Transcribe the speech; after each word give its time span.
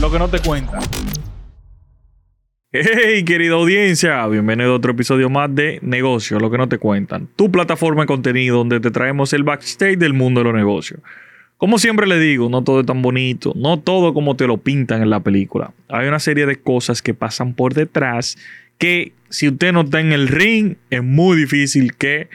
lo 0.00 0.12
que 0.12 0.18
no 0.18 0.28
te 0.28 0.38
cuentan. 0.38 0.80
Hey, 2.70 3.24
querida 3.24 3.54
audiencia, 3.54 4.24
bienvenido 4.28 4.72
a 4.72 4.76
otro 4.76 4.92
episodio 4.92 5.28
más 5.28 5.52
de 5.52 5.80
Negocio, 5.82 6.38
lo 6.38 6.48
que 6.48 6.58
no 6.58 6.68
te 6.68 6.78
cuentan. 6.78 7.28
Tu 7.34 7.50
plataforma 7.50 8.02
de 8.02 8.06
contenido 8.06 8.58
donde 8.58 8.78
te 8.78 8.92
traemos 8.92 9.32
el 9.32 9.42
backstage 9.42 9.98
del 9.98 10.12
mundo 10.12 10.40
de 10.40 10.44
los 10.44 10.54
negocios. 10.54 11.00
Como 11.56 11.78
siempre 11.78 12.06
le 12.06 12.20
digo, 12.20 12.48
no 12.48 12.62
todo 12.62 12.80
es 12.80 12.86
tan 12.86 13.02
bonito, 13.02 13.52
no 13.56 13.80
todo 13.80 14.14
como 14.14 14.36
te 14.36 14.46
lo 14.46 14.58
pintan 14.58 15.02
en 15.02 15.10
la 15.10 15.20
película. 15.20 15.72
Hay 15.88 16.06
una 16.06 16.20
serie 16.20 16.46
de 16.46 16.60
cosas 16.60 17.02
que 17.02 17.14
pasan 17.14 17.54
por 17.54 17.74
detrás 17.74 18.36
que 18.78 19.12
si 19.28 19.48
usted 19.48 19.72
no 19.72 19.80
está 19.80 19.98
en 19.98 20.12
el 20.12 20.28
ring, 20.28 20.76
es 20.90 21.02
muy 21.02 21.36
difícil 21.36 21.96
que 21.96 22.28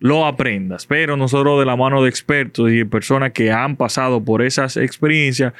lo 0.00 0.26
aprendas. 0.26 0.86
Pero 0.86 1.16
nosotros 1.16 1.58
de 1.58 1.66
la 1.66 1.76
mano 1.76 2.02
de 2.02 2.10
expertos 2.10 2.70
y 2.70 2.78
de 2.78 2.86
personas 2.86 3.32
que 3.32 3.50
han 3.50 3.76
pasado 3.76 4.24
por 4.24 4.42
esas 4.42 4.76
experiencias, 4.76 5.52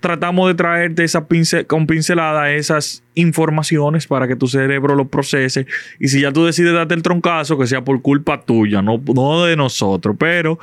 tratamos 0.00 0.48
de 0.48 0.54
traerte 0.54 1.04
esa 1.04 1.26
con 1.66 1.86
pincelada 1.86 2.52
esas 2.52 3.02
informaciones 3.14 4.06
para 4.06 4.28
que 4.28 4.36
tu 4.36 4.46
cerebro 4.46 4.94
lo 4.94 5.08
procese. 5.08 5.66
Y 5.98 6.08
si 6.08 6.20
ya 6.20 6.32
tú 6.32 6.44
decides 6.44 6.72
darte 6.72 6.94
el 6.94 7.02
troncazo, 7.02 7.58
que 7.58 7.66
sea 7.66 7.82
por 7.84 8.00
culpa 8.02 8.42
tuya, 8.42 8.82
no, 8.82 9.02
no 9.14 9.44
de 9.44 9.56
nosotros. 9.56 10.16
Pero... 10.18 10.58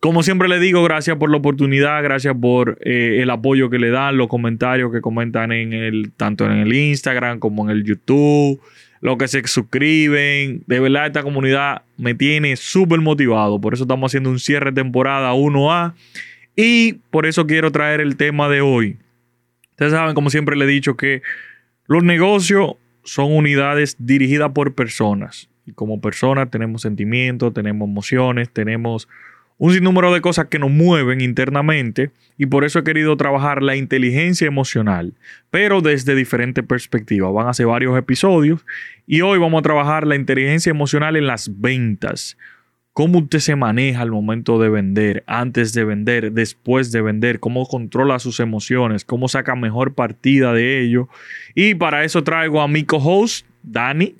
Como 0.00 0.22
siempre 0.22 0.48
le 0.48 0.58
digo, 0.58 0.82
gracias 0.84 1.16
por 1.16 1.30
la 1.30 1.38
oportunidad, 1.38 2.02
gracias 2.02 2.36
por 2.38 2.76
eh, 2.84 3.20
el 3.22 3.30
apoyo 3.30 3.70
que 3.70 3.78
le 3.78 3.88
dan, 3.88 4.18
los 4.18 4.28
comentarios 4.28 4.92
que 4.92 5.00
comentan 5.00 5.50
en 5.50 5.72
el, 5.72 6.12
tanto 6.14 6.44
en 6.44 6.58
el 6.58 6.74
Instagram 6.74 7.38
como 7.38 7.64
en 7.64 7.74
el 7.74 7.84
YouTube, 7.84 8.60
los 9.00 9.16
que 9.16 9.28
se 9.28 9.46
suscriben. 9.46 10.62
De 10.66 10.80
verdad, 10.80 11.06
esta 11.06 11.22
comunidad 11.22 11.82
me 11.96 12.14
tiene 12.14 12.56
súper 12.56 13.00
motivado. 13.00 13.60
Por 13.60 13.74
eso 13.74 13.84
estamos 13.84 14.10
haciendo 14.10 14.30
un 14.30 14.38
cierre 14.38 14.70
de 14.70 14.82
temporada 14.82 15.32
1A. 15.34 15.94
Y 16.56 16.94
por 17.10 17.26
eso 17.26 17.46
quiero 17.46 17.72
traer 17.72 18.00
el 18.00 18.16
tema 18.16 18.48
de 18.48 18.60
hoy. 18.60 18.96
Ustedes 19.70 19.92
saben, 19.92 20.14
como 20.14 20.30
siempre 20.30 20.56
le 20.56 20.64
he 20.64 20.68
dicho, 20.68 20.96
que 20.96 21.22
los 21.86 22.04
negocios 22.04 22.76
son 23.02 23.32
unidades 23.32 23.96
dirigidas 23.98 24.52
por 24.52 24.74
personas. 24.74 25.48
Y 25.66 25.72
como 25.72 26.00
personas 26.00 26.50
tenemos 26.50 26.82
sentimientos, 26.82 27.52
tenemos 27.52 27.88
emociones, 27.88 28.50
tenemos 28.50 29.08
un 29.58 29.72
sinnúmero 29.72 30.12
de 30.12 30.20
cosas 30.20 30.46
que 30.46 30.58
nos 30.58 30.70
mueven 30.70 31.20
internamente 31.20 32.10
y 32.36 32.46
por 32.46 32.64
eso 32.64 32.80
he 32.80 32.84
querido 32.84 33.16
trabajar 33.16 33.62
la 33.62 33.76
inteligencia 33.76 34.46
emocional, 34.46 35.14
pero 35.50 35.80
desde 35.80 36.14
diferentes 36.14 36.64
perspectivas. 36.64 37.32
Van 37.32 37.48
a 37.48 37.54
ser 37.54 37.66
varios 37.66 37.96
episodios 37.96 38.64
y 39.06 39.20
hoy 39.20 39.38
vamos 39.38 39.60
a 39.60 39.62
trabajar 39.62 40.06
la 40.06 40.16
inteligencia 40.16 40.70
emocional 40.70 41.16
en 41.16 41.26
las 41.26 41.60
ventas. 41.60 42.36
Cómo 42.92 43.18
usted 43.18 43.40
se 43.40 43.56
maneja 43.56 44.02
al 44.02 44.12
momento 44.12 44.60
de 44.60 44.68
vender, 44.68 45.24
antes 45.26 45.72
de 45.72 45.84
vender, 45.84 46.32
después 46.32 46.92
de 46.92 47.02
vender, 47.02 47.40
cómo 47.40 47.66
controla 47.66 48.20
sus 48.20 48.38
emociones, 48.38 49.04
cómo 49.04 49.26
saca 49.26 49.56
mejor 49.56 49.94
partida 49.94 50.52
de 50.52 50.80
ello. 50.80 51.08
Y 51.56 51.74
para 51.74 52.04
eso 52.04 52.22
traigo 52.22 52.60
a 52.60 52.68
mi 52.68 52.84
co-host, 52.84 53.46
Dani. 53.64 54.14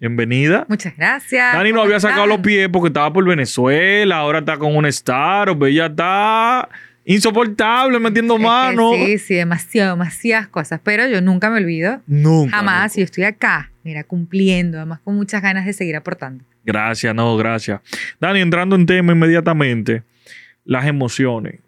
Bienvenida. 0.00 0.64
Muchas 0.68 0.96
gracias. 0.96 1.52
Dani 1.52 1.72
no 1.72 1.82
había 1.82 1.98
sacado 1.98 2.26
los 2.26 2.38
pies 2.38 2.68
porque 2.68 2.86
estaba 2.86 3.12
por 3.12 3.26
Venezuela, 3.26 4.18
ahora 4.18 4.38
está 4.38 4.56
con 4.56 4.76
un 4.76 4.86
star, 4.86 5.56
ella 5.66 5.86
está 5.86 6.68
insoportable 7.04 7.98
metiendo 7.98 8.38
mano. 8.38 8.92
Sí, 8.94 9.18
sí, 9.18 9.34
demasiado, 9.34 9.96
demasiadas 9.96 10.46
cosas, 10.46 10.80
pero 10.84 11.08
yo 11.08 11.20
nunca 11.20 11.50
me 11.50 11.56
olvido. 11.56 12.00
Nunca. 12.06 12.58
Jamás, 12.58 12.94
yo 12.94 13.02
estoy 13.02 13.24
acá, 13.24 13.72
mira, 13.82 14.04
cumpliendo, 14.04 14.76
además 14.76 15.00
con 15.00 15.16
muchas 15.16 15.42
ganas 15.42 15.66
de 15.66 15.72
seguir 15.72 15.96
aportando. 15.96 16.44
Gracias, 16.64 17.12
no, 17.12 17.36
gracias. 17.36 17.80
Dani, 18.20 18.40
entrando 18.40 18.76
en 18.76 18.86
tema 18.86 19.12
inmediatamente, 19.12 20.04
las 20.64 20.86
emociones 20.86 21.60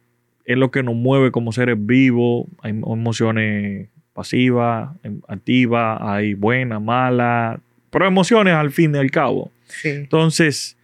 es 0.44 0.56
lo 0.56 0.70
que 0.70 0.84
nos 0.84 0.94
mueve 0.94 1.32
como 1.32 1.50
seres 1.50 1.76
vivos, 1.78 2.46
hay 2.62 2.70
emociones 2.70 3.88
pasivas, 4.12 4.90
em, 5.02 5.20
activas, 5.26 5.98
hay 6.02 6.34
buenas, 6.34 6.80
malas, 6.80 7.58
pero 7.90 8.06
emociones 8.06 8.54
al 8.54 8.70
fin 8.70 8.94
y 8.94 8.98
al 8.98 9.10
cabo. 9.10 9.50
Entonces, 9.84 10.76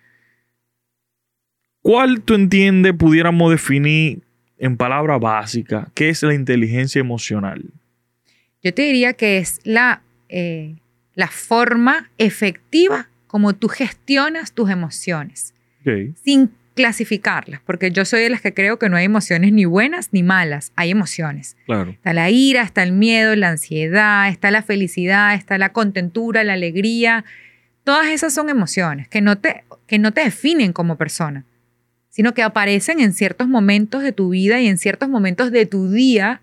¿cuál 1.82 2.20
tú 2.22 2.34
entiendes 2.34 2.94
pudiéramos 2.94 3.50
definir 3.50 4.22
en 4.58 4.76
palabra 4.76 5.18
básica 5.18 5.90
qué 5.94 6.08
es 6.08 6.22
la 6.22 6.34
inteligencia 6.34 7.00
emocional? 7.00 7.64
Yo 8.62 8.74
te 8.74 8.82
diría 8.82 9.12
que 9.14 9.38
es 9.38 9.60
la, 9.64 10.02
eh, 10.28 10.76
la 11.14 11.28
forma 11.28 12.10
efectiva 12.18 13.08
como 13.26 13.54
tú 13.54 13.68
gestionas 13.68 14.52
tus 14.52 14.70
emociones. 14.70 15.54
Sin 16.24 16.50
clasificarlas, 16.76 17.62
porque 17.64 17.90
yo 17.90 18.04
soy 18.04 18.20
de 18.20 18.30
las 18.30 18.42
que 18.42 18.52
creo 18.52 18.78
que 18.78 18.90
no 18.90 18.98
hay 18.98 19.06
emociones 19.06 19.50
ni 19.50 19.64
buenas 19.64 20.10
ni 20.12 20.22
malas, 20.22 20.72
hay 20.76 20.90
emociones. 20.90 21.56
Claro. 21.64 21.90
Está 21.90 22.12
la 22.12 22.28
ira, 22.28 22.62
está 22.62 22.82
el 22.82 22.92
miedo, 22.92 23.34
la 23.34 23.48
ansiedad, 23.48 24.28
está 24.28 24.50
la 24.50 24.62
felicidad, 24.62 25.34
está 25.34 25.56
la 25.56 25.72
contentura, 25.72 26.44
la 26.44 26.52
alegría. 26.52 27.24
Todas 27.82 28.08
esas 28.08 28.34
son 28.34 28.50
emociones 28.50 29.08
que 29.08 29.22
no 29.22 29.38
te, 29.38 29.64
que 29.86 29.98
no 29.98 30.12
te 30.12 30.20
definen 30.20 30.74
como 30.74 30.96
persona, 30.96 31.46
sino 32.10 32.34
que 32.34 32.42
aparecen 32.42 33.00
en 33.00 33.14
ciertos 33.14 33.48
momentos 33.48 34.02
de 34.02 34.12
tu 34.12 34.28
vida 34.28 34.60
y 34.60 34.68
en 34.68 34.76
ciertos 34.76 35.08
momentos 35.08 35.50
de 35.52 35.64
tu 35.64 35.90
día 35.90 36.42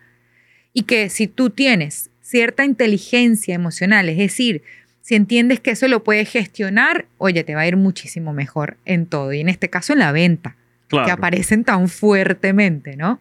y 0.74 0.82
que 0.84 1.10
si 1.10 1.28
tú 1.28 1.52
tienes 1.52 2.10
cierta 2.22 2.66
inteligencia 2.66 3.54
emocional, 3.54 4.10
es 4.10 4.18
decir, 4.18 4.64
si 5.04 5.16
entiendes 5.16 5.60
que 5.60 5.72
eso 5.72 5.90
lo 5.90 6.02
puedes 6.02 6.30
gestionar, 6.30 7.08
oye, 7.18 7.44
te 7.44 7.56
va 7.56 7.62
a 7.62 7.68
ir 7.68 7.76
muchísimo 7.76 8.32
mejor 8.32 8.78
en 8.86 9.06
todo. 9.06 9.34
Y 9.34 9.42
en 9.42 9.50
este 9.50 9.70
caso 9.70 9.92
en 9.92 10.00
la 10.00 10.14
venta, 10.14 10.56
que 10.88 11.12
aparecen 11.12 11.66
tan 11.66 11.90
fuertemente, 11.90 12.96
¿no? 12.96 13.20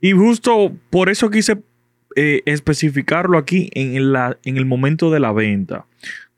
Y 0.00 0.12
justo 0.12 0.72
por 0.90 1.08
eso 1.08 1.30
quise 1.30 1.60
eh, 2.14 2.42
especificarlo 2.46 3.36
aquí 3.36 3.68
en, 3.74 4.12
la, 4.12 4.38
en 4.44 4.58
el 4.58 4.64
momento 4.64 5.10
de 5.10 5.18
la 5.18 5.32
venta. 5.32 5.86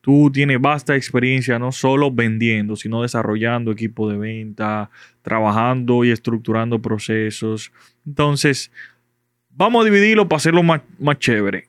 Tú 0.00 0.30
tienes 0.32 0.62
vasta 0.62 0.96
experiencia 0.96 1.58
no 1.58 1.72
solo 1.72 2.10
vendiendo, 2.10 2.74
sino 2.74 3.02
desarrollando 3.02 3.72
equipo 3.72 4.08
de 4.08 4.16
venta, 4.16 4.90
trabajando 5.20 6.04
y 6.04 6.10
estructurando 6.10 6.80
procesos. 6.80 7.70
Entonces, 8.06 8.70
vamos 9.50 9.82
a 9.82 9.84
dividirlo 9.84 10.26
para 10.26 10.38
hacerlo 10.38 10.62
más, 10.62 10.80
más 10.98 11.18
chévere. 11.18 11.68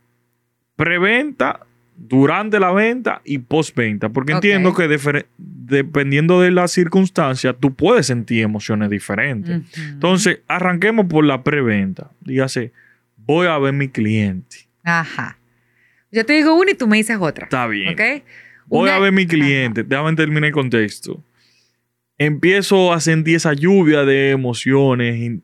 Preventa 0.77 1.66
durante 1.97 2.59
la 2.59 2.71
venta 2.71 3.21
y 3.25 3.39
post-venta, 3.39 4.09
porque 4.09 4.33
entiendo 4.33 4.73
que 4.73 4.87
dependiendo 5.37 6.39
de 6.39 6.51
la 6.51 6.67
circunstancia, 6.67 7.53
tú 7.53 7.73
puedes 7.73 8.05
sentir 8.05 8.43
emociones 8.43 8.89
diferentes. 8.89 9.61
Entonces, 9.77 10.41
arranquemos 10.47 11.07
por 11.07 11.25
la 11.25 11.43
preventa. 11.43 12.11
Dígase, 12.21 12.71
voy 13.17 13.47
a 13.47 13.57
ver 13.57 13.73
mi 13.73 13.89
cliente. 13.89 14.67
Ajá. 14.83 15.37
Yo 16.11 16.25
te 16.25 16.33
digo 16.33 16.55
una 16.55 16.71
y 16.71 16.75
tú 16.75 16.87
me 16.87 16.97
dices 16.97 17.17
otra. 17.19 17.45
Está 17.45 17.67
bien. 17.67 17.95
Voy 18.67 18.89
a 18.89 18.99
ver 18.99 19.11
mi 19.11 19.25
cliente. 19.25 19.83
Déjame 19.83 20.15
terminar 20.15 20.45
el 20.45 20.53
contexto. 20.53 21.23
Empiezo 22.17 22.93
a 22.93 22.99
sentir 22.99 23.35
esa 23.35 23.53
lluvia 23.53 24.05
de 24.05 24.31
emociones 24.31 25.39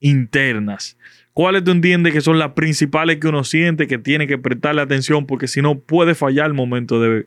internas. 0.00 0.96
¿Cuáles 1.34 1.64
tú 1.64 1.72
entiendes 1.72 2.12
que 2.12 2.20
son 2.20 2.38
las 2.38 2.52
principales 2.52 3.18
que 3.18 3.26
uno 3.26 3.42
siente 3.42 3.88
que 3.88 3.98
tiene 3.98 4.28
que 4.28 4.38
prestarle 4.38 4.80
atención? 4.80 5.26
Porque 5.26 5.48
si 5.48 5.60
no, 5.60 5.80
puede 5.80 6.14
fallar 6.14 6.46
el 6.46 6.54
momento 6.54 7.00
de, 7.00 7.26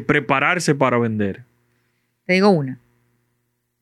prepararse 0.00 0.74
para 0.74 0.98
vender. 0.98 1.42
Te 2.24 2.32
digo 2.32 2.48
una. 2.48 2.78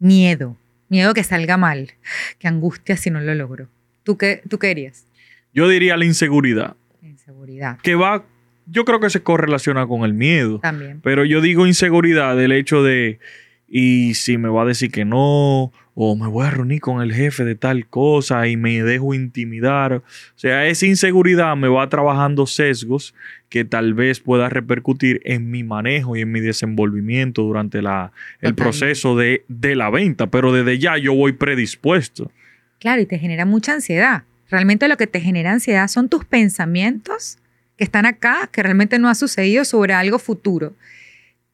Miedo. 0.01 0.57
Miedo 0.89 1.15
que 1.15 1.23
salga 1.23 1.57
mal. 1.57 1.93
Que 2.41 2.49
angustia 2.49 2.97
si 2.97 3.11
no 3.11 3.21
lo 3.21 3.37
logro. 3.37 3.69
¿Tú 4.03 4.19
qué, 4.19 4.43
tú 4.49 4.59
querías? 4.59 5.07
Yo 5.55 5.69
diría 5.69 5.97
la 5.97 6.07
inseguridad. 6.07 6.75
Inseguridad. 7.01 7.79
Que 7.83 7.95
va, 7.95 8.25
yo 8.67 8.85
creo 8.85 8.99
que 8.99 9.11
se 9.11 9.23
correlaciona 9.23 9.87
con 9.87 10.03
el 10.03 10.13
miedo. 10.13 10.59
También. 10.59 11.01
Pero 11.03 11.25
yo 11.25 11.41
digo 11.41 11.69
inseguridad 11.69 12.37
del 12.37 12.51
hecho 12.51 12.83
de, 12.83 13.21
y 13.69 14.15
si 14.15 14.39
me 14.39 14.49
va 14.49 14.63
a 14.63 14.67
decir 14.67 14.91
que 14.91 15.05
no, 15.05 15.73
o 15.95 16.17
me 16.17 16.27
voy 16.27 16.47
a 16.47 16.51
reunir 16.51 16.81
con 16.81 17.03
el 17.03 17.13
jefe 17.13 17.45
de 17.45 17.55
tal 17.55 17.87
cosa 17.87 18.47
y 18.47 18.57
me 18.57 18.83
dejo 18.83 19.15
intimidar. 19.15 19.95
O 19.95 20.03
sea, 20.37 20.67
esa 20.67 20.87
inseguridad 20.87 21.55
me 21.57 21.69
va 21.69 21.89
trabajando 21.89 22.47
sesgos 22.47 23.15
que 23.49 23.65
tal 23.65 23.93
vez 23.93 24.21
pueda 24.21 24.49
repercutir 24.49 25.21
en 25.25 25.51
mi 25.51 25.65
manejo 25.65 26.17
y 26.17 26.23
en 26.23 26.33
mi 26.33 26.41
desenvolvimiento 26.41 27.43
durante 27.43 27.83
la, 27.83 28.13
el 28.41 28.55
proceso 28.55 29.17
de, 29.17 29.45
de 29.49 29.77
la 29.77 29.91
venta, 29.91 30.29
pero 30.29 30.53
desde 30.53 30.79
ya 30.79 30.97
yo 30.97 31.15
voy 31.15 31.33
predispuesto. 31.33 32.31
Claro, 32.79 33.03
y 33.03 33.07
te 33.07 33.19
genera 33.19 33.45
mucha 33.45 33.75
ansiedad. 33.75 34.25
Realmente 34.49 34.89
lo 34.89 34.97
que 34.97 35.07
te 35.07 35.21
genera 35.21 35.53
ansiedad 35.53 35.89
son 35.89 36.09
tus 36.09 36.25
pensamientos 36.25 37.39
que 37.77 37.85
están 37.85 38.07
acá, 38.07 38.49
que 38.51 38.63
realmente 38.63 38.99
no 38.99 39.09
ha 39.09 39.15
sucedido 39.15 39.65
sobre 39.65 39.93
algo 39.93 40.19
futuro, 40.19 40.75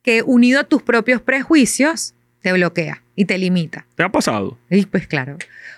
que 0.03 0.23
unido 0.23 0.61
a 0.61 0.65
tus 0.65 0.83
propios 0.83 1.21
prejuicios, 1.21 2.15
te 2.41 2.53
bloquea 2.53 3.03
y 3.15 3.25
te 3.25 3.39
limita. 3.39 3.87
¿Te 3.95 4.03
ha 4.03 4.09
pasado? 4.11 4.59
Y 4.71 4.87
pues 4.87 5.07
claro. 5.07 5.37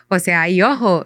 O 0.08 0.18
sea, 0.18 0.48
y 0.48 0.62
ojo, 0.62 1.04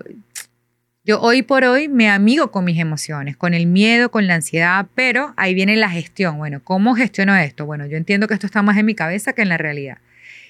yo 1.04 1.20
hoy 1.20 1.42
por 1.42 1.64
hoy 1.64 1.88
me 1.88 2.08
amigo 2.08 2.50
con 2.50 2.64
mis 2.64 2.78
emociones, 2.78 3.36
con 3.36 3.52
el 3.52 3.66
miedo, 3.66 4.10
con 4.10 4.26
la 4.26 4.36
ansiedad, 4.36 4.86
pero 4.94 5.34
ahí 5.36 5.52
viene 5.52 5.76
la 5.76 5.90
gestión. 5.90 6.38
Bueno, 6.38 6.62
¿cómo 6.64 6.94
gestiono 6.94 7.36
esto? 7.36 7.66
Bueno, 7.66 7.84
yo 7.86 7.98
entiendo 7.98 8.26
que 8.26 8.34
esto 8.34 8.46
está 8.46 8.62
más 8.62 8.78
en 8.78 8.86
mi 8.86 8.94
cabeza 8.94 9.34
que 9.34 9.42
en 9.42 9.50
la 9.50 9.58
realidad. 9.58 9.98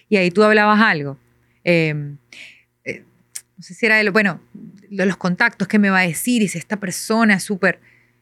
Y 0.08 0.16
ahí 0.16 0.30
tú 0.30 0.44
hablabas 0.44 0.80
algo. 0.80 1.18
Em, 1.64 2.18
eh, 2.84 3.02
no 3.56 3.62
sé 3.64 3.74
si 3.74 3.84
era 3.84 3.96
de 3.96 4.04
lo, 4.04 4.12
bueno, 4.12 4.40
de 4.52 5.06
los 5.06 5.16
contactos 5.16 5.66
que 5.66 5.80
me 5.80 5.90
va 5.90 6.00
a 6.00 6.06
decir 6.06 6.42
y 6.42 6.48
si 6.48 6.58
esta 6.58 6.76
persona 6.76 7.34
es 7.34 7.42
súper... 7.42 7.80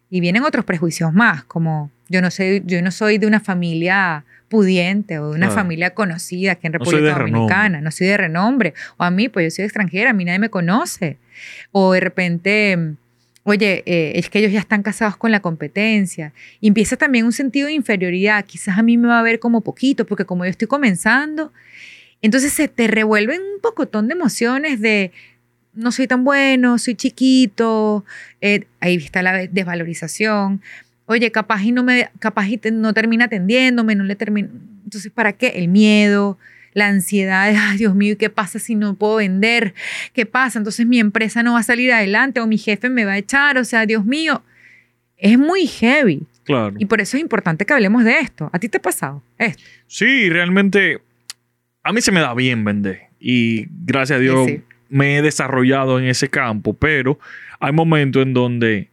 Y 0.09 0.21
vienen 0.21 0.43
otros 0.43 0.65
prejuicios 0.65 1.13
más, 1.13 1.45
como 1.45 1.91
yo 2.09 2.21
no, 2.23 2.31
soy, 2.31 2.63
yo 2.67 2.81
no 2.83 2.91
soy 2.91 3.19
de 3.19 3.27
una 3.27 3.41
familia 3.41 4.25
pudiente 4.53 5.19
o 5.19 5.31
de 5.31 5.37
una 5.37 5.47
Claro. 5.47 5.63
familia 5.63 5.91
conocida 5.95 6.53
aquí 6.53 6.67
en 6.67 6.75
No 6.75 6.79
República 6.79 7.03
de 7.05 7.11
Dominicana, 7.19 7.63
renombre. 7.65 7.81
no 7.83 7.91
soy 7.91 8.07
de 8.09 8.17
renombre. 8.19 8.75
O 8.99 9.03
a 9.05 9.11
mí, 9.11 9.29
pues 9.31 9.47
yo 9.47 9.57
soy 9.57 9.65
extranjera, 9.65 10.11
a 10.11 10.13
mí 10.13 10.25
nadie 10.27 10.39
me 10.39 10.51
conoce. 10.51 11.17
O 11.73 11.93
de 11.95 12.01
repente, 12.01 12.79
oye, 13.45 13.83
eh, 13.87 14.13
es 14.17 14.29
que 14.29 14.39
ellos 14.41 14.53
ya 14.53 14.61
están 14.61 14.83
casados 14.83 15.17
con 15.17 15.31
la 15.33 15.41
competencia. 15.41 16.33
Y 16.61 16.69
empieza 16.69 16.97
también 16.97 17.25
un 17.25 17.33
sentido 17.33 17.67
de 17.69 17.73
inferioridad. 17.73 18.45
Quizás 18.45 18.77
a 18.79 18.83
mí 18.83 18.97
me 18.99 19.09
va 19.09 19.19
a 19.19 19.23
ver 19.23 19.39
como 19.39 19.63
poquito, 19.63 20.05
porque 20.07 20.25
como 20.27 20.45
yo 20.45 20.51
estoy 20.51 20.69
comenzando, 20.69 21.51
entonces 22.21 22.53
se 22.53 22.69
te 22.69 22.87
revuelven 22.87 23.41
un 23.41 23.61
pocotón 23.63 24.07
de 24.09 24.13
emociones 24.15 24.81
de 24.81 25.11
no 25.75 25.91
soy 25.91 26.07
tan 26.07 26.23
bueno, 26.23 26.77
soy 26.79 26.95
chiquito, 26.95 28.05
eh, 28.43 28.67
ahí 28.81 28.97
está 28.97 29.23
la 29.23 29.33
desvalorización. 29.47 30.61
Oye, 31.07 31.31
capaz 31.33 31.63
y 31.65 31.73
no 31.73 31.83
me, 31.83 32.09
capaz 32.19 32.49
y 32.49 32.61
no 32.73 32.95
termina 32.95 33.27
atendiéndome, 33.27 33.95
no 33.95 34.05
le 34.05 34.17
termina. 34.17 34.49
Entonces, 34.85 35.11
¿para 35.13 35.33
qué? 35.33 35.49
El 35.57 35.69
miedo, 35.69 36.39
la 36.75 36.89
ansiedad 36.89 37.51
de, 37.51 37.57
ay, 37.57 37.79
Dios 37.79 37.95
mío, 37.95 38.15
¿y 38.15 38.17
¿qué 38.17 38.31
pasa 38.31 38.59
si 38.59 38.75
no 38.75 38.95
puedo 38.95 39.17
vender? 39.17 39.75
¿Qué 40.13 40.27
pasa? 40.27 40.59
Entonces 40.59 40.87
mi 40.87 40.99
empresa 41.01 41.43
no 41.43 41.55
va 41.55 41.61
a 41.61 41.63
salir 41.65 41.93
adelante 41.93 42.41
o 42.41 42.47
mi 42.47 42.59
jefe 42.59 42.89
me 42.89 43.05
va 43.05 43.13
a 43.13 43.19
echar, 43.19 43.59
o 43.59 43.65
sea, 43.65 43.85
Dios 43.87 44.05
mío, 44.05 44.43
es 45.17 45.39
muy 45.39 45.67
heavy. 45.67 46.23
Claro. 46.45 46.75
Y 46.79 46.87
por 46.87 47.01
eso 47.01 47.17
es 47.17 47.21
importante 47.21 47.65
que 47.65 47.73
hablemos 47.73 48.05
de 48.05 48.19
esto. 48.19 48.51
¿A 48.53 48.59
ti 48.59 48.69
te 48.69 48.79
ha 48.79 48.83
pasado 48.83 49.23
esto? 49.39 49.63
Sí, 49.87 50.29
realmente 50.29 51.01
a 51.85 51.93
mí 51.93 52.01
se 52.01 52.11
me 52.13 52.21
da 52.21 52.35
bien 52.35 52.65
vender 52.65 53.03
y 53.21 53.67
gracias 53.85 54.17
a 54.17 54.21
Dios 54.21 54.47
Sí. 54.47 54.61
me 54.89 55.19
he 55.19 55.23
desarrollado 55.23 55.99
en 56.01 56.07
ese 56.07 56.29
campo, 56.29 56.75
pero 56.75 57.19
hay 57.61 57.73
momentos 57.73 58.23
en 58.23 58.35
donde 58.35 58.91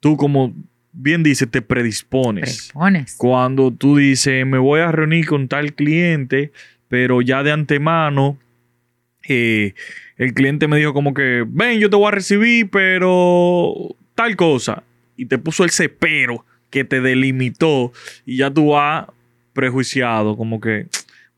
tú 0.00 0.16
como 0.16 0.54
bien 0.96 1.22
dices 1.22 1.50
te 1.50 1.62
predispones. 1.62 2.44
Predispones. 2.44 3.16
Cuando 3.16 3.70
tú 3.70 3.96
dices 3.96 4.46
me 4.46 4.58
voy 4.58 4.80
a 4.80 4.90
reunir 4.90 5.26
con 5.26 5.48
tal 5.48 5.74
cliente, 5.74 6.52
pero 6.88 7.20
ya 7.22 7.42
de 7.42 7.52
antemano 7.52 8.38
eh, 9.28 9.74
el 10.16 10.34
cliente 10.34 10.68
me 10.68 10.78
dijo 10.78 10.94
como 10.94 11.14
que 11.14 11.44
ven 11.46 11.78
yo 11.78 11.90
te 11.90 11.96
voy 11.96 12.08
a 12.08 12.12
recibir, 12.12 12.70
pero 12.70 13.96
tal 14.14 14.36
cosa 14.36 14.82
y 15.16 15.26
te 15.26 15.38
puso 15.38 15.64
ese 15.64 15.88
pero 15.88 16.44
que 16.70 16.84
te 16.84 17.00
delimitó 17.00 17.92
y 18.24 18.38
ya 18.38 18.50
tú 18.50 18.68
vas 18.68 19.06
prejuiciado, 19.52 20.36
como 20.36 20.60
que 20.60 20.86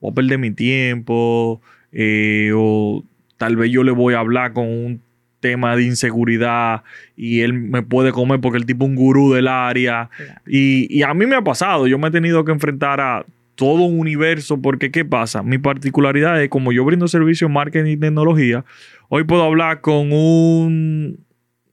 voy 0.00 0.10
a 0.10 0.14
perder 0.14 0.38
mi 0.38 0.50
tiempo, 0.50 1.60
eh, 1.92 2.50
o 2.54 3.04
tal 3.36 3.56
vez 3.56 3.70
yo 3.70 3.84
le 3.84 3.92
voy 3.92 4.14
a 4.14 4.18
hablar 4.18 4.52
con 4.52 4.66
un 4.66 5.02
tema 5.40 5.76
de 5.76 5.84
inseguridad 5.84 6.82
y 7.16 7.40
él 7.40 7.52
me 7.52 7.82
puede 7.82 8.12
comer 8.12 8.40
porque 8.40 8.58
el 8.58 8.66
tipo 8.66 8.84
es 8.84 8.90
un 8.90 8.96
gurú 8.96 9.32
del 9.32 9.48
área. 9.48 10.10
Claro. 10.16 10.40
Y, 10.46 10.86
y 10.90 11.02
a 11.02 11.14
mí 11.14 11.26
me 11.26 11.36
ha 11.36 11.42
pasado, 11.42 11.86
yo 11.86 11.98
me 11.98 12.08
he 12.08 12.10
tenido 12.10 12.44
que 12.44 12.52
enfrentar 12.52 13.00
a 13.00 13.24
todo 13.58 13.82
un 13.82 13.98
universo 13.98 14.62
porque 14.62 14.92
¿qué 14.92 15.04
pasa? 15.04 15.42
Mi 15.42 15.58
particularidad 15.58 16.40
es 16.40 16.48
como 16.48 16.70
yo 16.70 16.84
brindo 16.84 17.08
servicio 17.08 17.48
en 17.48 17.52
marketing 17.52 17.90
y 17.90 17.96
tecnología, 17.96 18.64
hoy 19.08 19.24
puedo 19.24 19.42
hablar 19.42 19.80
con 19.80 20.12
un, 20.12 21.18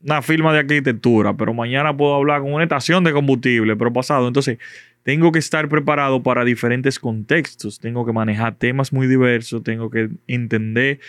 una 0.04 0.22
firma 0.24 0.52
de 0.52 0.60
arquitectura, 0.60 1.38
pero 1.38 1.54
mañana 1.54 1.96
puedo 1.96 2.16
hablar 2.16 2.42
con 2.42 2.54
una 2.54 2.64
estación 2.64 3.04
de 3.04 3.12
combustible, 3.12 3.76
pero 3.76 3.94
pasado. 3.94 4.28
Entonces, 4.28 4.58
tengo 5.04 5.32
que 5.32 5.38
estar 5.38 5.70
preparado 5.70 6.24
para 6.24 6.44
diferentes 6.44 6.98
contextos, 7.00 7.80
tengo 7.80 8.04
que 8.04 8.14
manejar 8.14 8.56
temas 8.56 8.92
muy 8.92 9.06
diversos, 9.06 9.62
tengo 9.62 9.92
que 9.92 10.10
entender 10.26 11.00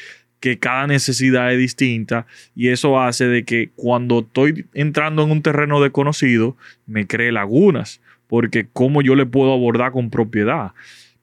que 0.47 0.61
cada 0.61 0.87
necesidad 0.87 1.53
es 1.53 1.59
distinta 1.59 2.25
y 2.55 2.69
eso 2.69 3.01
hace 3.01 3.27
de 3.27 3.45
que 3.45 3.71
cuando 3.75 4.21
estoy 4.21 4.65
entrando 4.75 5.25
en 5.25 5.33
un 5.33 5.43
terreno 5.43 5.81
desconocido 5.81 6.57
me 6.87 7.09
cree 7.09 7.33
lagunas 7.33 8.01
porque 8.29 8.69
cómo 8.73 9.03
yo 9.03 9.17
le 9.17 9.27
puedo 9.27 9.53
abordar 9.53 9.91
con 9.91 10.09
propiedad. 10.09 10.71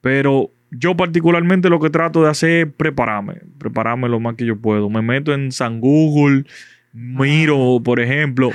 Pero 0.02 0.50
yo 0.70 0.94
particularmente 0.94 1.70
lo 1.70 1.80
que 1.80 1.88
trato 1.88 2.22
de 2.22 2.28
hacer 2.28 2.66
es 2.66 2.72
prepararme, 2.74 3.36
prepararme 3.58 4.10
lo 4.10 4.20
más 4.20 4.34
que 4.34 4.44
yo 4.44 4.56
puedo. 4.56 4.90
Me 4.90 5.00
meto 5.00 5.32
en 5.32 5.52
San 5.52 5.80
Google, 5.80 6.44
miro, 6.92 7.80
por 7.82 8.00
ejemplo, 8.00 8.50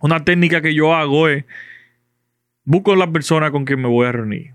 una 0.00 0.24
técnica 0.24 0.60
que 0.60 0.74
yo 0.74 0.92
hago 0.92 1.28
es 1.28 1.44
busco 2.64 2.96
la 2.96 3.12
persona 3.12 3.52
con 3.52 3.64
quien 3.64 3.80
me 3.80 3.88
voy 3.88 4.08
a 4.08 4.12
reunir 4.12 4.54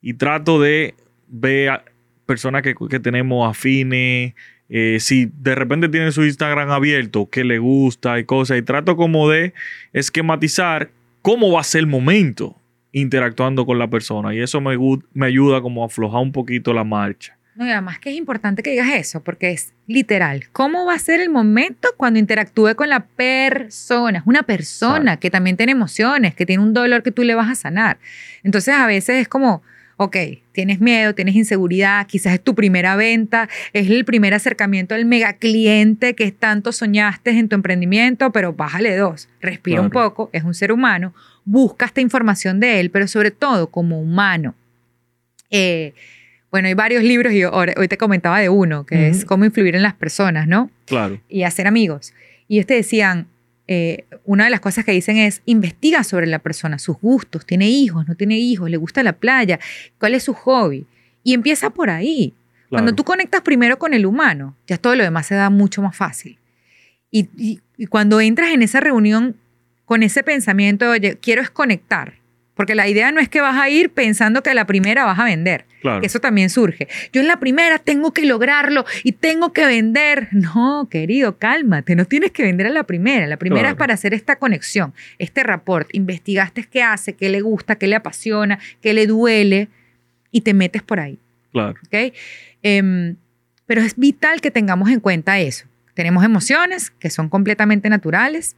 y 0.00 0.14
trato 0.14 0.60
de 0.60 0.94
ver 1.26 1.82
personas 2.24 2.62
que, 2.62 2.76
que 2.88 3.00
tenemos 3.00 3.50
afines, 3.50 4.34
eh, 4.68 4.98
si 5.00 5.30
de 5.38 5.54
repente 5.54 5.88
tienen 5.88 6.12
su 6.12 6.24
Instagram 6.24 6.70
abierto, 6.70 7.28
que 7.30 7.44
le 7.44 7.58
gusta 7.58 8.18
y 8.18 8.24
cosas, 8.24 8.58
y 8.58 8.62
trato 8.62 8.96
como 8.96 9.28
de 9.28 9.54
esquematizar 9.92 10.90
cómo 11.22 11.52
va 11.52 11.60
a 11.60 11.64
ser 11.64 11.80
el 11.80 11.86
momento 11.86 12.60
interactuando 12.92 13.66
con 13.66 13.78
la 13.78 13.88
persona 13.88 14.34
y 14.34 14.40
eso 14.40 14.60
me, 14.60 14.76
me 15.12 15.26
ayuda 15.26 15.60
como 15.60 15.82
a 15.82 15.86
aflojar 15.86 16.22
un 16.22 16.32
poquito 16.32 16.72
la 16.72 16.84
marcha. 16.84 17.36
No, 17.56 17.66
y 17.66 17.70
además 17.70 17.98
que 17.98 18.10
es 18.10 18.16
importante 18.16 18.62
que 18.62 18.70
digas 18.70 18.90
eso, 18.92 19.24
porque 19.24 19.50
es 19.50 19.72
literal. 19.86 20.44
¿Cómo 20.52 20.84
va 20.84 20.92
a 20.92 20.98
ser 20.98 21.20
el 21.20 21.30
momento 21.30 21.88
cuando 21.96 22.18
interactúe 22.18 22.74
con 22.74 22.90
la 22.90 23.06
persona? 23.06 24.18
Es 24.18 24.26
una 24.26 24.42
persona 24.42 25.16
que 25.16 25.30
también 25.30 25.56
tiene 25.56 25.72
emociones, 25.72 26.34
que 26.34 26.44
tiene 26.44 26.62
un 26.62 26.74
dolor 26.74 27.02
que 27.02 27.12
tú 27.12 27.22
le 27.22 27.34
vas 27.34 27.50
a 27.50 27.54
sanar. 27.54 27.98
Entonces 28.42 28.74
a 28.74 28.86
veces 28.86 29.22
es 29.22 29.28
como, 29.28 29.62
ok, 29.96 30.16
tienes 30.52 30.80
miedo, 30.80 31.14
tienes 31.14 31.34
inseguridad, 31.34 32.06
quizás 32.06 32.34
es 32.34 32.40
tu 32.42 32.54
primera 32.54 32.96
venta, 32.96 33.48
es 33.72 33.88
el 33.88 34.04
primer 34.04 34.34
acercamiento 34.34 34.94
al 34.94 35.04
mega 35.04 35.34
cliente 35.34 36.14
que 36.14 36.30
tanto 36.32 36.72
soñaste 36.72 37.30
en 37.30 37.48
tu 37.48 37.56
emprendimiento, 37.56 38.30
pero 38.32 38.52
bájale 38.52 38.96
dos, 38.96 39.28
respira 39.40 39.80
un 39.80 39.90
poco, 39.90 40.30
es 40.32 40.44
un 40.44 40.54
ser 40.54 40.72
humano, 40.72 41.14
busca 41.44 41.86
esta 41.86 42.00
información 42.00 42.60
de 42.60 42.80
él, 42.80 42.90
pero 42.90 43.08
sobre 43.08 43.30
todo 43.30 43.68
como 43.68 44.00
humano. 44.00 44.54
Eh, 45.50 45.94
bueno, 46.50 46.68
hay 46.68 46.74
varios 46.74 47.02
libros 47.02 47.32
y 47.32 47.44
hoy 47.44 47.88
te 47.88 47.96
comentaba 47.96 48.40
de 48.40 48.48
uno, 48.48 48.86
que 48.86 49.08
es 49.08 49.24
cómo 49.24 49.44
influir 49.44 49.76
en 49.76 49.82
las 49.82 49.94
personas, 49.94 50.46
¿no? 50.46 50.70
Claro, 50.86 51.20
Y 51.28 51.42
hacer 51.42 51.66
amigos. 51.66 52.14
Y 52.48 52.56
ellos 52.56 52.66
te 52.66 52.74
decían, 52.74 53.26
eh, 53.68 54.04
una 54.24 54.44
de 54.44 54.50
las 54.50 54.60
cosas 54.60 54.84
que 54.84 54.92
dicen 54.92 55.16
es, 55.16 55.42
investiga 55.46 56.04
sobre 56.04 56.26
la 56.26 56.38
persona, 56.38 56.78
sus 56.78 56.96
gustos, 57.00 57.44
tiene 57.46 57.68
hijos, 57.68 58.06
no 58.06 58.14
tiene 58.14 58.38
hijos, 58.38 58.70
le 58.70 58.76
gusta 58.76 59.02
la 59.02 59.14
playa, 59.14 59.58
cuál 59.98 60.14
es 60.14 60.22
su 60.22 60.34
hobby. 60.34 60.86
Y 61.24 61.34
empieza 61.34 61.70
por 61.70 61.90
ahí. 61.90 62.34
Cuando 62.70 62.94
tú 62.94 63.04
conectas 63.04 63.42
primero 63.42 63.78
con 63.78 63.94
el 63.94 64.06
humano, 64.06 64.56
ya 64.66 64.76
todo 64.76 64.94
lo 64.96 65.02
demás 65.04 65.26
se 65.26 65.34
da 65.34 65.50
mucho 65.50 65.82
más 65.82 65.96
fácil. 65.96 66.38
Y, 67.10 67.28
y- 67.36 67.60
y 67.76 67.86
cuando 67.86 68.20
entras 68.20 68.50
en 68.52 68.62
esa 68.62 68.80
reunión 68.80 69.36
con 69.84 70.02
ese 70.02 70.22
pensamiento, 70.22 70.88
oye, 70.90 71.18
quiero 71.20 71.42
es 71.42 71.50
conectar. 71.50 72.14
Porque 72.54 72.74
la 72.74 72.88
idea 72.88 73.12
no 73.12 73.20
es 73.20 73.28
que 73.28 73.40
vas 73.42 73.56
a 73.60 73.68
ir 73.68 73.90
pensando 73.90 74.42
que 74.42 74.50
a 74.50 74.54
la 74.54 74.66
primera 74.66 75.04
vas 75.04 75.18
a 75.18 75.24
vender. 75.24 75.65
Claro. 75.80 76.04
Eso 76.04 76.20
también 76.20 76.50
surge. 76.50 76.88
Yo 77.12 77.20
en 77.20 77.28
la 77.28 77.38
primera 77.38 77.78
tengo 77.78 78.12
que 78.12 78.24
lograrlo 78.26 78.84
y 79.04 79.12
tengo 79.12 79.52
que 79.52 79.64
vender. 79.66 80.28
No, 80.32 80.88
querido, 80.90 81.38
cálmate. 81.38 81.94
No 81.96 82.04
tienes 82.04 82.30
que 82.32 82.42
vender 82.42 82.66
a 82.66 82.70
la 82.70 82.84
primera. 82.84 83.26
La 83.26 83.36
primera 83.36 83.62
Claro. 83.62 83.74
es 83.74 83.78
para 83.78 83.94
hacer 83.94 84.14
esta 84.14 84.36
conexión, 84.36 84.94
este 85.18 85.42
rapport. 85.42 85.88
Investigaste 85.92 86.64
qué 86.64 86.82
hace, 86.82 87.14
qué 87.14 87.28
le 87.28 87.40
gusta, 87.40 87.76
qué 87.76 87.86
le 87.86 87.96
apasiona, 87.96 88.58
qué 88.82 88.92
le 88.94 89.06
duele 89.06 89.68
y 90.30 90.40
te 90.42 90.54
metes 90.54 90.82
por 90.82 91.00
ahí. 91.00 91.18
claro. 91.52 91.74
¿ok? 91.86 92.12
Em, 92.62 93.16
pero 93.66 93.80
es 93.80 93.96
vital 93.96 94.40
que 94.40 94.50
tengamos 94.50 94.90
en 94.90 95.00
cuenta 95.00 95.38
eso. 95.40 95.66
Tenemos 95.94 96.24
emociones 96.24 96.90
que 96.90 97.10
son 97.10 97.28
completamente 97.28 97.88
naturales. 97.88 98.54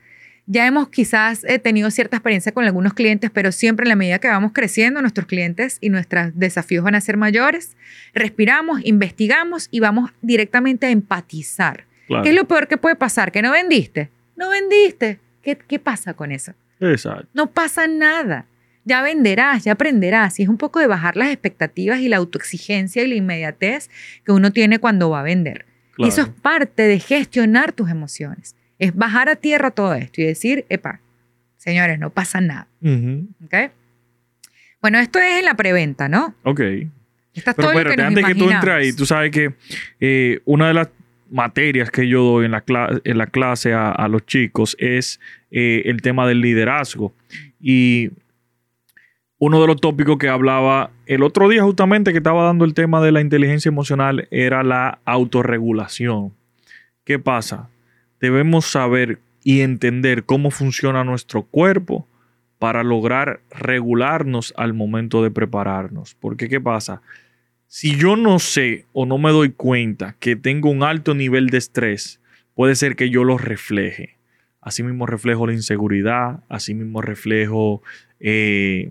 Ya 0.51 0.67
hemos 0.67 0.89
quizás 0.89 1.45
eh, 1.45 1.59
tenido 1.59 1.91
cierta 1.91 2.17
experiencia 2.17 2.53
con 2.53 2.65
algunos 2.65 2.95
clientes, 2.95 3.31
pero 3.31 3.53
siempre 3.53 3.85
en 3.85 3.91
la 3.91 3.97
medida 3.97 4.19
que 4.19 4.29
vamos 4.29 4.53
creciendo, 4.55 5.03
nuestros 5.03 5.27
clientes 5.27 5.77
y 5.83 5.91
nuestros 5.91 6.31
desafíos 6.33 6.83
van 6.83 6.95
a 6.95 7.03
ser 7.03 7.19
mayores. 7.19 7.77
Respiramos, 8.15 8.81
investigamos 8.83 9.69
y 9.71 9.81
vamos 9.81 10.11
directamente 10.23 10.87
a 10.87 10.91
empatizar. 10.91 11.85
claro. 12.07 12.23
¿Qué 12.23 12.31
es 12.31 12.35
lo 12.35 12.49
peor 12.49 12.67
que 12.67 12.79
puede 12.79 12.97
pasar? 12.97 13.31
¿Que 13.31 13.43
no 13.43 13.53
vendiste? 13.53 14.09
No 14.37 14.49
vendiste. 14.49 15.21
¿Qué, 15.43 15.59
qué 15.59 15.79
pasa 15.79 16.15
con 16.15 16.33
eso? 16.33 16.55
Exacto. 16.81 17.29
No 17.35 17.51
pasa 17.51 17.87
nada. 17.87 18.47
Ya 18.87 19.03
venderás, 19.03 19.65
ya 19.65 19.73
aprenderás. 19.73 20.41
Y 20.41 20.45
es 20.45 20.49
un 20.49 20.57
poco 20.57 20.81
de 20.81 20.87
bajar 20.87 21.15
las 21.19 21.29
expectativas 21.29 22.01
y 22.01 22.09
la 22.09 22.17
autoexigencia 22.17 23.03
y 23.03 23.09
la 23.09 23.17
inmediatez 23.17 23.91
que 24.25 24.33
uno 24.33 24.51
tiene 24.51 24.79
cuando 24.79 25.11
va 25.11 25.21
a 25.21 25.25
vender. 25.25 25.67
Y 25.99 26.09
eso 26.09 26.23
es 26.23 26.29
claro. 26.29 26.41
parte 26.41 26.83
de 26.85 27.01
gestionar 27.01 27.73
tus 27.73 27.91
emociones. 27.91 28.55
Es 28.79 28.95
bajar 28.95 29.29
a 29.29 29.37
tierra 29.37 29.71
todo 29.71 29.95
esto 29.95 30.21
y 30.21 30.25
decir, 30.25 30.65
epa, 30.69 31.01
señores, 31.57 31.99
no 31.99 32.11
pasa 32.11 32.41
nada. 32.41 32.69
Ujú. 32.81 33.27
¿ok? 33.45 33.55
Bueno, 34.81 34.99
esto 34.99 35.19
es 35.19 35.39
en 35.41 35.45
la 35.45 35.55
preventa, 35.55 36.09
¿no? 36.09 36.35
Ok. 36.45 36.61
Esto 36.61 37.51
es 37.51 37.57
Pero 37.57 37.69
todo 37.69 37.83
lo 37.83 37.91
que 37.91 37.97
nos 37.97 38.07
antes 38.07 38.25
que 38.25 38.35
tú 38.35 38.45
entres 38.51 38.63
ahí, 38.75 38.85
imaginamos. 38.89 38.97
tú 38.97 39.07
sabes 39.07 39.31
que 39.33 39.55
eh, 40.01 40.41
una 40.45 40.69
de 40.69 40.75
las 40.75 40.89
materias 41.31 41.91
que 41.91 42.09
yo 42.09 42.23
doy 42.23 42.47
en 42.47 42.53
la, 42.53 42.65
cla- 42.65 43.01
en 43.05 43.19
la 43.19 43.27
clase 43.27 43.73
a, 43.75 43.91
a 43.91 44.09
los 44.09 44.25
chicos 44.27 44.77
es 44.79 45.21
eh, 45.51 45.83
el 45.87 46.01
tema 46.01 46.27
del 46.27 46.41
liderazgo. 46.41 47.13
Y 47.61 48.11
uno 49.39 49.61
de 49.61 49.67
los 49.67 49.77
tópicos 49.81 50.17
que 50.19 50.29
hablaba 50.29 50.91
el 51.07 51.23
otro 51.23 51.49
día 51.49 51.63
justamente 51.63 52.13
que 52.13 52.19
estaba 52.19 52.45
dando 52.45 52.65
el 52.65 52.75
tema 52.75 53.01
de 53.03 53.13
la 53.13 53.21
inteligencia 53.21 53.69
emocional 53.69 54.27
era 54.31 54.63
la 54.63 55.01
autorregulación. 55.05 56.33
¿qué 57.05 57.19
pasa? 57.19 57.69
Debemos 58.21 58.67
saber 58.67 59.21
y 59.45 59.61
entender 59.61 60.25
cómo 60.25 60.51
funciona 60.51 61.05
nuestro 61.05 61.45
cuerpo 61.45 62.07
para 62.59 62.83
lograr 62.83 63.41
regularnos 63.51 64.53
al 64.57 64.75
momento 64.75 65.23
de 65.23 65.31
prepararnos. 65.31 66.15
Porque 66.15 66.49
¿qué 66.49 66.61
pasa? 66.61 67.03
Si 67.67 67.97
yo 67.97 68.17
no 68.17 68.39
sé 68.39 68.87
o 68.93 69.07
no 69.07 69.19
me 69.19 69.31
doy 69.31 69.51
cuenta 69.51 70.17
que 70.19 70.37
tengo 70.37 70.71
un 70.71 70.83
alto 70.83 71.15
nivel 71.15 71.51
de 71.51 71.59
estrés, 71.59 72.21
puede 72.55 72.75
ser 72.75 72.97
que 72.97 73.11
yo 73.11 73.25
lo 73.25 73.39
refleje. 73.39 74.17
Asimismo 74.61 75.07
reflejo 75.07 75.47
la 75.47 75.53
inseguridad, 75.53 76.41
asimismo 76.49 77.01
reflejo 77.03 77.83
eh, 78.21 78.91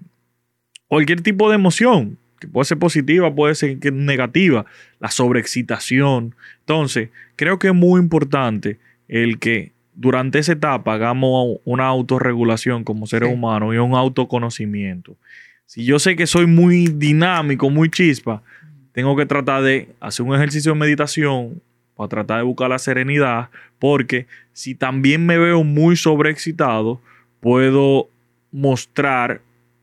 cualquier 0.88 1.22
tipo 1.22 1.50
de 1.50 1.56
emoción, 1.56 2.18
que 2.40 2.48
puede 2.48 2.66
ser 2.66 2.78
positiva, 2.78 3.34
puede 3.34 3.56
ser 3.56 3.78
negativa, 3.92 4.66
la 5.00 5.12
sobreexcitación. 5.12 6.36
Entonces, 6.60 7.10
creo 7.36 7.60
que 7.60 7.68
es 7.68 7.74
muy 7.74 8.00
importante 8.00 8.80
el 9.08 9.40
que 9.40 9.72
durante 9.98 10.40
esa 10.40 10.54
etapa 10.54 10.94
hagamos 10.94 11.58
una 11.66 11.88
autorregulación 11.88 12.84
como 12.84 13.08
seres 13.08 13.34
humanos 13.34 13.74
y 13.74 13.78
un 13.78 13.96
autoconocimiento. 13.96 15.18
Si 15.66 15.86
yo 15.86 16.00
sé 16.00 16.16
que 16.16 16.28
soy 16.28 16.46
muy 16.46 16.88
dinámico, 16.88 17.70
muy 17.70 17.90
chispa, 17.90 18.44
tengo 18.92 19.16
que 19.16 19.26
tratar 19.26 19.64
de 19.64 19.90
hacer 20.00 20.26
un 20.26 20.36
ejercicio 20.36 20.74
de 20.74 20.80
meditación 20.80 21.62
para 21.96 22.10
tratar 22.10 22.38
de 22.38 22.44
buscar 22.44 22.70
la 22.70 22.80
serenidad, 22.80 23.50
porque 23.80 24.28
si 24.54 24.76
también 24.76 25.26
me 25.26 25.38
veo 25.38 25.64
muy 25.64 25.96
sobreexcitado, 25.96 27.02
puedo 27.40 28.08
mostrar 28.52 29.42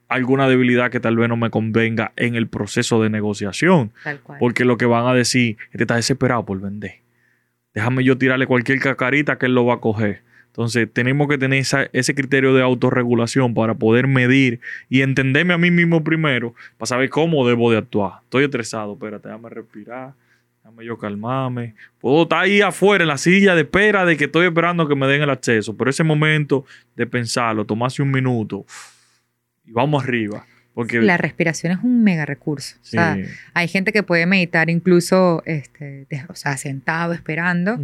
alguna 0.08 0.48
debilidad 0.48 0.90
que 0.90 1.00
tal 1.00 1.16
vez 1.16 1.28
no 1.28 1.36
me 1.36 1.50
convenga 1.50 2.12
en 2.16 2.36
el 2.36 2.46
proceso 2.46 3.02
de 3.02 3.10
negociación. 3.10 3.90
Porque 4.38 4.64
lo 4.64 4.76
que 4.76 4.86
van 4.86 5.06
a 5.06 5.14
decir, 5.14 5.56
este 5.72 5.84
está 5.84 5.96
desesperado 5.96 6.44
por 6.44 6.60
vender 6.60 7.03
déjame 7.74 8.04
yo 8.04 8.16
tirarle 8.16 8.46
cualquier 8.46 8.78
cacarita 8.78 9.36
que 9.36 9.46
él 9.46 9.54
lo 9.54 9.66
va 9.66 9.74
a 9.74 9.80
coger. 9.80 10.22
Entonces, 10.46 10.88
tenemos 10.92 11.26
que 11.26 11.36
tener 11.36 11.64
ese 11.92 12.14
criterio 12.14 12.54
de 12.54 12.62
autorregulación 12.62 13.54
para 13.54 13.74
poder 13.74 14.06
medir 14.06 14.60
y 14.88 15.02
entenderme 15.02 15.52
a 15.52 15.58
mí 15.58 15.72
mismo 15.72 16.04
primero 16.04 16.54
para 16.78 16.86
saber 16.86 17.10
cómo 17.10 17.46
debo 17.46 17.72
de 17.72 17.78
actuar. 17.78 18.20
Estoy 18.22 18.44
estresado, 18.44 18.92
espérate, 18.92 19.26
déjame 19.26 19.48
respirar, 19.50 20.14
déjame 20.62 20.84
yo 20.84 20.96
calmarme. 20.96 21.74
Puedo 21.98 22.22
estar 22.22 22.44
ahí 22.44 22.60
afuera 22.60 23.02
en 23.02 23.08
la 23.08 23.18
silla 23.18 23.56
de 23.56 23.62
espera 23.62 24.04
de 24.04 24.16
que 24.16 24.26
estoy 24.26 24.46
esperando 24.46 24.86
que 24.86 24.94
me 24.94 25.08
den 25.08 25.22
el 25.22 25.30
acceso, 25.30 25.76
pero 25.76 25.90
ese 25.90 26.04
momento 26.04 26.64
de 26.94 27.04
pensarlo, 27.08 27.64
tomarse 27.64 28.00
un 28.00 28.12
minuto 28.12 28.64
y 29.66 29.72
vamos 29.72 30.04
arriba. 30.04 30.46
Porque... 30.74 31.00
La 31.00 31.16
respiración 31.16 31.72
es 31.72 31.78
un 31.84 32.02
mega 32.02 32.26
recurso. 32.26 32.76
O 32.82 32.84
sea, 32.84 33.16
hay 33.54 33.68
gente 33.68 33.92
que 33.92 34.02
puede 34.02 34.26
meditar 34.26 34.68
incluso 34.70 35.42
este, 35.46 36.06
o 36.28 36.34
sea, 36.34 36.56
sentado, 36.56 37.12
esperando. 37.12 37.78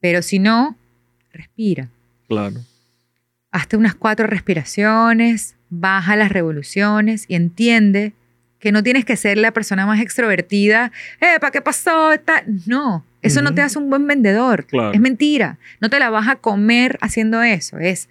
Pero 0.00 0.22
si 0.22 0.38
no, 0.38 0.76
respira. 1.32 1.88
Claro. 2.26 2.56
Hazte 3.50 3.76
unas 3.76 3.94
cuatro 3.94 4.26
respiraciones, 4.26 5.56
baja 5.68 6.16
las 6.16 6.32
revoluciones 6.32 7.26
y 7.28 7.34
entiende 7.34 8.14
que 8.58 8.72
no 8.72 8.82
tienes 8.82 9.04
que 9.04 9.16
ser 9.16 9.38
la 9.38 9.52
persona 9.52 9.86
más 9.86 10.00
extrovertida. 10.00 10.90
¡Eh, 11.20 11.38
para 11.38 11.50
qué 11.50 11.60
pasó! 11.60 12.10
No, 12.66 13.04
eso 13.20 13.42
no 13.42 13.54
te 13.54 13.60
hace 13.60 13.78
un 13.78 13.90
buen 13.90 14.06
vendedor. 14.06 14.66
Es 14.92 15.00
mentira. 15.00 15.58
No 15.80 15.90
te 15.90 15.98
la 15.98 16.08
vas 16.08 16.28
a 16.28 16.36
comer 16.36 16.98
haciendo 17.02 17.42
eso. 17.42 17.78
Es 17.78 18.08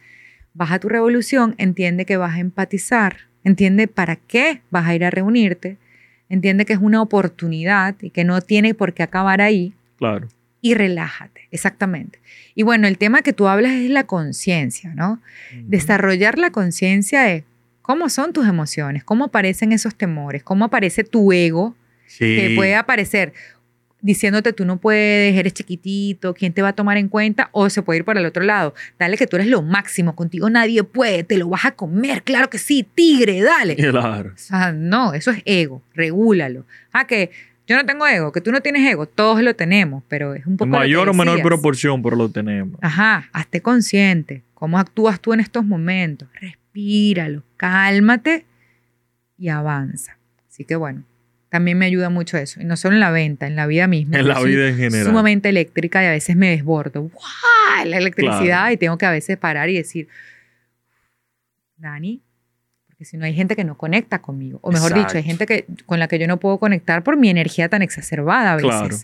baja 0.54 0.80
tu 0.80 0.90
revolución, 0.90 1.54
entiende 1.58 2.06
que 2.06 2.18
vas 2.18 2.36
a 2.36 2.40
empatizar 2.40 3.27
Entiende 3.48 3.88
para 3.88 4.18
qué 4.18 4.62
vas 4.72 4.86
a 4.86 4.94
ir 4.94 5.06
a 5.06 5.10
reunirte. 5.10 5.78
Entiende 6.28 6.66
que 6.66 6.74
es 6.74 6.80
una 6.80 7.02
oportunidad 7.02 7.96
y 8.02 8.10
que 8.10 8.26
no 8.26 8.42
tiene 8.42 8.74
por 8.74 8.94
qué 8.94 9.04
acabar 9.04 9.40
ahí. 9.40 9.74
Claro. 9.96 10.28
Y 10.60 10.74
relájate, 10.74 11.48
exactamente. 11.50 12.20
Y 12.56 12.64
bueno, 12.64 12.90
el 12.90 12.98
tema 12.98 13.22
que 13.22 13.32
tú 13.32 13.48
hablas 13.48 13.72
es 13.72 13.90
la 13.90 14.04
conciencia, 14.04 14.94
¿no? 14.96 15.22
Desarrollar 15.62 16.38
la 16.38 16.52
conciencia 16.52 17.22
de 17.22 17.46
cómo 17.82 18.10
son 18.10 18.34
tus 18.34 18.46
emociones, 18.50 19.06
cómo 19.06 19.24
aparecen 19.24 19.72
esos 19.72 19.96
temores, 19.96 20.44
cómo 20.44 20.66
aparece 20.66 21.06
tu 21.06 21.32
ego, 21.32 21.74
que 22.20 22.52
puede 22.54 22.76
aparecer 22.76 23.32
diciéndote 24.08 24.54
tú 24.54 24.66
no 24.66 24.78
puedes, 24.78 25.36
eres 25.36 25.54
chiquitito, 25.54 26.34
¿quién 26.34 26.54
te 26.54 26.62
va 26.62 26.70
a 26.70 26.74
tomar 26.74 26.96
en 26.98 27.10
cuenta? 27.10 27.50
O 27.52 27.70
se 27.70 27.82
puede 27.82 28.00
ir 28.00 28.06
para 28.06 28.22
el 28.22 28.26
otro 28.26 28.42
lado. 28.42 28.74
Dale 28.98 29.18
que 29.18 29.28
tú 29.28 29.36
eres 29.36 29.50
lo 29.50 29.62
máximo, 29.62 30.16
contigo 30.16 30.50
nadie 30.50 30.82
puede, 30.84 31.24
te 31.24 31.38
lo 31.38 31.50
vas 31.50 31.66
a 31.66 31.74
comer, 31.74 32.24
claro 32.24 32.50
que 32.50 32.58
sí, 32.58 32.88
tigre, 32.96 33.42
dale. 33.42 33.76
Claro. 33.98 34.32
O 34.36 34.38
sea, 34.38 34.72
no, 34.72 35.14
eso 35.14 35.32
es 35.32 35.42
ego, 35.46 35.82
regúlalo. 35.94 36.66
Ah, 36.92 37.08
que 37.08 37.32
yo 37.66 37.76
no 37.76 37.86
tengo 37.86 38.06
ego, 38.06 38.32
que 38.32 38.42
tú 38.42 38.52
no 38.52 38.62
tienes 38.62 38.90
ego, 38.90 39.08
todos 39.08 39.42
lo 39.42 39.56
tenemos, 39.56 40.04
pero 40.08 40.36
es 40.36 40.46
un 40.46 40.56
poco... 40.56 40.70
mayor 40.70 41.10
o 41.10 41.14
menor 41.14 41.42
proporción, 41.42 42.02
pero 42.04 42.16
lo 42.16 42.30
tenemos. 42.30 42.78
Ajá, 42.82 43.28
hazte 43.34 43.62
consciente, 43.62 44.44
cómo 44.54 44.78
actúas 44.78 45.20
tú 45.20 45.34
en 45.34 45.40
estos 45.40 45.66
momentos, 45.66 46.30
respíralo, 46.40 47.44
cálmate 47.58 48.46
y 49.38 49.50
avanza. 49.50 50.18
Así 50.48 50.64
que 50.64 50.76
bueno, 50.76 51.04
también 51.50 51.78
me 51.78 51.86
ayuda 51.86 52.10
mucho 52.10 52.38
eso. 52.38 52.62
Y 52.62 52.66
no 52.66 52.76
solo 52.76 52.96
en 52.96 53.00
la 53.00 53.12
venta, 53.12 53.48
en 53.48 53.56
la 53.56 53.68
vida 53.68 53.88
misma. 53.88 54.20
En 54.20 54.28
la 54.28 54.40
vida 54.42 54.70
en 54.70 54.78
general. 54.78 55.06
Sumamente 55.06 55.50
eléctrica 55.50 56.04
y 56.04 56.08
a 56.08 56.12
veces 56.12 56.36
me 56.36 56.50
desbordo. 56.50 57.04
¡Wow! 57.04 57.86
La 57.86 57.98
electricidad 57.98 58.72
y 58.72 58.78
tengo 58.78 58.98
que 58.98 59.06
a 59.06 59.12
veces 59.12 59.38
parar 59.38 59.70
y 59.70 59.76
decir, 59.76 60.08
Dani, 61.78 62.22
porque 62.88 63.06
si 63.06 63.18
no 63.18 63.26
hay 63.26 63.34
gente 63.34 63.56
que 63.56 63.64
no 63.64 63.78
conecta 63.78 64.20
conmigo. 64.20 64.60
O 64.62 64.72
mejor 64.72 64.94
dicho, 64.94 65.18
hay 65.18 65.24
gente 65.24 65.46
que, 65.46 65.66
con 65.86 66.00
la 66.00 66.08
que 66.08 66.20
yo 66.20 66.28
no 66.28 66.38
puedo 66.38 66.58
conectar 66.58 67.04
por 67.04 67.16
mi 67.16 67.30
energía 67.30 67.70
tan 67.70 67.82
exacerbada 67.82 68.54
a 68.54 68.56
veces. 68.56 68.70
Claro. 68.70 68.98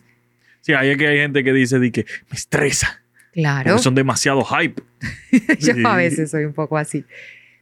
Sí, 0.61 0.73
hay, 0.73 0.97
que 0.97 1.07
hay 1.07 1.17
gente 1.17 1.43
que 1.43 1.53
dice 1.53 1.79
que 1.91 2.05
me 2.29 2.35
estresa. 2.35 3.01
Claro. 3.33 3.71
Porque 3.71 3.83
son 3.83 3.95
demasiado 3.95 4.43
hype. 4.43 4.81
yo 5.59 5.87
a 5.87 5.95
veces 5.95 6.31
soy 6.31 6.45
un 6.45 6.53
poco 6.53 6.77
así. 6.77 7.05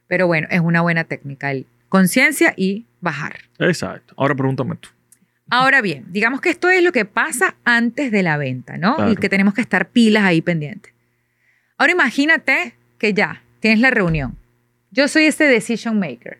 Pero 0.07 0.27
bueno, 0.27 0.47
es 0.51 0.59
una 0.59 0.81
buena 0.81 1.03
técnica. 1.03 1.51
El 1.51 1.65
conciencia 1.91 2.53
y 2.55 2.85
bajar. 3.01 3.41
Exacto. 3.59 4.13
Ahora 4.15 4.33
pregúntame 4.33 4.77
tú. 4.77 4.87
Ahora 5.49 5.81
bien, 5.81 6.05
digamos 6.07 6.39
que 6.39 6.49
esto 6.49 6.69
es 6.69 6.81
lo 6.81 6.93
que 6.93 7.03
pasa 7.03 7.57
antes 7.65 8.11
de 8.11 8.23
la 8.23 8.37
venta, 8.37 8.77
¿no? 8.77 9.11
Y 9.11 9.17
que 9.17 9.27
tenemos 9.27 9.53
que 9.53 9.59
estar 9.59 9.89
pilas 9.89 10.23
ahí 10.23 10.41
pendientes. 10.41 10.93
Ahora 11.77 11.91
imagínate 11.91 12.75
que 12.97 13.13
ya 13.13 13.43
tienes 13.59 13.81
la 13.81 13.89
reunión. 13.89 14.37
Yo 14.91 15.09
soy 15.09 15.25
ese 15.25 15.43
decision 15.43 15.99
maker. 15.99 16.39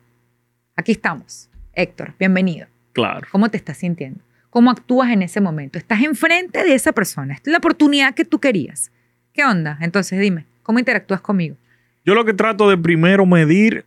Aquí 0.77 0.93
estamos. 0.93 1.49
Héctor, 1.73 2.13
bienvenido. 2.17 2.67
Claro. 2.93 3.27
¿Cómo 3.29 3.49
te 3.49 3.57
estás 3.57 3.75
sintiendo? 3.75 4.21
¿Cómo 4.49 4.71
actúas 4.71 5.11
en 5.11 5.21
ese 5.21 5.41
momento? 5.41 5.77
Estás 5.77 6.01
enfrente 6.01 6.63
de 6.63 6.73
esa 6.73 6.93
persona. 6.93 7.33
Esta 7.33 7.49
es 7.49 7.51
la 7.51 7.57
oportunidad 7.57 8.13
que 8.13 8.23
tú 8.23 8.39
querías. 8.39 8.89
¿Qué 9.33 9.43
onda? 9.43 9.77
Entonces 9.81 10.17
dime, 10.21 10.45
¿cómo 10.63 10.79
interactúas 10.79 11.19
conmigo? 11.19 11.57
Yo 12.05 12.15
lo 12.15 12.23
que 12.23 12.33
trato 12.33 12.69
de 12.69 12.77
primero 12.77 13.25
medir 13.25 13.83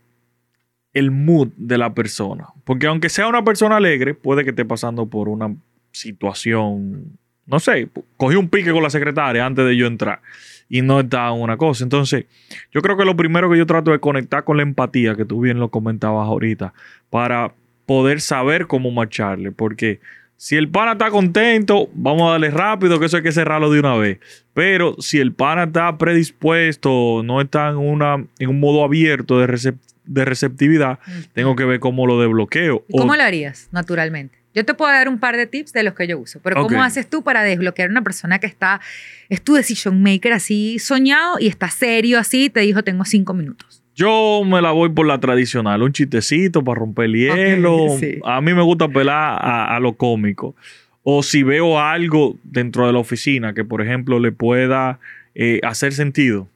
el 0.95 1.11
mood 1.11 1.49
de 1.57 1.77
la 1.77 1.93
persona. 1.93 2.47
Porque 2.63 2.87
aunque 2.87 3.09
sea 3.09 3.27
una 3.27 3.43
persona 3.43 3.75
alegre, 3.75 4.15
puede 4.15 4.43
que 4.43 4.49
esté 4.49 4.65
pasando 4.65 5.05
por 5.05 5.29
una 5.29 5.53
situación, 5.91 7.19
no 7.45 7.59
sé, 7.59 7.89
cogí 8.17 8.35
un 8.35 8.49
pique 8.49 8.71
con 8.71 8.81
la 8.81 8.89
secretaria 8.89 9.45
antes 9.45 9.65
de 9.65 9.75
yo 9.77 9.85
entrar 9.85 10.21
y 10.69 10.81
no 10.81 11.01
está 11.01 11.31
una 11.31 11.57
cosa. 11.57 11.83
Entonces, 11.83 12.25
yo 12.71 12.81
creo 12.81 12.97
que 12.97 13.05
lo 13.05 13.15
primero 13.15 13.51
que 13.51 13.57
yo 13.57 13.65
trato 13.65 13.91
de 13.91 13.99
conectar 13.99 14.45
con 14.45 14.57
la 14.57 14.63
empatía, 14.63 15.15
que 15.15 15.25
tú 15.25 15.41
bien 15.41 15.59
lo 15.59 15.69
comentabas 15.69 16.27
ahorita, 16.27 16.73
para 17.09 17.53
poder 17.85 18.21
saber 18.21 18.65
cómo 18.65 18.89
marcharle. 18.89 19.51
Porque 19.51 19.99
si 20.37 20.55
el 20.55 20.69
pana 20.69 20.93
está 20.93 21.11
contento, 21.11 21.89
vamos 21.93 22.29
a 22.29 22.31
darle 22.31 22.51
rápido, 22.51 22.99
que 22.99 23.07
eso 23.07 23.17
hay 23.17 23.23
que 23.23 23.33
cerrarlo 23.33 23.69
de 23.69 23.79
una 23.79 23.95
vez. 23.95 24.19
Pero 24.53 24.95
si 24.99 25.19
el 25.19 25.33
pana 25.33 25.63
está 25.63 25.97
predispuesto, 25.97 27.21
no 27.23 27.41
está 27.41 27.69
en, 27.69 27.77
una, 27.77 28.25
en 28.39 28.49
un 28.49 28.59
modo 28.61 28.85
abierto 28.85 29.39
de 29.39 29.47
recepción, 29.47 29.94
de 30.05 30.25
receptividad, 30.25 30.99
tengo 31.33 31.55
que 31.55 31.65
ver 31.65 31.79
cómo 31.79 32.07
lo 32.07 32.19
desbloqueo. 32.19 32.85
¿Cómo 32.91 33.15
lo 33.15 33.23
harías 33.23 33.69
naturalmente? 33.71 34.37
Yo 34.55 34.63
te 34.63 34.73
puedo 34.73 34.89
dar 34.89 35.09
un 35.09 35.19
par 35.19 35.35
de 35.35 35.47
tips 35.47 35.73
de 35.73 35.83
los 35.83 35.95
que 35.95 36.07
yo 36.07 36.17
uso, 36.17 36.39
pero 36.41 36.61
¿cómo 36.61 36.81
haces 36.81 37.09
tú 37.09 37.23
para 37.23 37.43
desbloquear 37.43 37.89
a 37.89 37.91
una 37.91 38.03
persona 38.03 38.39
que 38.39 38.47
está, 38.47 38.79
es 39.27 39.41
tu 39.41 39.53
decision 39.53 40.01
maker 40.01 40.31
así 40.31 40.79
soñado 40.79 41.37
y 41.39 41.47
está 41.47 41.69
serio 41.69 42.17
así, 42.17 42.49
te 42.49 42.61
dijo 42.61 42.81
tengo 42.81 43.03
cinco 43.03 43.33
minutos? 43.33 43.83
Yo 43.95 44.43
me 44.45 44.61
la 44.61 44.71
voy 44.71 44.89
por 44.89 45.07
la 45.07 45.19
tradicional, 45.19 45.81
un 45.81 45.91
chistecito 45.91 46.63
para 46.63 46.79
romper 46.79 47.05
el 47.05 47.15
hielo. 47.15 47.97
A 48.25 48.41
mí 48.41 48.53
me 48.53 48.61
gusta 48.61 48.85
apelar 48.85 49.39
a, 49.41 49.79
lo 49.79 49.93
cómico. 49.93 50.55
O 51.03 51.21
si 51.21 51.43
veo 51.43 51.79
algo 51.79 52.37
dentro 52.43 52.87
de 52.87 52.93
la 52.93 52.99
oficina 52.99 53.53
que, 53.53 53.63
por 53.63 53.81
ejemplo, 53.81 54.19
le 54.19 54.31
pueda 54.31 54.99
eh, 55.33 55.61
hacer 55.63 55.93
sentido. 55.93 56.49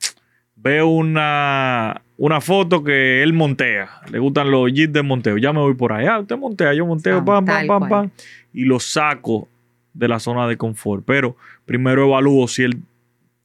Veo 0.55 0.87
una, 0.87 2.01
una 2.19 2.41
foto 2.41 2.83
que 2.83 3.23
él 3.23 3.31
montea. 3.31 4.01
Le 4.11 4.19
gustan 4.19 4.51
los 4.51 4.69
jeeps 4.73 4.91
de 4.91 5.01
monteo. 5.01 5.37
Ya 5.37 5.53
me 5.53 5.59
voy 5.59 5.73
por 5.73 5.93
allá. 5.93 6.19
Usted 6.19 6.37
montea, 6.37 6.73
yo 6.73 6.85
monteo, 6.85 7.23
pam, 7.23 7.45
pam, 7.45 7.65
pam, 7.65 7.87
pam. 7.87 8.09
Y 8.53 8.65
lo 8.65 8.77
saco 8.81 9.47
de 9.93 10.09
la 10.09 10.19
zona 10.19 10.45
de 10.45 10.57
confort. 10.57 11.05
Pero 11.05 11.37
primero 11.65 12.05
evalúo 12.05 12.45
si 12.49 12.63
él 12.63 12.81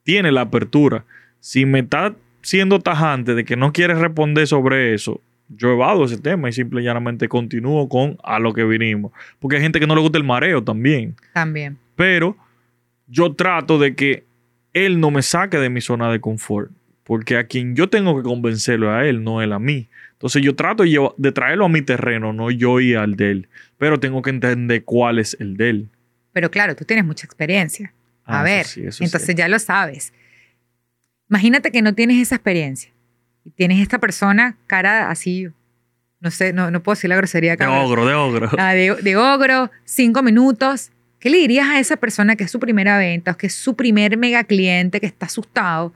tiene 0.02 0.32
la 0.32 0.40
apertura. 0.40 1.04
Si 1.38 1.64
me 1.66 1.78
está 1.78 2.16
siendo 2.42 2.80
tajante 2.80 3.36
de 3.36 3.44
que 3.44 3.54
no 3.54 3.72
quiere 3.72 3.94
responder 3.94 4.48
sobre 4.48 4.92
eso, 4.92 5.20
yo 5.48 5.70
evado 5.70 6.04
ese 6.04 6.18
tema 6.18 6.48
y 6.48 6.52
simple 6.52 6.82
y 6.82 6.84
llanamente 6.84 7.28
continúo 7.28 7.88
con 7.88 8.18
a 8.24 8.40
lo 8.40 8.52
que 8.54 8.64
vinimos. 8.64 9.12
Porque 9.38 9.56
hay 9.56 9.62
gente 9.62 9.78
que 9.78 9.86
no 9.86 9.94
le 9.94 10.00
gusta 10.00 10.18
el 10.18 10.24
mareo 10.24 10.64
también. 10.64 11.14
También. 11.32 11.78
Pero 11.94 12.36
yo 13.06 13.34
trato 13.34 13.78
de 13.78 13.94
que 13.94 14.24
él 14.72 14.98
no 14.98 15.12
me 15.12 15.22
saque 15.22 15.58
de 15.58 15.70
mi 15.70 15.80
zona 15.80 16.10
de 16.10 16.18
confort. 16.18 16.72
Porque 17.04 17.36
a 17.36 17.44
quien 17.44 17.76
yo 17.76 17.88
tengo 17.88 18.16
que 18.16 18.22
convencerlo 18.22 18.90
a 18.90 19.06
él, 19.06 19.22
no 19.22 19.42
él 19.42 19.52
a 19.52 19.58
mí. 19.58 19.88
Entonces 20.12 20.42
yo 20.42 20.54
trato 20.54 20.84
de, 20.84 21.32
traerlo 21.32 21.66
a 21.66 21.68
mi 21.68 21.82
terreno, 21.82 22.32
no 22.32 22.50
yo 22.50 22.80
y 22.80 22.94
al 22.94 23.14
de 23.14 23.30
él. 23.30 23.48
Pero 23.76 24.00
tengo 24.00 24.22
que 24.22 24.30
entender 24.30 24.82
cuál 24.84 25.18
es 25.18 25.36
el 25.38 25.56
de 25.56 25.70
él. 25.70 25.88
Pero 26.32 26.50
claro, 26.50 26.74
tú 26.74 26.84
tienes 26.84 27.04
mucha 27.04 27.26
experiencia. 27.26 27.92
A 28.24 28.40
ah, 28.40 28.42
ver, 28.42 28.66
entonces 28.76 29.34
ya 29.34 29.48
lo 29.48 29.58
sabes. 29.58 30.14
Imagínate 31.28 31.70
que 31.70 31.82
no 31.82 31.94
tienes 31.94 32.22
esa 32.22 32.36
experiencia 32.36 32.90
y 33.44 33.50
tienes 33.50 33.80
esta 33.80 33.98
persona 33.98 34.56
cara 34.66 35.10
así, 35.10 35.48
no 36.20 36.30
sé, 36.30 36.54
no, 36.54 36.70
no 36.70 36.82
puedo 36.82 36.94
decir 36.94 37.10
la 37.10 37.16
grosería. 37.16 37.56
De 37.56 37.66
ogro, 37.66 38.06
de 38.06 38.14
ogro. 38.14 38.50
Ah, 38.56 38.72
de, 38.72 38.94
de 38.94 39.16
ogro, 39.16 39.70
cinco 39.84 40.22
minutos. 40.22 40.90
¿Qué 41.18 41.28
le 41.28 41.36
dirías 41.38 41.68
a 41.68 41.80
esa 41.80 41.96
persona 41.96 42.36
que 42.36 42.44
es 42.44 42.50
su 42.50 42.60
primera 42.60 42.96
venta 42.96 43.32
o 43.32 43.36
que 43.36 43.48
es 43.48 43.54
su 43.54 43.76
primer 43.76 44.16
mega 44.16 44.44
cliente 44.44 45.00
que 45.00 45.06
está 45.06 45.26
asustado? 45.26 45.92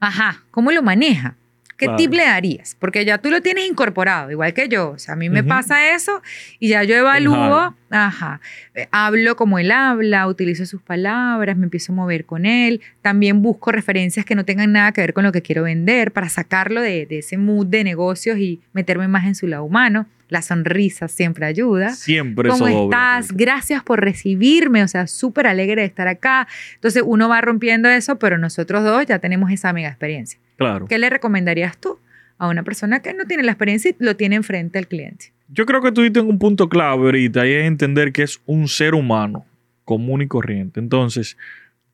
Ajá, 0.00 0.44
¿cómo 0.50 0.70
lo 0.70 0.82
maneja? 0.82 1.36
¿Qué 1.78 1.88
tip 1.96 2.12
le 2.12 2.24
darías? 2.24 2.76
Porque 2.80 3.04
ya 3.04 3.18
tú 3.18 3.30
lo 3.30 3.40
tienes 3.40 3.68
incorporado, 3.68 4.32
igual 4.32 4.52
que 4.52 4.68
yo. 4.68 4.90
O 4.90 4.98
sea, 4.98 5.14
a 5.14 5.16
mí 5.16 5.30
me 5.30 5.44
pasa 5.44 5.94
eso 5.94 6.22
y 6.58 6.70
ya 6.70 6.82
yo 6.82 6.96
evalúo, 6.96 7.72
ajá, 7.88 8.40
eh, 8.74 8.88
hablo 8.90 9.36
como 9.36 9.60
él 9.60 9.70
habla, 9.70 10.26
utilizo 10.26 10.66
sus 10.66 10.82
palabras, 10.82 11.56
me 11.56 11.64
empiezo 11.64 11.92
a 11.92 11.94
mover 11.94 12.24
con 12.24 12.46
él. 12.46 12.80
También 13.00 13.42
busco 13.42 13.70
referencias 13.70 14.26
que 14.26 14.34
no 14.34 14.44
tengan 14.44 14.72
nada 14.72 14.90
que 14.90 15.02
ver 15.02 15.14
con 15.14 15.22
lo 15.22 15.30
que 15.30 15.40
quiero 15.40 15.62
vender 15.62 16.10
para 16.10 16.28
sacarlo 16.28 16.82
de, 16.82 17.06
de 17.06 17.20
ese 17.20 17.38
mood 17.38 17.66
de 17.66 17.84
negocios 17.84 18.38
y 18.38 18.60
meterme 18.72 19.06
más 19.06 19.24
en 19.26 19.36
su 19.36 19.46
lado 19.46 19.62
humano. 19.62 20.08
La 20.28 20.42
sonrisa 20.42 21.08
siempre 21.08 21.46
ayuda. 21.46 21.90
Siempre 21.90 22.50
¿Cómo 22.50 22.68
estás? 22.68 23.32
Gracias 23.32 23.82
por 23.82 24.00
recibirme. 24.00 24.82
O 24.82 24.88
sea, 24.88 25.06
súper 25.06 25.46
alegre 25.46 25.82
de 25.82 25.86
estar 25.86 26.08
acá. 26.08 26.46
Entonces 26.74 27.02
uno 27.04 27.28
va 27.28 27.40
rompiendo 27.40 27.88
eso, 27.88 28.18
pero 28.18 28.38
nosotros 28.38 28.84
dos 28.84 29.06
ya 29.06 29.18
tenemos 29.18 29.50
esa 29.50 29.72
mega 29.72 29.88
experiencia. 29.88 30.38
Claro. 30.56 30.86
¿Qué 30.86 30.98
le 30.98 31.08
recomendarías 31.08 31.78
tú 31.78 31.98
a 32.36 32.48
una 32.48 32.62
persona 32.62 33.00
que 33.00 33.14
no 33.14 33.24
tiene 33.26 33.42
la 33.42 33.52
experiencia 33.52 33.90
y 33.90 33.96
lo 33.98 34.16
tiene 34.16 34.36
enfrente 34.36 34.78
al 34.78 34.86
cliente? 34.86 35.32
Yo 35.48 35.64
creo 35.64 35.80
que 35.80 35.92
tú 35.92 36.02
en 36.02 36.18
un 36.26 36.38
punto 36.38 36.68
clave 36.68 37.04
ahorita 37.04 37.46
y 37.46 37.52
es 37.52 37.66
entender 37.66 38.12
que 38.12 38.22
es 38.22 38.40
un 38.44 38.68
ser 38.68 38.94
humano 38.94 39.46
común 39.84 40.20
y 40.20 40.26
corriente. 40.26 40.80
Entonces, 40.80 41.38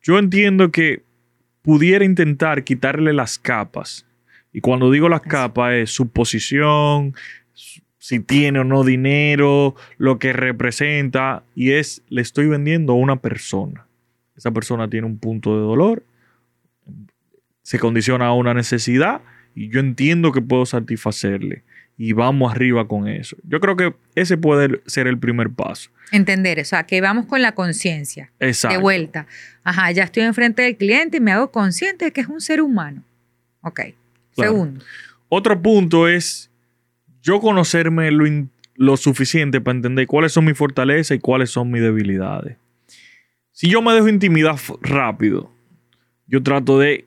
yo 0.01 0.19
entiendo 0.19 0.71
que 0.71 1.03
pudiera 1.61 2.03
intentar 2.03 2.63
quitarle 2.65 3.13
las 3.13 3.39
capas. 3.39 4.05
Y 4.51 4.61
cuando 4.61 4.91
digo 4.91 5.07
las 5.09 5.21
capas 5.21 5.73
es 5.73 5.91
su 5.91 6.09
posición, 6.09 7.15
si 8.05 8.19
tiene 8.19 8.59
o 8.59 8.63
no 8.63 8.83
dinero, 8.83 9.73
lo 9.97 10.19
que 10.19 10.31
representa, 10.31 11.41
y 11.55 11.71
es, 11.71 12.03
le 12.07 12.21
estoy 12.21 12.45
vendiendo 12.45 12.93
a 12.93 12.97
una 12.97 13.15
persona. 13.15 13.87
Esa 14.37 14.51
persona 14.51 14.87
tiene 14.87 15.07
un 15.07 15.17
punto 15.17 15.55
de 15.55 15.63
dolor, 15.63 16.03
se 17.63 17.79
condiciona 17.79 18.27
a 18.27 18.33
una 18.33 18.53
necesidad, 18.53 19.21
y 19.55 19.69
yo 19.69 19.79
entiendo 19.79 20.31
que 20.31 20.39
puedo 20.39 20.67
satisfacerle. 20.67 21.63
Y 21.97 22.13
vamos 22.13 22.51
arriba 22.51 22.87
con 22.87 23.07
eso. 23.07 23.37
Yo 23.41 23.59
creo 23.59 23.75
que 23.75 23.95
ese 24.13 24.37
puede 24.37 24.81
ser 24.85 25.07
el 25.07 25.17
primer 25.17 25.49
paso. 25.49 25.89
Entender, 26.11 26.59
o 26.59 26.65
sea, 26.65 26.83
que 26.83 27.01
vamos 27.01 27.25
con 27.25 27.41
la 27.41 27.53
conciencia. 27.53 28.31
De 28.39 28.77
vuelta. 28.79 29.25
Ajá, 29.63 29.89
ya 29.89 30.03
estoy 30.03 30.21
enfrente 30.21 30.61
del 30.61 30.77
cliente 30.77 31.17
y 31.17 31.21
me 31.21 31.31
hago 31.31 31.49
consciente 31.49 32.05
de 32.05 32.11
que 32.11 32.21
es 32.21 32.27
un 32.27 32.39
ser 32.39 32.61
humano. 32.61 33.01
Ok. 33.61 33.79
Segundo. 34.35 34.85
Otro 35.27 35.59
punto 35.59 36.07
es 36.07 36.51
yo 37.25 37.39
conocerme 37.39 38.11
lo, 38.75 38.97
suficiente 38.97 39.59
para 39.59 39.77
entender 39.77 40.05
cuáles 40.05 40.31
son 40.31 40.45
mis 40.45 40.55
fortalezas 40.55 41.17
y 41.17 41.19
cuáles 41.19 41.49
son 41.49 41.71
mis 41.71 41.81
debilidades. 41.81 42.57
Si 43.51 43.67
yo 43.67 43.81
me 43.81 43.93
dejo 43.93 44.07
intimidar 44.09 44.57
rápido, 44.81 45.51
yo 46.27 46.43
trato 46.43 46.77
de 46.77 47.05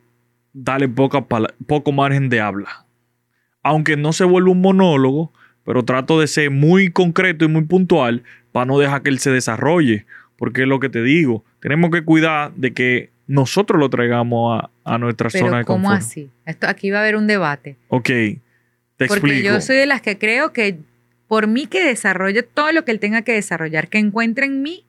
darle 0.52 0.88
poca, 0.88 1.24
poco 1.68 1.92
margen 1.92 2.28
de 2.30 2.40
habla. 2.40 2.84
Aunque 3.62 3.96
no 3.96 4.12
se 4.12 4.24
vuelva 4.24 4.50
un 4.50 4.60
monólogo, 4.60 5.32
pero 5.64 5.84
trato 5.84 6.18
de 6.18 6.26
ser 6.26 6.50
muy 6.50 6.90
concreto 6.90 7.44
y 7.44 7.48
muy 7.48 7.62
puntual 7.62 8.24
para 8.50 8.66
no 8.66 8.78
dejar 8.80 9.02
que 9.02 9.10
él 9.10 9.20
se 9.20 9.30
desarrolle. 9.30 10.04
Porque 10.36 10.62
es 10.62 10.68
lo 10.68 10.80
que 10.80 10.88
te 10.88 11.02
digo, 11.02 11.44
tenemos 11.60 11.90
que 11.90 12.02
cuidar 12.02 12.52
de 12.56 12.72
que 12.72 13.10
nosotros 13.28 13.78
lo 13.78 13.88
traigamos 13.88 14.64
a, 14.84 14.98
nuestra 14.98 15.30
zona 15.30 15.58
de 15.58 15.64
confort. 15.64 15.66
¿Cómo 15.66 15.92
así? 15.92 16.28
Esto, 16.44 16.66
aquí 16.66 16.90
va 16.90 16.98
a 16.98 17.02
haber 17.02 17.14
un 17.14 17.28
debate. 17.28 17.76
Ok. 17.88 18.10
Porque 19.06 19.42
yo 19.42 19.60
soy 19.60 19.76
de 19.76 19.86
las 19.86 20.02
que 20.02 20.18
creo 20.18 20.52
que 20.52 20.78
por 21.28 21.46
mí 21.46 21.66
que 21.66 21.84
desarrolle 21.84 22.42
todo 22.42 22.72
lo 22.72 22.84
que 22.84 22.90
él 22.90 22.98
tenga 22.98 23.22
que 23.22 23.32
desarrollar, 23.32 23.88
que 23.88 23.98
encuentre 23.98 24.46
en 24.46 24.62
mí 24.62 24.84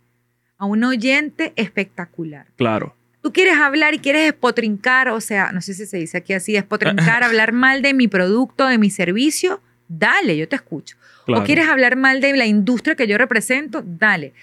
a 0.58 0.66
un 0.66 0.84
oyente 0.84 1.54
espectacular. 1.56 2.48
Claro. 2.56 2.96
Tú 3.22 3.34
quieres 3.34 3.58
hablar 3.58 3.94
y 3.94 4.00
quieres 4.00 4.28
espotrincar, 4.28 5.10
o 5.10 5.20
sea, 5.20 5.52
no 5.52 5.62
sé 5.62 5.74
si 5.74 5.86
se 5.86 5.98
dice 5.98 6.18
aquí 6.18 6.34
así, 6.34 6.56
espotrincar, 6.56 7.24
hablar 7.24 7.52
mal 7.52 7.82
de 7.82 7.94
mi 7.94 8.08
producto, 8.08 8.66
de 8.66 8.78
mi 8.78 8.90
servicio, 8.90 9.62
dale, 9.90 10.38
yo 10.38 10.48
te 10.48 10.56
escucho. 10.56 10.96
O 11.28 11.44
quieres 11.44 11.68
hablar 11.68 11.96
mal 11.96 12.22
de 12.22 12.36
la 12.36 12.48
industria 12.48 12.96
que 12.96 13.06
yo 13.06 13.16
represento, 13.18 13.84
dale. 13.86 14.34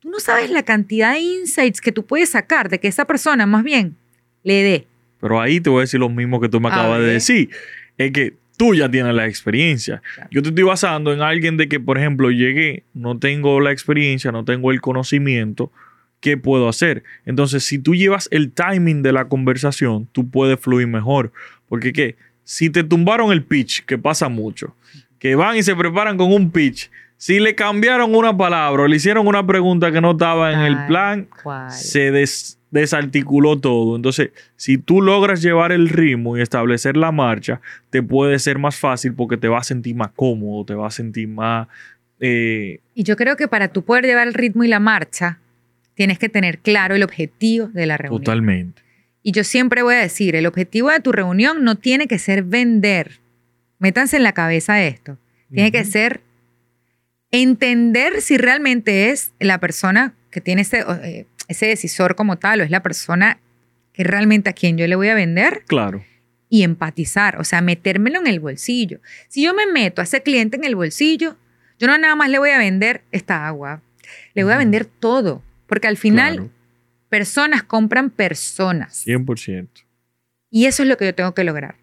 Tú 0.00 0.08
no 0.08 0.20
sabes 0.20 0.50
la 0.50 0.62
cantidad 0.62 1.12
de 1.12 1.20
insights 1.20 1.82
que 1.82 1.92
tú 1.92 2.06
puedes 2.06 2.30
sacar 2.30 2.70
de 2.70 2.78
que 2.80 2.88
esa 2.88 3.04
persona 3.04 3.44
más 3.44 3.62
bien 3.62 3.96
le 4.42 4.62
dé. 4.62 4.86
Pero 5.20 5.40
ahí 5.40 5.60
te 5.60 5.68
voy 5.68 5.80
a 5.80 5.80
decir 5.82 6.00
lo 6.00 6.08
mismo 6.08 6.40
que 6.40 6.48
tú 6.48 6.60
me 6.60 6.68
acabas 6.68 7.00
de 7.00 7.06
decir. 7.06 7.50
Es 7.98 8.12
que 8.12 8.34
tú 8.56 8.74
ya 8.74 8.90
tienes 8.90 9.14
la 9.14 9.26
experiencia. 9.26 10.02
Yo 10.30 10.42
te 10.42 10.50
estoy 10.50 10.64
basando 10.64 11.12
en 11.12 11.22
alguien 11.22 11.56
de 11.56 11.68
que, 11.68 11.80
por 11.80 11.98
ejemplo, 11.98 12.30
llegué, 12.30 12.84
no 12.94 13.18
tengo 13.18 13.60
la 13.60 13.72
experiencia, 13.72 14.32
no 14.32 14.44
tengo 14.44 14.70
el 14.70 14.80
conocimiento, 14.80 15.72
¿qué 16.20 16.36
puedo 16.36 16.68
hacer? 16.68 17.02
Entonces, 17.26 17.64
si 17.64 17.78
tú 17.78 17.94
llevas 17.94 18.28
el 18.30 18.52
timing 18.52 19.02
de 19.02 19.12
la 19.12 19.28
conversación, 19.28 20.08
tú 20.12 20.30
puedes 20.30 20.58
fluir 20.58 20.86
mejor. 20.86 21.32
Porque, 21.68 21.92
¿qué? 21.92 22.16
Si 22.44 22.70
te 22.70 22.84
tumbaron 22.84 23.32
el 23.32 23.42
pitch, 23.42 23.84
que 23.84 23.98
pasa 23.98 24.28
mucho, 24.28 24.76
que 25.18 25.34
van 25.34 25.56
y 25.56 25.62
se 25.62 25.74
preparan 25.74 26.16
con 26.16 26.32
un 26.32 26.50
pitch, 26.50 26.90
si 27.16 27.40
le 27.40 27.54
cambiaron 27.54 28.14
una 28.14 28.36
palabra 28.36 28.82
o 28.82 28.86
le 28.86 28.96
hicieron 28.96 29.26
una 29.26 29.46
pregunta 29.46 29.90
que 29.90 30.00
no 30.00 30.12
estaba 30.12 30.52
en 30.52 30.60
el 30.60 30.86
plan, 30.86 31.28
se 31.70 32.10
des 32.10 32.58
desarticuló 32.80 33.58
todo. 33.58 33.96
Entonces, 33.96 34.30
si 34.56 34.78
tú 34.78 35.00
logras 35.00 35.42
llevar 35.42 35.72
el 35.72 35.88
ritmo 35.88 36.36
y 36.36 36.42
establecer 36.42 36.96
la 36.96 37.12
marcha, 37.12 37.60
te 37.90 38.02
puede 38.02 38.38
ser 38.38 38.58
más 38.58 38.76
fácil 38.76 39.14
porque 39.14 39.36
te 39.36 39.48
vas 39.48 39.66
a 39.66 39.68
sentir 39.68 39.94
más 39.94 40.10
cómodo, 40.10 40.64
te 40.64 40.74
vas 40.74 40.94
a 40.94 40.96
sentir 40.96 41.28
más... 41.28 41.68
Eh, 42.20 42.80
y 42.94 43.02
yo 43.04 43.16
creo 43.16 43.36
que 43.36 43.48
para 43.48 43.68
tú 43.68 43.84
poder 43.84 44.06
llevar 44.06 44.26
el 44.26 44.34
ritmo 44.34 44.64
y 44.64 44.68
la 44.68 44.80
marcha, 44.80 45.38
tienes 45.94 46.18
que 46.18 46.28
tener 46.28 46.58
claro 46.58 46.94
el 46.94 47.02
objetivo 47.02 47.68
de 47.68 47.86
la 47.86 47.96
reunión. 47.96 48.22
Totalmente. 48.22 48.82
Y 49.22 49.32
yo 49.32 49.44
siempre 49.44 49.82
voy 49.82 49.94
a 49.94 49.98
decir, 49.98 50.34
el 50.36 50.46
objetivo 50.46 50.90
de 50.90 51.00
tu 51.00 51.12
reunión 51.12 51.64
no 51.64 51.76
tiene 51.76 52.08
que 52.08 52.18
ser 52.18 52.42
vender. 52.42 53.20
Métanse 53.78 54.16
en 54.16 54.22
la 54.22 54.32
cabeza 54.32 54.82
esto. 54.82 55.16
Tiene 55.52 55.70
que 55.70 55.84
ser 55.84 56.20
entender 57.30 58.20
si 58.20 58.36
realmente 58.36 59.10
es 59.10 59.32
la 59.38 59.58
persona 59.58 60.14
que 60.30 60.40
tiene 60.40 60.62
ese, 60.62 60.84
eh, 61.04 61.26
ese 61.48 61.66
decisor 61.66 62.14
como 62.14 62.36
tal 62.36 62.60
o 62.60 62.64
es 62.64 62.70
la 62.70 62.82
persona 62.82 63.38
que 63.92 64.04
realmente 64.04 64.50
a 64.50 64.52
quien 64.52 64.76
yo 64.76 64.86
le 64.86 64.96
voy 64.96 65.08
a 65.08 65.14
vender. 65.14 65.62
Claro. 65.66 66.04
Y 66.48 66.62
empatizar, 66.62 67.40
o 67.40 67.44
sea, 67.44 67.60
metérmelo 67.62 68.20
en 68.20 68.26
el 68.26 68.40
bolsillo. 68.40 69.00
Si 69.28 69.42
yo 69.42 69.54
me 69.54 69.66
meto 69.66 70.00
a 70.00 70.04
ese 70.04 70.22
cliente 70.22 70.56
en 70.56 70.64
el 70.64 70.76
bolsillo, 70.76 71.36
yo 71.78 71.86
no 71.86 71.96
nada 71.98 72.14
más 72.14 72.28
le 72.28 72.38
voy 72.38 72.50
a 72.50 72.58
vender 72.58 73.02
esta 73.10 73.46
agua, 73.46 73.82
le 74.34 74.44
voy 74.44 74.52
a 74.52 74.58
vender 74.58 74.84
todo, 74.84 75.42
porque 75.66 75.88
al 75.88 75.96
final 75.96 76.50
personas 77.08 77.62
compran 77.62 78.10
personas. 78.10 79.06
100%. 79.06 79.68
Y 80.50 80.66
eso 80.66 80.82
es 80.82 80.88
lo 80.88 80.96
que 80.96 81.06
yo 81.06 81.14
tengo 81.14 81.34
que 81.34 81.44
lograr. 81.44 81.76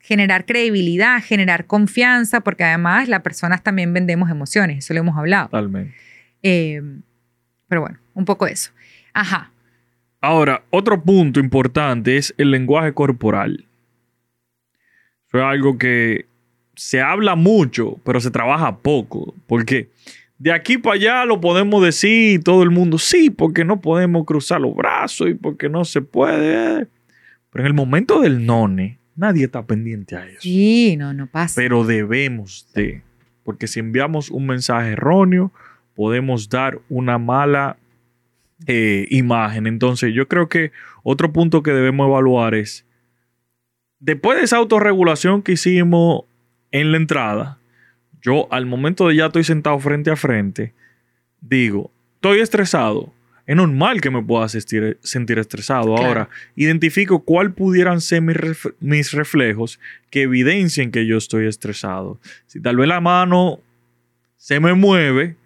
Generar 0.00 0.46
credibilidad, 0.46 1.22
generar 1.22 1.66
confianza, 1.66 2.40
porque 2.40 2.64
además 2.64 3.08
las 3.08 3.20
personas 3.20 3.62
también 3.62 3.92
vendemos 3.92 4.30
emociones, 4.30 4.78
eso 4.78 4.94
lo 4.94 5.00
hemos 5.00 5.16
hablado. 5.16 5.46
Totalmente. 5.46 5.94
Eh, 6.42 6.80
pero 7.68 7.82
bueno, 7.82 7.98
un 8.14 8.24
poco 8.24 8.46
eso. 8.46 8.70
Ajá. 9.14 9.50
Ahora, 10.20 10.64
otro 10.70 11.02
punto 11.02 11.40
importante 11.40 12.16
es 12.16 12.34
el 12.38 12.50
lenguaje 12.50 12.92
corporal. 12.92 13.66
Eso 15.28 15.38
es 15.38 15.44
algo 15.44 15.78
que 15.78 16.26
se 16.76 17.00
habla 17.00 17.34
mucho, 17.34 17.98
pero 18.04 18.20
se 18.20 18.30
trabaja 18.30 18.78
poco. 18.78 19.34
Porque 19.46 19.90
de 20.38 20.52
aquí 20.52 20.78
para 20.78 20.96
allá 20.96 21.24
lo 21.24 21.40
podemos 21.40 21.84
decir 21.84 22.42
todo 22.42 22.62
el 22.62 22.70
mundo, 22.70 22.98
sí, 22.98 23.30
porque 23.30 23.64
no 23.64 23.80
podemos 23.80 24.24
cruzar 24.24 24.60
los 24.60 24.74
brazos 24.74 25.28
y 25.28 25.34
porque 25.34 25.68
no 25.68 25.84
se 25.84 26.02
puede. 26.02 26.86
Pero 27.50 27.62
en 27.62 27.66
el 27.66 27.74
momento 27.74 28.20
del 28.20 28.44
none, 28.44 28.98
nadie 29.16 29.44
está 29.44 29.64
pendiente 29.64 30.16
a 30.16 30.26
eso. 30.26 30.40
Sí, 30.40 30.96
no, 30.96 31.12
no 31.12 31.26
pasa. 31.26 31.54
Pero 31.56 31.84
debemos 31.84 32.68
de. 32.74 33.02
Porque 33.44 33.66
si 33.66 33.80
enviamos 33.80 34.30
un 34.30 34.46
mensaje 34.46 34.92
erróneo, 34.92 35.52
podemos 35.94 36.48
dar 36.48 36.80
una 36.88 37.18
mala 37.18 37.76
eh, 38.66 39.06
imagen. 39.10 39.66
Entonces, 39.66 40.12
yo 40.14 40.28
creo 40.28 40.48
que 40.48 40.72
otro 41.02 41.32
punto 41.32 41.62
que 41.62 41.72
debemos 41.72 42.08
evaluar 42.08 42.54
es, 42.54 42.86
después 43.98 44.38
de 44.38 44.44
esa 44.44 44.56
autorregulación 44.56 45.42
que 45.42 45.52
hicimos 45.52 46.24
en 46.70 46.90
la 46.92 46.96
entrada, 46.96 47.58
yo 48.22 48.48
al 48.52 48.66
momento 48.66 49.08
de 49.08 49.16
ya 49.16 49.26
estoy 49.26 49.44
sentado 49.44 49.78
frente 49.78 50.10
a 50.10 50.16
frente, 50.16 50.72
digo, 51.40 51.90
estoy 52.14 52.40
estresado, 52.40 53.12
es 53.46 53.54
normal 53.54 54.00
que 54.00 54.08
me 54.10 54.22
pueda 54.22 54.48
sentir, 54.48 54.98
sentir 55.02 55.38
estresado. 55.38 55.94
Claro. 55.94 56.08
Ahora, 56.08 56.28
identifico 56.56 57.22
cuál 57.22 57.52
pudieran 57.52 58.00
ser 58.00 58.22
mis, 58.22 58.36
ref- 58.36 58.74
mis 58.80 59.12
reflejos 59.12 59.78
que 60.10 60.22
evidencien 60.22 60.90
que 60.90 61.04
yo 61.06 61.18
estoy 61.18 61.46
estresado. 61.46 62.18
Si 62.46 62.60
tal 62.62 62.76
vez 62.78 62.88
la 62.88 63.02
mano 63.02 63.60
se 64.36 64.58
me 64.60 64.72
mueve, 64.72 65.36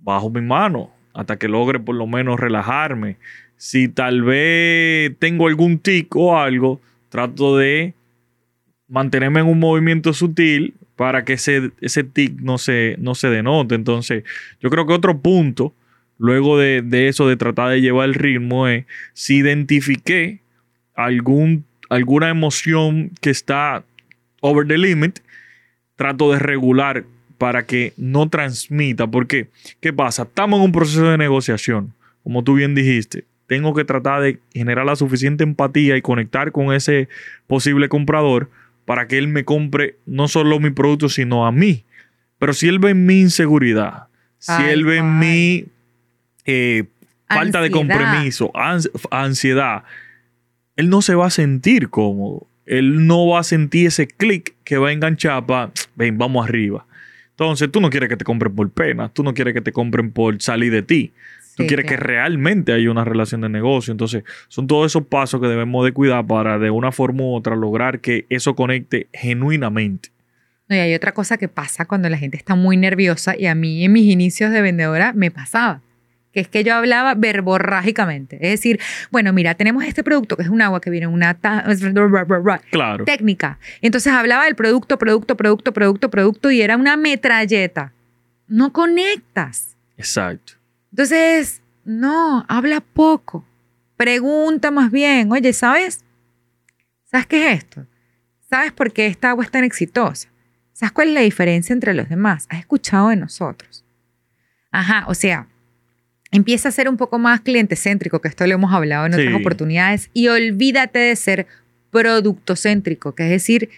bajo 0.00 0.28
mi 0.30 0.40
mano 0.40 0.90
hasta 1.14 1.36
que 1.36 1.48
logre 1.48 1.80
por 1.80 1.94
lo 1.94 2.06
menos 2.06 2.38
relajarme. 2.38 3.16
Si 3.56 3.88
tal 3.88 4.22
vez 4.22 5.12
tengo 5.18 5.48
algún 5.48 5.78
tic 5.78 6.14
o 6.16 6.38
algo, 6.38 6.80
trato 7.08 7.56
de 7.56 7.94
mantenerme 8.88 9.40
en 9.40 9.46
un 9.46 9.58
movimiento 9.58 10.12
sutil 10.12 10.74
para 10.96 11.24
que 11.24 11.34
ese, 11.34 11.70
ese 11.80 12.04
tic 12.04 12.40
no 12.40 12.58
se, 12.58 12.96
no 12.98 13.14
se 13.14 13.28
denote. 13.28 13.74
Entonces, 13.74 14.24
yo 14.60 14.70
creo 14.70 14.86
que 14.86 14.92
otro 14.92 15.18
punto, 15.18 15.74
luego 16.18 16.58
de, 16.58 16.82
de 16.82 17.08
eso, 17.08 17.28
de 17.28 17.36
tratar 17.36 17.70
de 17.70 17.80
llevar 17.80 18.08
el 18.08 18.14
ritmo, 18.14 18.66
es 18.68 18.84
si 19.12 19.36
identifiqué 19.36 20.40
algún, 20.94 21.64
alguna 21.88 22.28
emoción 22.28 23.12
que 23.20 23.30
está 23.30 23.84
over 24.40 24.66
the 24.66 24.78
limit, 24.78 25.20
trato 25.96 26.32
de 26.32 26.38
regular 26.38 27.04
para 27.40 27.64
que 27.64 27.94
no 27.96 28.28
transmita. 28.28 29.06
Porque, 29.06 29.48
¿qué 29.80 29.94
pasa? 29.94 30.24
Estamos 30.24 30.58
en 30.58 30.66
un 30.66 30.72
proceso 30.72 31.04
de 31.10 31.16
negociación, 31.16 31.94
como 32.22 32.44
tú 32.44 32.52
bien 32.54 32.74
dijiste. 32.74 33.24
Tengo 33.46 33.72
que 33.74 33.84
tratar 33.86 34.20
de 34.20 34.38
generar 34.52 34.84
la 34.84 34.94
suficiente 34.94 35.42
empatía 35.42 35.96
y 35.96 36.02
conectar 36.02 36.52
con 36.52 36.70
ese 36.74 37.08
posible 37.46 37.88
comprador 37.88 38.50
para 38.84 39.08
que 39.08 39.16
él 39.16 39.26
me 39.26 39.44
compre 39.46 39.96
no 40.04 40.28
solo 40.28 40.60
mi 40.60 40.68
producto, 40.68 41.08
sino 41.08 41.46
a 41.46 41.50
mí. 41.50 41.84
Pero 42.38 42.52
si 42.52 42.68
él 42.68 42.78
ve 42.78 42.90
en 42.90 43.06
mi 43.06 43.20
inseguridad, 43.22 44.04
si 44.38 44.52
él 44.68 44.84
ve 44.84 44.98
en 44.98 45.18
mi 45.18 45.64
eh, 46.44 46.84
falta 47.26 47.62
de 47.62 47.70
compromiso, 47.70 48.52
ans- 48.52 48.90
ansiedad, 49.10 49.84
él 50.76 50.90
no 50.90 51.00
se 51.00 51.14
va 51.14 51.26
a 51.26 51.30
sentir 51.30 51.88
cómodo. 51.88 52.46
Él 52.66 53.06
no 53.06 53.26
va 53.28 53.40
a 53.40 53.44
sentir 53.44 53.86
ese 53.86 54.06
clic 54.06 54.54
que 54.62 54.76
va 54.76 54.90
a 54.90 54.92
enganchar 54.92 55.46
para, 55.46 55.72
ven, 55.96 56.18
vamos 56.18 56.46
arriba. 56.46 56.86
Entonces, 57.40 57.72
tú 57.72 57.80
no 57.80 57.88
quieres 57.88 58.10
que 58.10 58.18
te 58.18 58.24
compren 58.24 58.54
por 58.54 58.70
pena, 58.70 59.08
tú 59.08 59.22
no 59.22 59.32
quieres 59.32 59.54
que 59.54 59.62
te 59.62 59.72
compren 59.72 60.12
por 60.12 60.42
salir 60.42 60.70
de 60.70 60.82
ti. 60.82 61.14
Tú 61.56 61.66
quieres 61.66 61.86
que 61.86 61.96
realmente 61.96 62.70
haya 62.70 62.90
una 62.90 63.02
relación 63.02 63.40
de 63.40 63.48
negocio. 63.48 63.92
Entonces, 63.92 64.24
son 64.48 64.66
todos 64.66 64.92
esos 64.92 65.06
pasos 65.06 65.40
que 65.40 65.46
debemos 65.46 65.82
de 65.86 65.92
cuidar 65.92 66.26
para 66.26 66.58
de 66.58 66.70
una 66.70 66.92
forma 66.92 67.22
u 67.22 67.34
otra 67.34 67.56
lograr 67.56 68.00
que 68.00 68.26
eso 68.28 68.54
conecte 68.54 69.08
genuinamente. 69.14 70.10
No, 70.68 70.76
y 70.76 70.80
hay 70.80 70.94
otra 70.94 71.12
cosa 71.12 71.38
que 71.38 71.48
pasa 71.48 71.86
cuando 71.86 72.10
la 72.10 72.18
gente 72.18 72.36
está 72.36 72.56
muy 72.56 72.76
nerviosa 72.76 73.34
y 73.34 73.46
a 73.46 73.54
mí 73.54 73.86
en 73.86 73.92
mis 73.92 74.04
inicios 74.12 74.50
de 74.50 74.60
vendedora 74.60 75.14
me 75.14 75.30
pasaba, 75.30 75.80
que 76.32 76.40
es 76.40 76.48
que 76.48 76.62
yo 76.64 76.74
hablaba 76.74 77.14
verborrágicamente. 77.14 78.36
Es 78.36 78.50
decir, 78.52 78.80
bueno, 79.10 79.32
mira, 79.32 79.54
tenemos 79.54 79.84
este 79.84 80.04
producto 80.04 80.36
que 80.36 80.42
es 80.42 80.48
un 80.48 80.62
agua 80.62 80.80
que 80.80 80.90
viene 80.90 81.06
en 81.06 81.12
una 81.12 81.34
Claro. 82.70 83.04
técnica. 83.04 83.58
Entonces 83.80 84.12
hablaba 84.12 84.44
del 84.44 84.54
producto, 84.54 84.98
producto, 84.98 85.36
producto, 85.36 85.72
producto, 85.72 86.10
producto 86.10 86.50
y 86.50 86.62
era 86.62 86.76
una 86.76 86.96
metralleta. 86.96 87.92
No 88.46 88.72
conectas. 88.72 89.76
Exacto. 89.96 90.54
Entonces, 90.92 91.62
no, 91.84 92.44
habla 92.48 92.80
poco. 92.80 93.44
Pregunta 93.96 94.70
más 94.70 94.90
bien, 94.90 95.30
oye, 95.30 95.52
¿sabes? 95.52 96.04
¿Sabes 97.04 97.26
qué 97.26 97.50
es 97.52 97.58
esto? 97.58 97.86
¿Sabes 98.48 98.72
por 98.72 98.92
qué 98.92 99.06
esta 99.06 99.30
agua 99.30 99.44
es 99.44 99.50
tan 99.50 99.64
exitosa? 99.64 100.28
¿Sabes 100.72 100.92
cuál 100.92 101.08
es 101.08 101.14
la 101.14 101.20
diferencia 101.20 101.72
entre 101.72 101.92
los 101.94 102.08
demás? 102.08 102.46
¿Has 102.48 102.60
escuchado 102.60 103.08
de 103.08 103.16
nosotros? 103.16 103.84
Ajá, 104.72 105.04
o 105.08 105.14
sea, 105.14 105.46
empieza 106.30 106.68
a 106.68 106.72
ser 106.72 106.88
un 106.88 106.96
poco 106.96 107.18
más 107.18 107.40
cliente 107.40 107.76
céntrico, 107.76 108.20
que 108.20 108.28
esto 108.28 108.46
lo 108.46 108.54
hemos 108.54 108.72
hablado 108.72 109.06
en 109.06 109.14
otras 109.14 109.28
Sí. 109.28 109.34
oportunidades, 109.34 110.10
y 110.12 110.28
olvídate 110.28 110.98
de 110.98 111.16
ser 111.16 111.46
producto 111.90 112.54
céntrico, 112.56 113.14
que 113.14 113.24
es 113.24 113.30
decir, 113.30 113.68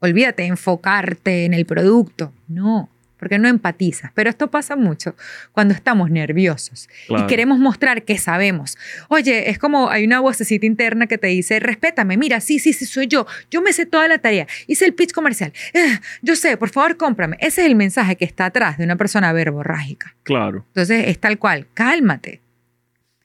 olvídate 0.00 0.42
de 0.42 0.48
enfocarte 0.48 1.44
en 1.46 1.54
el 1.54 1.64
producto. 1.64 2.32
No, 2.48 2.88
porque 3.18 3.38
no 3.38 3.48
empatizas. 3.48 4.10
Pero 4.14 4.30
esto 4.30 4.50
pasa 4.50 4.76
mucho 4.76 5.14
cuando 5.52 5.74
estamos 5.74 6.10
nerviosos 6.10 6.88
claro. 7.06 7.24
y 7.24 7.26
queremos 7.26 7.58
mostrar 7.58 8.02
que 8.04 8.18
sabemos. 8.18 8.76
Oye, 9.08 9.50
es 9.50 9.58
como 9.58 9.90
hay 9.90 10.04
una 10.04 10.20
vocecita 10.20 10.66
interna 10.66 11.06
que 11.06 11.18
te 11.18 11.28
dice, 11.28 11.58
respétame, 11.60 12.16
mira, 12.16 12.40
sí, 12.40 12.58
sí, 12.58 12.72
sí, 12.72 12.86
soy 12.86 13.06
yo. 13.06 13.26
Yo 13.50 13.62
me 13.62 13.72
sé 13.72 13.86
toda 13.86 14.08
la 14.08 14.18
tarea. 14.18 14.46
Hice 14.66 14.84
el 14.84 14.94
pitch 14.94 15.12
comercial. 15.12 15.52
Eh, 15.72 15.98
yo 16.22 16.36
sé, 16.36 16.56
por 16.56 16.70
favor, 16.70 16.96
cómprame. 16.96 17.36
Ese 17.40 17.62
es 17.62 17.66
el 17.66 17.74
mensaje 17.76 18.16
que 18.16 18.24
está 18.24 18.46
atrás 18.46 18.78
de 18.78 18.84
una 18.84 18.96
persona 18.96 19.32
verborrágica. 19.32 20.14
Claro. 20.22 20.64
Entonces 20.68 21.04
es 21.08 21.18
tal 21.18 21.38
cual, 21.38 21.66
cálmate. 21.74 22.40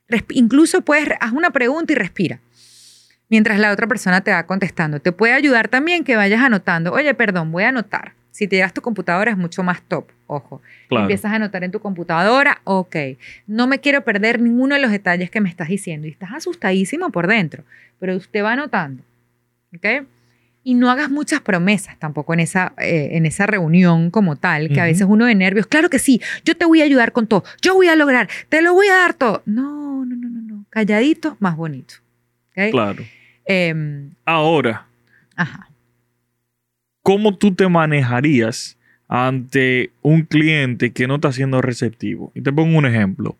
Resp- 0.09 0.31
incluso 0.33 0.81
puedes, 0.81 1.07
haz 1.19 1.31
una 1.31 1.51
pregunta 1.51 1.93
y 1.93 1.95
respira. 1.95 2.39
Mientras 3.29 3.59
la 3.59 3.71
otra 3.71 3.87
persona 3.87 4.21
te 4.21 4.31
va 4.31 4.45
contestando. 4.45 4.99
Te 4.99 5.13
puede 5.13 5.33
ayudar 5.33 5.69
también 5.69 6.03
que 6.03 6.17
vayas 6.17 6.41
anotando. 6.41 6.91
Oye, 6.91 7.13
perdón, 7.13 7.51
voy 7.51 7.63
a 7.63 7.69
anotar. 7.69 8.13
Si 8.31 8.47
te 8.47 8.55
llevas 8.55 8.73
tu 8.73 8.81
computadora 8.81 9.31
es 9.31 9.37
mucho 9.37 9.61
más 9.61 9.81
top, 9.81 10.05
ojo. 10.27 10.61
Claro. 10.87 11.03
Empiezas 11.03 11.31
a 11.31 11.35
anotar 11.35 11.63
en 11.63 11.71
tu 11.71 11.79
computadora, 11.79 12.61
ok. 12.63 12.95
No 13.47 13.67
me 13.67 13.79
quiero 13.79 14.03
perder 14.03 14.39
ninguno 14.41 14.75
de 14.75 14.81
los 14.81 14.91
detalles 14.91 15.29
que 15.29 15.41
me 15.41 15.49
estás 15.49 15.67
diciendo. 15.67 16.07
Y 16.07 16.11
estás 16.11 16.31
asustadísimo 16.33 17.11
por 17.11 17.27
dentro, 17.27 17.63
pero 17.99 18.15
usted 18.15 18.43
va 18.43 18.53
anotando, 18.53 19.03
ok. 19.75 20.05
Y 20.63 20.75
no 20.75 20.91
hagas 20.91 21.09
muchas 21.09 21.41
promesas 21.41 21.97
tampoco 21.97 22.33
en 22.33 22.39
esa, 22.39 22.73
eh, 22.77 23.09
en 23.13 23.25
esa 23.25 23.47
reunión 23.47 24.11
como 24.11 24.35
tal, 24.35 24.69
que 24.69 24.79
a 24.79 24.83
Ujú. 24.83 24.91
veces 24.91 25.07
uno 25.09 25.25
de 25.25 25.33
nervios, 25.35 25.65
claro 25.67 25.89
que 25.89 25.97
sí, 25.99 26.21
yo 26.45 26.55
te 26.55 26.65
voy 26.65 26.81
a 26.81 26.83
ayudar 26.85 27.11
con 27.13 27.25
todo, 27.27 27.43
yo 27.61 27.73
voy 27.73 27.87
a 27.87 27.95
lograr, 27.95 28.29
te 28.47 28.61
lo 28.61 28.73
voy 28.73 28.87
a 28.87 28.93
dar 28.93 29.13
todo. 29.15 29.41
No, 29.45 30.05
no, 30.05 30.15
no, 30.15 30.29
no, 30.29 30.41
no. 30.41 30.65
Calladito, 30.69 31.35
más 31.39 31.55
bonito. 31.57 31.95
¿ok? 32.51 32.69
Claro. 32.71 33.03
Em, 33.45 34.11
Ahora, 34.23 34.85
ajá. 35.35 35.67
¿Cómo 37.03 37.37
tú 37.37 37.53
te 37.53 37.67
manejarías 37.67 38.77
ante 39.07 39.91
un 40.01 40.21
cliente 40.23 40.91
que 40.91 41.07
no 41.07 41.15
está 41.15 41.31
siendo 41.31 41.61
receptivo? 41.61 42.31
Y 42.35 42.41
te 42.41 42.51
pongo 42.53 42.77
un 42.77 42.85
ejemplo. 42.85 43.37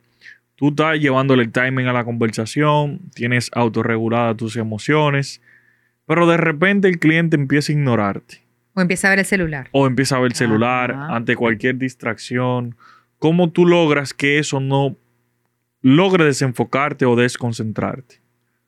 Tú 0.56 0.70
estás 0.70 1.00
llevándole 1.00 1.44
el 1.44 1.52
timing 1.52 1.88
a 1.88 1.94
la 1.94 2.04
conversación, 2.04 3.00
tienes 3.16 3.50
autorreguladas 3.54 4.38
tus 4.38 4.58
emociones, 4.58 5.42
pero 6.06 6.28
de 6.28 6.38
repente 6.38 6.88
el 6.88 7.00
cliente 7.00 7.36
empieza 7.36 7.72
a 7.72 7.76
ignorarte 7.76 8.42
O 8.74 8.82
empieza 8.82 9.08
a 9.08 9.12
ver 9.12 9.20
el 9.20 9.26
celular. 9.26 9.70
o 9.72 9.88
empieza 9.88 10.18
a 10.18 10.20
ver 10.20 10.32
el 10.32 10.36
celular 10.36 10.92
ante 10.92 11.36
cualquier 11.36 11.78
distracción. 11.78 12.76
¿Cómo 13.18 13.50
tú 13.50 13.66
logras 13.66 14.14
que 14.14 14.40
eso 14.40 14.60
no 14.60 14.98
logre 15.82 16.26
desenfocarte 16.26 17.06
o 17.06 17.16
desconcentrarte? 17.16 18.20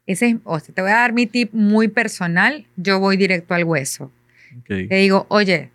Ese 0.05 0.29
es, 0.29 0.35
o 0.43 0.59
sea, 0.59 0.73
te 0.73 0.81
voy 0.81 0.91
a 0.91 0.95
dar 0.95 1.13
mi 1.13 1.27
tip 1.27 1.53
muy 1.53 1.87
personal, 1.87 2.65
yo 2.75 2.99
voy 2.99 3.17
directo 3.17 3.53
al 3.53 3.63
hueso. 3.65 4.11
Ok, 4.59 4.69
Le 4.69 4.97
digo, 4.97 5.25
oye, 5.29 5.69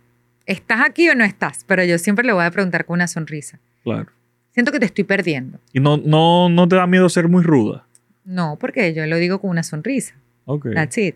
¿estás 0.45 0.81
aquí 0.85 1.09
o 1.09 1.15
no 1.15 1.23
estás? 1.23 1.63
Pero 1.67 1.83
yo 1.83 1.97
siempre 1.97 2.25
le 2.25 2.33
voy 2.33 2.43
a 2.45 2.51
preguntar 2.51 2.85
con 2.85 2.95
una 2.95 3.07
sonrisa. 3.07 3.59
claro. 3.83 4.07
Siento 4.51 4.71
que 4.71 4.79
te 4.79 4.85
estoy 4.87 5.03
perdiendo. 5.03 5.59
Y 5.71 5.79
no, 5.79 5.97
no, 5.97 6.49
no 6.49 6.67
te 6.67 6.75
da 6.75 6.87
miedo 6.87 7.07
ser 7.07 7.27
muy 7.29 7.43
ruda. 7.43 7.85
No, 8.25 8.57
porque 8.59 8.93
yo 8.93 9.05
lo 9.05 9.15
digo 9.17 9.39
con 9.39 9.51
una 9.51 9.63
sonrisa. 9.63 10.15
Ok. 10.45 10.69
That's 10.73 10.97
it. 10.97 11.15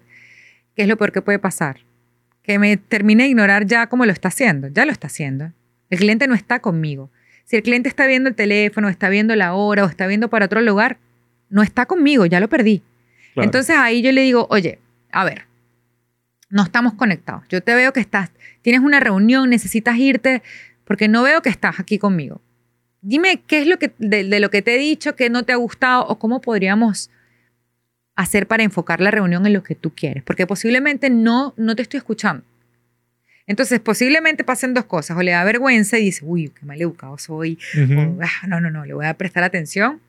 ¿Qué 0.75 0.83
es 0.83 0.87
lo 0.87 0.97
peor 0.97 1.11
que 1.11 1.21
puede 1.21 1.39
pasar? 1.39 1.79
Que 2.43 2.59
me 2.59 2.77
termine 2.77 3.23
de 3.23 3.29
ignorar 3.29 3.65
ya 3.65 3.87
como 3.87 4.05
lo 4.05 4.11
está 4.11 4.27
haciendo. 4.29 4.67
Ya 4.67 4.85
lo 4.85 4.91
está 4.91 5.07
haciendo. 5.07 5.51
El 5.89 5.97
cliente 5.99 6.27
no 6.27 6.35
está 6.35 6.59
conmigo. 6.59 7.09
Si 7.43 7.55
el 7.55 7.63
cliente 7.63 7.89
está 7.89 8.05
viendo 8.07 8.29
el 8.29 8.35
teléfono, 8.35 8.87
está 8.87 9.09
viendo 9.09 9.35
la 9.35 9.53
hora 9.55 9.83
o 9.83 9.87
está 9.87 10.07
viendo 10.07 10.29
para 10.29 10.45
otro 10.45 10.61
lugar, 10.61 10.97
no 11.49 11.63
está 11.63 11.85
conmigo, 11.85 12.25
ya 12.25 12.39
lo 12.39 12.47
perdí. 12.47 12.81
Claro. 13.33 13.45
Entonces 13.45 13.75
ahí 13.75 14.01
yo 14.01 14.11
le 14.11 14.21
digo, 14.21 14.47
oye, 14.49 14.79
a 15.11 15.25
ver, 15.25 15.45
no 16.53 16.63
estamos 16.63 16.93
conectados. 16.93 17.43
Yo 17.49 17.61
te 17.61 17.73
veo 17.73 17.91
que 17.93 17.99
estás, 17.99 18.29
tienes 18.61 18.81
una 18.81 18.99
reunión, 18.99 19.49
necesitas 19.49 19.97
irte, 19.97 20.43
porque 20.85 21.07
no 21.07 21.23
veo 21.23 21.41
que 21.41 21.49
estás 21.49 21.79
aquí 21.79 21.97
conmigo. 21.97 22.41
Dime 23.01 23.41
qué 23.47 23.59
es 23.59 23.67
lo 23.67 23.79
que, 23.79 23.91
de, 23.97 24.23
de 24.23 24.39
lo 24.39 24.49
que 24.51 24.61
te 24.61 24.75
he 24.75 24.77
dicho 24.77 25.15
que 25.15 25.29
no 25.29 25.43
te 25.43 25.51
ha 25.51 25.55
gustado 25.55 26.05
o 26.07 26.19
cómo 26.19 26.41
podríamos 26.41 27.09
hacer 28.15 28.47
para 28.47 28.61
enfocar 28.63 29.01
la 29.01 29.09
reunión 29.09 29.45
en 29.47 29.53
lo 29.53 29.63
que 29.63 29.73
tú 29.73 29.91
quieres, 29.95 30.23
porque 30.23 30.45
posiblemente 30.45 31.09
no, 31.09 31.53
no 31.57 31.75
te 31.75 31.81
estoy 31.81 31.97
escuchando. 31.97 32.43
Entonces, 33.47 33.79
posiblemente 33.79 34.43
pasen 34.43 34.73
dos 34.75 34.85
cosas, 34.85 35.17
o 35.17 35.21
le 35.23 35.31
da 35.31 35.43
vergüenza 35.43 35.97
y 35.97 36.05
dice, 36.05 36.23
uy, 36.23 36.49
qué 36.49 36.65
mal 36.65 36.79
educado 36.79 37.17
soy, 37.17 37.57
Ujú. 37.75 37.99
o, 37.99 38.19
"Ah, 38.21 38.47
no, 38.47 38.61
no, 38.61 38.69
no, 38.69 38.85
le 38.85 38.93
voy 38.93 39.05
a 39.05 39.15
prestar 39.15 39.43
atención. 39.43 39.99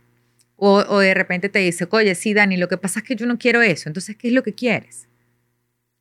O, 0.57 0.85
o 0.89 0.99
de 1.01 1.15
repente 1.15 1.49
te 1.49 1.59
dice, 1.61 1.89
oye, 1.91 2.15
sí, 2.15 2.33
Dani, 2.35 2.57
lo 2.59 2.69
que 2.69 2.77
pasa 2.77 3.01
es 3.01 3.05
que 3.05 3.17
yo 3.17 3.27
no 3.27 3.39
quiero 3.39 3.61
eso. 3.63 3.89
Entonces, 3.89 4.15
¿qué 4.17 4.29
es 4.29 4.35
lo 4.35 4.43
que 4.45 4.53
quieres? 4.53 5.09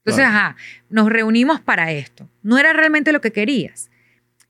Entonces, 0.06 0.26
Claro. 0.26 0.38
ajá, 0.38 0.56
nos 0.90 1.10
reunimos 1.10 1.62
para 1.62 1.92
esto. 1.92 2.30
No 2.42 2.58
era 2.58 2.74
realmente 2.74 3.12
lo 3.14 3.22
que 3.22 3.32
querías. 3.32 3.90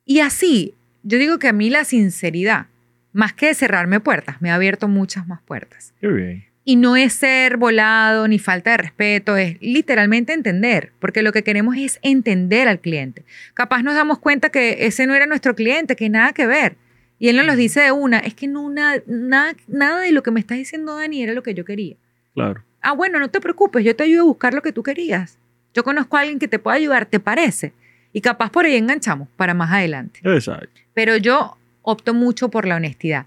Y 0.05 0.19
así, 0.19 0.73
yo 1.03 1.17
digo 1.19 1.37
que 1.37 1.47
a 1.47 1.53
mí 1.53 1.69
la 1.69 1.83
sinceridad, 1.85 2.65
más 3.11 3.33
que 3.33 3.53
cerrarme 3.53 3.99
puertas, 3.99 4.41
me 4.41 4.49
ha 4.49 4.55
abierto 4.55 4.87
muchas 4.87 5.27
más 5.27 5.41
puertas. 5.43 5.93
Qué 6.01 6.07
bien. 6.07 6.45
Y 6.65 6.77
no 6.77 6.95
es 6.95 7.13
ser 7.13 7.57
volado 7.57 8.27
ni 8.27 8.39
falta 8.39 8.71
de 8.71 8.77
respeto, 8.77 9.35
es 9.37 9.57
literalmente 9.61 10.33
entender, 10.33 10.91
porque 10.99 11.21
lo 11.21 11.31
que 11.33 11.43
queremos 11.43 11.75
es 11.77 11.99
entender 12.01 12.67
al 12.67 12.79
cliente. 12.79 13.23
Capaz 13.53 13.83
nos 13.83 13.93
damos 13.95 14.17
cuenta 14.17 14.49
que 14.49 14.87
ese 14.87 15.05
no 15.05 15.13
era 15.13 15.25
nuestro 15.25 15.55
cliente, 15.55 15.95
que 15.97 16.09
nada 16.09 16.31
que 16.33 16.47
ver. 16.47 16.77
Y 17.19 17.27
él 17.27 17.35
nos 17.35 17.45
los 17.45 17.57
dice 17.57 17.81
de 17.81 17.91
una, 17.91 18.19
es 18.19 18.33
que 18.33 18.47
no, 18.47 18.69
nada, 18.69 19.01
nada, 19.07 19.53
nada 19.67 19.99
de 20.01 20.11
lo 20.13 20.23
que 20.23 20.31
me 20.31 20.39
estás 20.39 20.57
diciendo, 20.57 20.95
Dani, 20.95 21.21
era 21.21 21.33
lo 21.33 21.43
que 21.43 21.53
yo 21.53 21.63
quería. 21.65 21.95
Claro. 22.33 22.63
Ah, 22.81 22.93
bueno, 22.93 23.19
no 23.19 23.29
te 23.29 23.39
preocupes, 23.39 23.83
yo 23.85 23.95
te 23.95 24.03
ayudo 24.03 24.21
a 24.21 24.25
buscar 24.25 24.53
lo 24.53 24.61
que 24.61 24.71
tú 24.73 24.83
querías. 24.83 25.37
Yo 25.73 25.83
conozco 25.83 26.17
a 26.17 26.21
alguien 26.21 26.39
que 26.39 26.47
te 26.47 26.59
pueda 26.59 26.77
ayudar, 26.77 27.05
¿te 27.05 27.19
parece? 27.19 27.73
Y 28.11 28.21
capaz 28.21 28.51
por 28.51 28.65
ahí 28.65 28.75
enganchamos 28.75 29.27
para 29.35 29.53
más 29.53 29.71
adelante. 29.71 30.19
Exacto. 30.23 30.81
Pero 30.93 31.17
yo 31.17 31.57
opto 31.81 32.13
mucho 32.13 32.49
por 32.49 32.67
la 32.67 32.75
honestidad, 32.75 33.25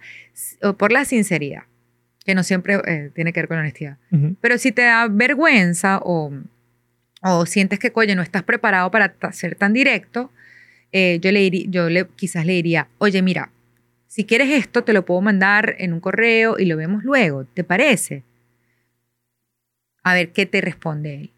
por 0.79 0.93
la 0.93 1.05
sinceridad, 1.05 1.65
que 2.25 2.35
no 2.35 2.43
siempre 2.43 2.81
eh, 2.87 3.11
tiene 3.15 3.33
que 3.33 3.41
ver 3.41 3.49
con 3.49 3.57
la 3.57 3.63
honestidad. 3.63 3.99
Pero 4.41 4.59
si 4.59 4.73
te 4.73 4.83
da 4.83 5.09
vergüenza 5.09 6.01
o, 6.03 6.33
o 7.23 7.47
sientes 7.47 7.79
que, 7.79 7.91
oye, 7.95 8.15
no 8.15 8.23
estás 8.23 8.43
preparado 8.43 8.91
para 8.91 9.15
ser 9.33 9.57
tan 9.57 9.73
directo, 9.73 10.31
eh, 10.93 11.19
yo, 11.21 11.33
le 11.33 11.41
diría, 11.41 11.67
yo 11.69 11.91
le, 11.91 12.07
quizás 12.17 12.47
le 12.47 12.55
diría, 12.55 12.89
oye, 12.99 13.21
mira, 13.23 13.51
si 14.07 14.25
quieres 14.25 14.51
esto, 14.51 14.85
te 14.85 14.93
lo 14.93 15.05
puedo 15.05 15.21
mandar 15.21 15.75
en 15.79 15.93
un 15.93 16.01
correo 16.01 16.59
y 16.59 16.65
lo 16.65 16.77
vemos 16.77 17.05
luego, 17.05 17.45
¿te 17.45 17.65
parece? 17.65 18.23
A 20.03 20.15
ver 20.15 20.31
qué 20.31 20.47
te 20.47 20.61
responde 20.61 21.15
él. 21.17 21.31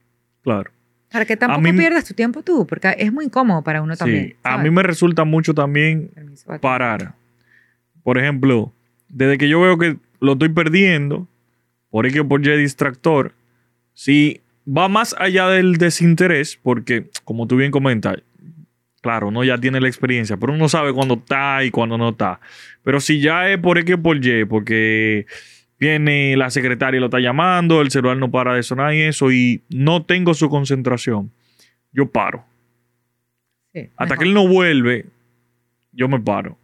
Claro. 0.42 0.70
Para 1.10 1.24
que 1.24 1.36
tampoco 1.36 1.62
mí 1.62 1.72
pierdas 1.72 2.04
tu 2.04 2.14
tiempo 2.14 2.42
tú, 2.42 2.66
porque 2.66 2.94
es 2.98 3.12
muy 3.12 3.26
incómodo 3.26 3.62
para 3.62 3.80
uno 3.80 3.96
también. 3.96 4.28
Sí. 4.28 4.36
A 4.42 4.50
¿sabes? 4.50 4.64
mí 4.64 4.70
me 4.70 4.82
resulta 4.82 5.24
mucho 5.24 5.54
también 5.54 6.10
Permiso, 6.14 6.58
parar. 6.60 7.14
Por 8.02 8.18
ejemplo, 8.18 8.72
desde 9.08 9.38
que 9.38 9.48
yo 9.48 9.60
veo 9.60 9.78
que 9.78 9.96
lo 10.20 10.32
estoy 10.32 10.50
perdiendo, 10.50 11.26
por 11.90 12.06
X 12.06 12.22
por 12.28 12.46
Y 12.46 12.56
distractor, 12.58 13.32
si 13.94 14.40
va 14.66 14.88
más 14.88 15.14
allá 15.18 15.48
del 15.48 15.76
desinterés, 15.76 16.58
porque 16.62 17.10
como 17.24 17.46
tú 17.46 17.56
bien 17.56 17.70
comentas, 17.70 18.18
claro, 19.00 19.28
uno 19.28 19.44
ya 19.44 19.58
tiene 19.58 19.80
la 19.80 19.88
experiencia, 19.88 20.36
pero 20.36 20.52
uno 20.52 20.68
sabe 20.68 20.92
cuándo 20.92 21.14
está 21.14 21.64
y 21.64 21.70
cuándo 21.70 21.96
no 21.96 22.10
está. 22.10 22.40
Pero 22.82 23.00
si 23.00 23.20
ya 23.20 23.48
es 23.48 23.58
por 23.58 23.78
X 23.78 23.94
o 23.94 24.02
por 24.02 24.24
Y, 24.24 24.44
porque 24.44 25.26
viene 25.78 26.36
la 26.36 26.50
secretaria 26.50 26.98
y 26.98 27.00
lo 27.00 27.06
está 27.06 27.20
llamando, 27.20 27.80
el 27.80 27.90
celular 27.90 28.16
no 28.16 28.30
para 28.30 28.54
de 28.54 28.62
sonar 28.62 28.94
y 28.94 29.02
eso, 29.02 29.30
y 29.32 29.62
no 29.70 30.04
tengo 30.04 30.34
su 30.34 30.48
concentración, 30.48 31.30
yo 31.92 32.10
paro. 32.10 32.44
Sí, 33.72 33.88
Hasta 33.96 34.04
mejor. 34.04 34.18
que 34.18 34.24
él 34.24 34.34
no 34.34 34.48
vuelve, 34.48 35.06
yo 35.92 36.08
me 36.08 36.20
paro. 36.20 36.58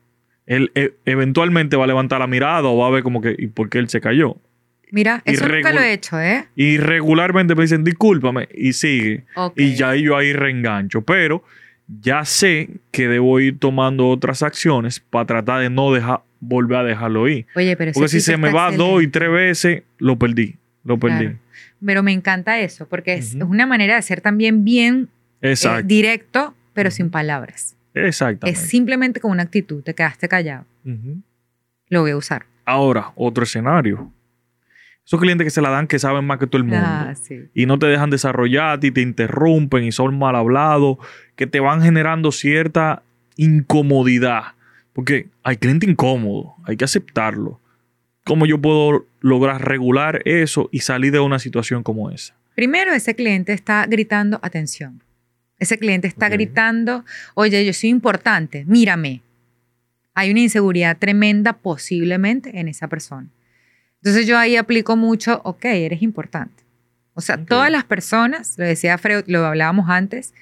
Él 0.46 0.70
e- 0.74 0.94
eventualmente 1.04 1.76
va 1.76 1.84
a 1.84 1.86
levantar 1.86 2.20
la 2.20 2.26
mirada 2.26 2.64
o 2.68 2.76
va 2.78 2.88
a 2.88 2.90
ver 2.90 3.02
como 3.02 3.20
que, 3.20 3.34
¿y 3.38 3.46
por 3.46 3.68
qué 3.70 3.78
él 3.78 3.88
se 3.88 4.00
cayó? 4.00 4.36
Mira, 4.90 5.22
eso 5.24 5.48
nunca 5.48 5.72
lo 5.72 5.80
he 5.80 5.92
hecho, 5.92 6.20
¿eh? 6.20 6.46
Y 6.54 6.76
regularmente 6.78 7.54
me 7.54 7.62
dicen, 7.62 7.82
discúlpame, 7.82 8.48
y 8.54 8.74
sigue. 8.74 9.24
Y 9.56 9.74
ya 9.74 9.94
yo 9.96 10.16
ahí 10.16 10.32
reengancho. 10.32 11.02
Pero 11.02 11.42
ya 12.00 12.24
sé 12.24 12.68
que 12.92 13.08
debo 13.08 13.40
ir 13.40 13.58
tomando 13.58 14.08
otras 14.08 14.42
acciones 14.42 15.00
para 15.00 15.26
tratar 15.26 15.60
de 15.62 15.70
no 15.70 15.92
dejar, 15.92 16.20
volver 16.46 16.78
a 16.78 16.84
dejarlo 16.84 17.28
ir. 17.28 17.46
Oye, 17.54 17.76
pero 17.76 17.92
Porque 17.92 18.08
si 18.08 18.20
se 18.20 18.36
me 18.36 18.52
va 18.52 18.70
dos 18.72 19.02
y 19.02 19.08
tres 19.08 19.30
veces, 19.30 19.82
lo 19.98 20.18
perdí. 20.18 20.56
Lo 20.84 20.98
perdí. 20.98 21.24
Claro. 21.24 21.38
Pero 21.84 22.02
me 22.02 22.12
encanta 22.12 22.58
eso, 22.60 22.86
porque 22.88 23.14
es, 23.14 23.34
una 23.34 23.66
manera 23.66 23.96
de 23.96 24.02
ser 24.02 24.20
también 24.20 24.64
bien 24.64 25.08
eh, 25.42 25.54
directo, 25.84 26.54
pero 26.72 26.90
sin 26.90 27.10
palabras. 27.10 27.76
Exactamente. 27.94 28.58
Es 28.58 28.66
simplemente 28.66 29.20
con 29.20 29.30
una 29.30 29.42
actitud, 29.42 29.82
te 29.82 29.94
quedaste 29.94 30.28
callado. 30.28 30.64
Lo 31.88 32.02
voy 32.02 32.12
a 32.12 32.16
usar. 32.16 32.46
Ahora, 32.64 33.12
otro 33.14 33.44
escenario. 33.44 34.10
Esos 35.06 35.20
clientes 35.20 35.44
que 35.44 35.50
se 35.50 35.60
la 35.60 35.68
dan 35.68 35.86
que 35.86 35.98
saben 35.98 36.24
más 36.24 36.38
que 36.38 36.46
todo 36.46 36.56
el 36.56 36.64
mundo. 36.64 36.84
Ah, 36.86 37.14
sí. 37.14 37.50
y 37.52 37.66
no 37.66 37.78
te 37.78 37.86
dejan 37.86 38.08
desarrollarte 38.08 38.86
y 38.86 38.90
te 38.90 39.02
interrumpen 39.02 39.84
y 39.84 39.92
son 39.92 40.18
mal 40.18 40.34
hablados, 40.34 40.96
que 41.36 41.46
te 41.46 41.60
van 41.60 41.82
generando 41.82 42.32
cierta 42.32 43.02
incomodidad. 43.36 44.54
Porque 44.94 45.28
hay 45.42 45.56
cliente 45.58 45.88
incómodo, 45.90 46.54
hay 46.64 46.76
que 46.78 46.84
aceptarlo. 46.84 47.60
¿Cómo 48.24 48.46
yo 48.46 48.58
puedo 48.58 49.06
lograr 49.20 49.62
regular 49.66 50.22
eso 50.24 50.70
y 50.72 50.80
salir 50.80 51.12
de 51.12 51.20
una 51.20 51.38
situación 51.38 51.82
como 51.82 52.10
esa? 52.10 52.34
Primero, 52.54 52.92
ese 52.94 53.14
cliente 53.14 53.52
está 53.52 53.84
gritando 53.86 54.38
atención. 54.42 55.02
Ese 55.58 55.78
cliente 55.78 56.08
está 56.08 56.28
gritando, 56.28 57.04
oye, 57.34 57.64
yo 57.66 57.72
soy 57.72 57.90
importante, 57.90 58.64
mírame. 58.66 59.20
Hay 60.14 60.30
una 60.30 60.40
inseguridad 60.40 60.96
tremenda 60.98 61.52
posiblemente 61.54 62.58
en 62.58 62.68
esa 62.68 62.88
persona. 62.88 63.28
Entonces 63.96 64.26
yo 64.26 64.38
ahí 64.38 64.56
aplico 64.56 64.96
mucho, 64.96 65.40
ok, 65.44 65.64
eres 65.66 66.02
importante. 66.02 66.62
O 67.14 67.20
sea, 67.20 67.36
Ok. 67.36 67.46
todas 67.48 67.70
las 67.70 67.84
personas, 67.84 68.54
lo 68.58 68.64
decía 68.64 68.98
Freud, 68.98 69.24
lo 69.26 69.44
hablábamos 69.46 69.88
antes, 69.88 70.34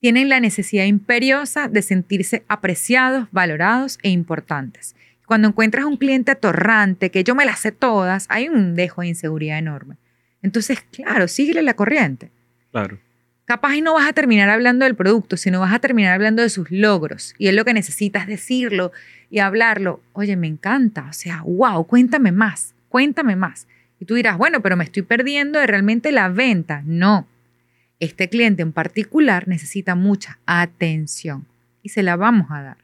tienen 0.00 0.28
la 0.28 0.40
necesidad 0.40 0.84
imperiosa 0.84 1.68
de 1.68 1.82
sentirse 1.82 2.44
apreciados, 2.48 3.28
valorados 3.32 3.98
e 4.02 4.10
importantes. 4.10 4.94
Cuando 5.26 5.48
encuentras 5.48 5.84
un 5.84 5.96
cliente 5.96 6.30
atorrante, 6.30 7.10
que 7.10 7.24
yo 7.24 7.34
me 7.34 7.44
las 7.44 7.60
sé 7.60 7.72
todas, 7.72 8.26
hay 8.28 8.48
un 8.48 8.74
dejo 8.74 9.02
de 9.02 9.08
inseguridad 9.08 9.58
enorme. 9.58 9.96
Entonces, 10.42 10.80
claro, 10.90 11.28
síguele 11.28 11.62
la 11.62 11.74
corriente. 11.74 12.30
Claro. 12.70 12.98
Capaz 13.44 13.76
y 13.76 13.80
no 13.80 13.94
vas 13.94 14.08
a 14.08 14.12
terminar 14.12 14.48
hablando 14.50 14.84
del 14.84 14.94
producto, 14.94 15.36
sino 15.36 15.60
vas 15.60 15.72
a 15.72 15.78
terminar 15.78 16.14
hablando 16.14 16.42
de 16.42 16.50
sus 16.50 16.70
logros. 16.70 17.34
Y 17.38 17.48
es 17.48 17.54
lo 17.54 17.64
que 17.64 17.72
necesitas 17.72 18.26
decirlo 18.26 18.92
y 19.30 19.38
hablarlo. 19.40 20.02
Oye, 20.12 20.36
me 20.36 20.46
encanta. 20.46 21.06
O 21.08 21.12
sea, 21.12 21.42
wow, 21.44 21.86
cuéntame 21.86 22.30
más, 22.30 22.74
cuéntame 22.88 23.36
más. 23.36 23.66
Y 24.00 24.04
tú 24.04 24.14
dirás, 24.14 24.38
bueno, 24.38 24.62
pero 24.62 24.76
me 24.76 24.84
estoy 24.84 25.02
perdiendo 25.02 25.58
de 25.58 25.66
realmente 25.66 26.12
la 26.12 26.28
venta. 26.28 26.82
No. 26.84 27.26
Este 28.00 28.28
cliente 28.28 28.62
en 28.62 28.72
particular 28.72 29.48
necesita 29.48 29.94
mucha 29.94 30.38
atención 30.46 31.46
y 31.82 31.88
se 31.88 32.02
la 32.02 32.16
vamos 32.16 32.46
a 32.50 32.62
dar. 32.62 32.76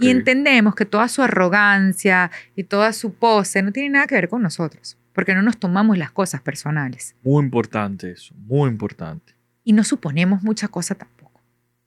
Y 0.00 0.10
entendemos 0.10 0.74
que 0.74 0.84
toda 0.84 1.08
su 1.08 1.22
arrogancia 1.22 2.30
y 2.54 2.64
toda 2.64 2.92
su 2.92 3.14
pose 3.14 3.62
no 3.62 3.72
tiene 3.72 3.90
nada 3.90 4.06
que 4.06 4.14
ver 4.14 4.28
con 4.28 4.42
nosotros, 4.42 4.96
porque 5.12 5.34
no 5.34 5.42
nos 5.42 5.58
tomamos 5.58 5.98
las 5.98 6.12
cosas 6.12 6.40
personales 6.42 7.16
Muy 7.22 7.42
importante 7.42 8.10
eso, 8.12 8.34
muy 8.36 8.68
importante. 8.70 9.34
y 9.64 9.72
no 9.72 9.82
suponemos 9.82 10.42
mucha 10.42 10.68
cosa 10.68 10.94
tampoco. 10.94 11.40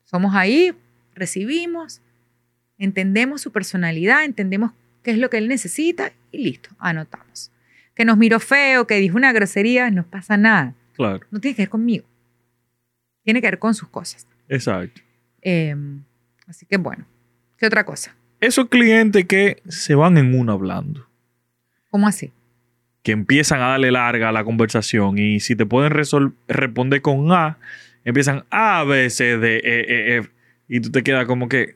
Somos 0.06 0.36
ahí, 0.36 0.74
recibimos, 1.16 2.02
entendemos 2.78 3.42
su 3.42 3.52
personalidad, 3.52 4.24
entendemos 4.26 4.72
qué 5.04 5.12
es 5.12 5.18
lo 5.18 5.30
que 5.30 5.38
él 5.38 5.48
necesita 5.48 6.12
y 6.32 6.40
listo, 6.40 6.70
anotamos. 6.80 7.52
Que 7.96 8.06
nos 8.06 8.18
miró 8.18 8.40
feo, 8.40 8.88
que 8.88 8.96
dijo 8.96 9.18
una 9.18 9.32
grosería, 9.34 9.92
no 9.92 10.04
pasa 10.06 10.36
nada. 10.36 10.74
Claro, 10.94 11.26
No 11.32 11.40
tiene 11.40 11.56
que 11.56 11.62
ver 11.64 11.70
conmigo. 11.70 12.06
Tiene 13.24 13.42
que 13.42 13.48
ver 13.48 13.60
con 13.60 13.74
sus 13.74 13.90
cosas. 13.90 14.28
exacto. 14.50 15.02
Eh, 15.42 15.76
así 16.48 16.66
que 16.66 16.78
bueno, 16.78 17.06
¿qué 17.58 17.68
otra 17.68 17.86
cosa? 17.86 18.16
Esos 18.40 18.70
clientes 18.70 19.26
que 19.26 19.62
se 19.68 19.96
van 19.96 20.18
en 20.18 20.38
uno 20.38 20.54
hablando. 20.54 21.08
¿Cómo 21.90 22.08
así? 22.08 22.32
que 23.04 23.12
empiezan 23.12 23.62
a 23.62 23.68
darle 23.68 23.92
larga 23.92 24.30
a 24.30 24.32
la 24.32 24.44
conversación 24.46 25.20
y 25.20 25.42
si 25.42 25.56
te 25.56 25.66
pueden 25.66 25.92
responder 25.92 27.02
con 27.02 27.32
A, 27.34 27.60
empiezan 28.06 28.46
A, 28.50 28.84
B, 28.86 29.10
C, 29.10 29.38
D, 29.38 29.58
E, 29.58 29.86
E, 29.88 30.18
F 30.18 30.30
y 30.70 30.80
tú 30.80 30.90
te 30.90 31.04
quedas 31.04 31.26
como 31.26 31.50
que 31.50 31.76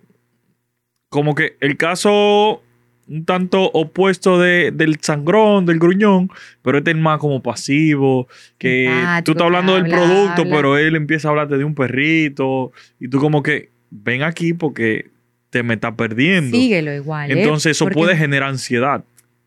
como 1.09 1.35
que 1.35 1.57
el 1.59 1.77
caso 1.77 2.63
un 3.07 3.25
tanto 3.25 3.63
opuesto 3.71 4.37
de, 4.39 4.71
del 4.73 4.97
sangrón, 5.01 5.65
del 5.65 5.79
gruñón, 5.79 6.29
pero 6.61 6.77
este 6.79 6.91
es 6.91 6.97
más 6.97 7.19
como 7.19 7.41
pasivo, 7.41 8.27
que 8.57 8.85
Empático, 8.85 9.23
tú 9.23 9.31
estás 9.31 9.45
hablando 9.45 9.75
del 9.75 9.87
producto, 9.87 10.41
habla. 10.41 10.55
pero 10.55 10.77
él 10.77 10.95
empieza 10.95 11.27
a 11.27 11.31
hablarte 11.31 11.57
de 11.57 11.63
un 11.63 11.73
perrito 11.75 12.71
y 12.99 13.07
tú 13.07 13.19
como 13.19 13.41
que 13.43 13.69
ven 13.89 14.23
aquí 14.23 14.53
porque 14.53 15.09
te 15.49 15.63
me 15.63 15.75
estás 15.75 15.93
perdiendo. 15.95 16.55
Síguelo 16.57 16.93
igual. 16.93 17.31
¿eh? 17.31 17.41
Entonces 17.41 17.71
eso 17.71 17.85
Porque- 17.85 17.95
puede 17.99 18.17
generar 18.17 18.49
ansiedad. 18.49 19.03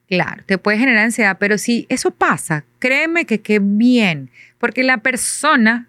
Claro, 0.09 0.43
te 0.45 0.59
puede 0.59 0.79
generar 0.79 1.05
ansiedad, 1.05 1.37
pero 1.39 1.57
si 1.57 1.87
eso 1.89 2.11
pasa, 2.11 2.65
créeme 2.81 3.27
que 3.27 3.41
qué 3.43 3.61
bien, 3.63 4.29
porque 4.59 4.83
la 4.83 4.97
persona 4.99 5.87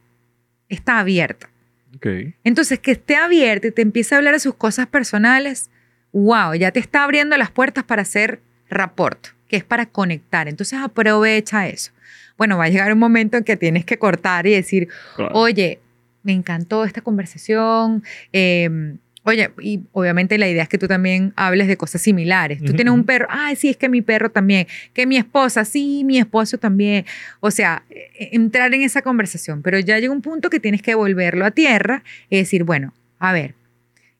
está 0.69 0.99
abierta. 0.99 1.49
Ok. 1.95 2.05
Entonces, 2.43 2.77
que 2.79 2.91
esté 2.91 3.15
abierta 3.15 3.67
y 3.67 3.71
te 3.71 3.81
empiece 3.81 4.13
a 4.13 4.19
hablar 4.19 4.34
de 4.36 4.39
sus 4.39 4.53
cosas 4.55 4.86
personales, 4.88 5.69
wow, 6.12 6.54
ya 6.54 6.71
te 6.71 6.80
está 6.80 7.04
abriendo 7.04 7.38
las 7.38 7.52
puertas 7.52 7.84
para 7.84 8.02
hacer 8.02 8.41
rapport, 8.69 9.28
que 9.47 9.58
es 9.58 9.63
para 9.63 9.86
conectar. 9.86 10.47
Entonces, 10.47 10.80
aprovecha 10.80 11.67
eso. 11.67 11.91
Bueno, 12.38 12.58
va 12.58 12.65
a 12.65 12.69
llegar 12.69 12.91
un 12.91 13.00
momento 13.00 13.38
en 13.38 13.43
que 13.43 13.58
tienes 13.58 13.86
que 13.86 13.97
cortar 13.97 14.47
y 14.47 14.52
decir, 14.52 14.88
claro. 15.15 15.32
oye, 15.36 15.80
me 16.24 16.34
encantó 16.34 16.86
esta 16.86 17.02
conversación. 17.02 18.04
eh, 18.34 18.95
oye, 19.24 19.52
y 19.62 19.82
obviamente 19.91 20.38
la 20.38 20.50
idea 20.50 20.63
es 20.63 20.69
que 20.69 20.78
tú 20.78 20.88
también 20.88 21.34
hables 21.36 21.67
de 21.67 21.78
cosas 21.78 22.02
similares. 22.02 22.63
Tú 22.63 22.74
tienes 22.74 22.93
un 22.93 23.04
perro, 23.04 23.28
ay, 23.30 23.56
sí, 23.56 23.69
es 23.69 23.78
que 23.78 23.89
mi 23.89 24.02
perro 24.02 24.32
también, 24.32 24.67
que 24.93 25.06
mi 25.06 25.17
esposa, 25.17 25.65
sí, 25.65 26.04
mi 26.06 26.17
esposo 26.17 26.58
también. 26.58 27.06
O 27.39 27.52
sea, 27.52 27.84
eh, 27.89 28.30
entrar 28.32 28.74
en 28.74 28.82
esa 28.82 29.02
conversación, 29.02 29.62
pero 29.62 29.80
ya 29.80 30.00
llega 30.00 30.13
un 30.13 30.21
punto 30.21 30.50
que 30.50 30.60
tienes 30.60 30.82
que 30.82 30.95
volverlo 30.95 31.45
a 31.45 31.52
tierra 31.52 32.04
y 32.30 32.38
decir, 32.38 32.63
bueno, 32.63 32.93
a 33.19 33.34
ver, 33.34 33.54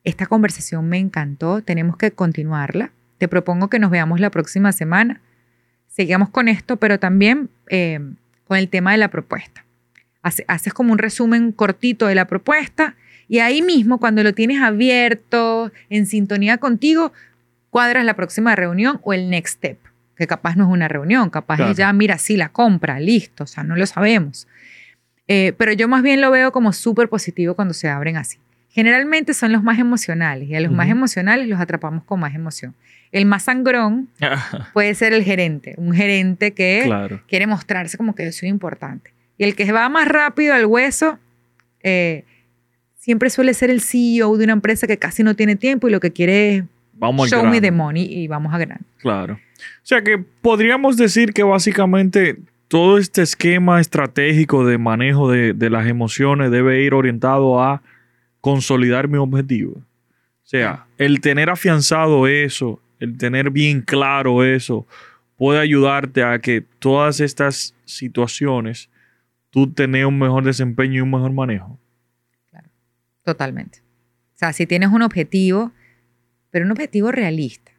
esta 0.04 0.26
conversación 0.26 0.88
me 0.88 0.98
encantó, 0.98 1.62
tenemos 1.62 1.96
que 1.96 2.10
continuarla. 2.10 2.90
Te 3.18 3.28
propongo 3.28 3.68
que 3.68 3.78
nos 3.78 3.90
veamos 3.90 4.20
la 4.20 4.30
próxima 4.30 4.72
semana. 4.72 5.20
Sigamos 5.88 6.30
con 6.30 6.48
esto, 6.48 6.76
pero 6.76 6.98
también 6.98 7.50
eh, 7.68 8.00
con 8.48 8.58
el 8.58 8.68
tema 8.68 8.92
de 8.92 8.98
la 8.98 9.08
propuesta. 9.08 9.64
Hace- 10.22 10.44
haces 10.48 10.72
como 10.72 10.92
un 10.92 10.98
resumen 10.98 11.52
cortito 11.52 12.06
de 12.06 12.14
la 12.14 12.26
propuesta 12.26 12.96
y 13.28 13.38
ahí 13.38 13.62
mismo, 13.62 13.98
cuando 13.98 14.22
lo 14.22 14.34
tienes 14.34 14.60
abierto, 14.60 15.70
en 15.88 16.06
sintonía 16.06 16.58
contigo, 16.58 17.12
cuadras 17.70 18.04
la 18.04 18.14
próxima 18.14 18.54
reunión 18.56 19.00
o 19.04 19.12
el 19.12 19.30
next 19.30 19.56
step, 19.58 19.78
que 20.16 20.26
capaz 20.26 20.56
no 20.56 20.64
es 20.64 20.70
una 20.70 20.88
reunión, 20.88 21.30
capaz 21.30 21.56
Claro. 21.56 21.70
es 21.72 21.76
ya, 21.78 21.92
mira, 21.92 22.18
sí, 22.18 22.36
la 22.36 22.50
compra, 22.50 22.98
listo, 23.00 23.44
o 23.44 23.46
sea, 23.46 23.62
no 23.62 23.76
lo 23.76 23.86
sabemos. 23.86 24.48
Eh, 25.28 25.54
pero 25.56 25.72
yo 25.72 25.88
más 25.88 26.02
bien 26.02 26.20
lo 26.20 26.30
veo 26.30 26.52
como 26.52 26.72
súper 26.72 27.08
positivo 27.08 27.54
cuando 27.54 27.72
se 27.74 27.88
abren 27.88 28.16
así. 28.16 28.38
Generalmente 28.72 29.34
son 29.34 29.52
los 29.52 29.62
más 29.62 29.78
emocionales 29.78 30.48
y 30.48 30.54
a 30.54 30.60
los 30.60 30.72
más 30.72 30.86
Ujú. 30.86 30.96
emocionales 30.96 31.46
los 31.46 31.60
atrapamos 31.60 32.04
con 32.04 32.20
más 32.20 32.34
emoción. 32.34 32.74
El 33.12 33.26
más 33.26 33.42
sangrón 33.44 34.08
puede 34.72 34.94
ser 34.94 35.12
el 35.12 35.22
gerente, 35.22 35.74
un 35.76 35.92
gerente 35.92 36.52
que 36.52 36.82
claro. 36.86 37.20
quiere 37.28 37.46
mostrarse 37.46 37.98
como 37.98 38.14
que 38.14 38.24
yo 38.24 38.32
soy 38.32 38.48
importante. 38.48 39.12
Y 39.36 39.44
el 39.44 39.54
que 39.54 39.70
va 39.72 39.88
más 39.90 40.08
rápido 40.08 40.54
al 40.54 40.64
hueso, 40.64 41.18
eh, 41.82 42.24
siempre 42.96 43.28
suele 43.28 43.52
ser 43.52 43.68
el 43.68 43.82
CEO 43.82 44.38
de 44.38 44.44
una 44.44 44.54
empresa 44.54 44.86
que 44.86 44.96
casi 44.96 45.22
no 45.22 45.36
tiene 45.36 45.56
tiempo 45.56 45.88
y 45.88 45.90
lo 45.90 46.00
que 46.00 46.10
quiere 46.10 46.56
es 46.56 46.64
Vamos 46.94 47.28
show 47.28 47.44
me 47.44 47.60
the 47.60 47.72
money 47.72 48.04
y 48.04 48.26
vamos 48.28 48.54
a 48.54 48.58
grano. 48.58 48.80
Claro. 48.98 49.34
O 49.34 49.38
sea 49.82 50.02
que 50.02 50.18
podríamos 50.40 50.96
decir 50.96 51.34
que 51.34 51.42
básicamente 51.42 52.38
todo 52.68 52.96
este 52.96 53.20
esquema 53.20 53.80
estratégico 53.82 54.64
de 54.64 54.78
manejo 54.78 55.30
de, 55.30 55.52
de 55.52 55.68
las 55.68 55.86
emociones 55.88 56.50
debe 56.50 56.82
ir 56.82 56.94
orientado 56.94 57.62
a 57.62 57.82
consolidar 58.42 59.08
mi 59.08 59.16
objetivo. 59.16 59.72
O 59.78 59.84
sea, 60.44 60.84
el 60.98 61.20
tener 61.22 61.48
afianzado 61.48 62.26
eso, 62.26 62.82
el 63.00 63.16
tener 63.16 63.48
bien 63.50 63.80
claro 63.80 64.44
eso, 64.44 64.86
puede 65.36 65.58
ayudarte 65.60 66.22
a 66.22 66.38
que 66.40 66.60
todas 66.78 67.20
estas 67.20 67.74
situaciones 67.86 68.90
tú 69.50 69.70
tenés 69.72 70.04
un 70.04 70.18
mejor 70.18 70.44
desempeño 70.44 70.94
y 70.98 71.00
un 71.00 71.10
mejor 71.10 71.32
manejo. 71.32 71.78
Totalmente. 73.24 73.78
O 74.34 74.38
sea, 74.38 74.52
si 74.52 74.66
tienes 74.66 74.90
un 74.90 75.02
objetivo, 75.02 75.72
pero 76.50 76.64
un 76.64 76.72
objetivo 76.72 77.12
realista. 77.12 77.70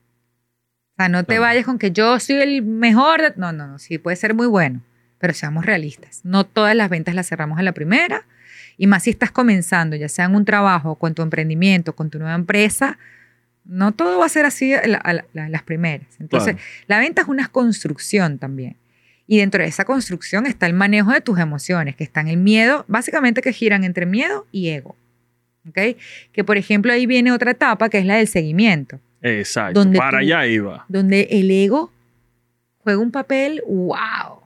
O 0.93 0.95
sea, 0.97 1.09
no 1.09 1.23
te 1.23 1.35
Claro. 1.35 1.41
vayas 1.41 1.65
con 1.65 1.77
que 1.79 1.91
yo 1.91 2.19
soy 2.19 2.37
el 2.37 2.61
mejor. 2.63 3.21
de- 3.21 3.33
No, 3.35 3.51
no, 3.51 3.67
no. 3.67 3.79
Sí, 3.79 3.97
puede 3.97 4.15
ser 4.15 4.33
muy 4.33 4.47
bueno, 4.47 4.81
pero 5.19 5.33
seamos 5.33 5.65
realistas. 5.65 6.21
No 6.23 6.45
todas 6.45 6.75
las 6.75 6.89
ventas 6.89 7.15
las 7.15 7.27
cerramos 7.27 7.59
a 7.59 7.63
la 7.63 7.73
primera. 7.73 8.25
Y 8.77 8.87
más 8.87 9.03
si 9.03 9.09
estás 9.11 9.31
comenzando, 9.31 9.95
ya 9.95 10.09
sea 10.09 10.25
en 10.25 10.35
un 10.35 10.45
trabajo, 10.45 10.95
con 10.95 11.13
tu 11.13 11.21
emprendimiento, 11.21 11.95
con 11.95 12.09
tu 12.09 12.19
nueva 12.19 12.35
empresa, 12.35 12.97
no 13.65 13.91
todo 13.93 14.19
va 14.19 14.25
a 14.25 14.29
ser 14.29 14.45
así 14.45 14.73
a 14.73 14.85
la- 14.87 14.97
a 14.97 15.13
la- 15.13 15.25
a 15.45 15.49
las 15.49 15.63
primeras. 15.63 16.07
Entonces, 16.19 16.55
Claro. 16.55 16.67
la 16.87 16.99
venta 16.99 17.21
es 17.21 17.27
una 17.27 17.47
construcción 17.47 18.37
también. 18.39 18.75
Y 19.25 19.37
dentro 19.37 19.63
de 19.63 19.69
esa 19.69 19.85
construcción 19.85 20.45
está 20.45 20.65
el 20.65 20.73
manejo 20.73 21.11
de 21.11 21.21
tus 21.21 21.39
emociones, 21.39 21.95
que 21.95 22.03
están 22.03 22.27
el 22.27 22.37
miedo, 22.37 22.83
básicamente 22.89 23.41
que 23.41 23.53
giran 23.53 23.83
entre 23.85 24.05
miedo 24.05 24.47
y 24.51 24.69
ego. 24.69 24.97
¿Ok? 25.69 25.95
Que 26.33 26.43
por 26.43 26.57
ejemplo 26.57 26.91
ahí 26.91 27.05
viene 27.05 27.31
otra 27.31 27.51
etapa 27.51 27.87
que 27.89 27.99
es 27.99 28.05
la 28.05 28.15
del 28.17 28.27
seguimiento, 28.27 28.99
Exacto. 29.21 29.79
Donde 29.79 29.97
Para 29.97 30.17
tú- 30.19 30.25
allá 30.25 30.45
iba. 30.45 30.85
donde 30.89 31.21
el 31.31 31.49
ego 31.49 31.89
juega 32.79 32.99
un 32.99 33.11
papel 33.11 33.63
wow. 33.65 34.42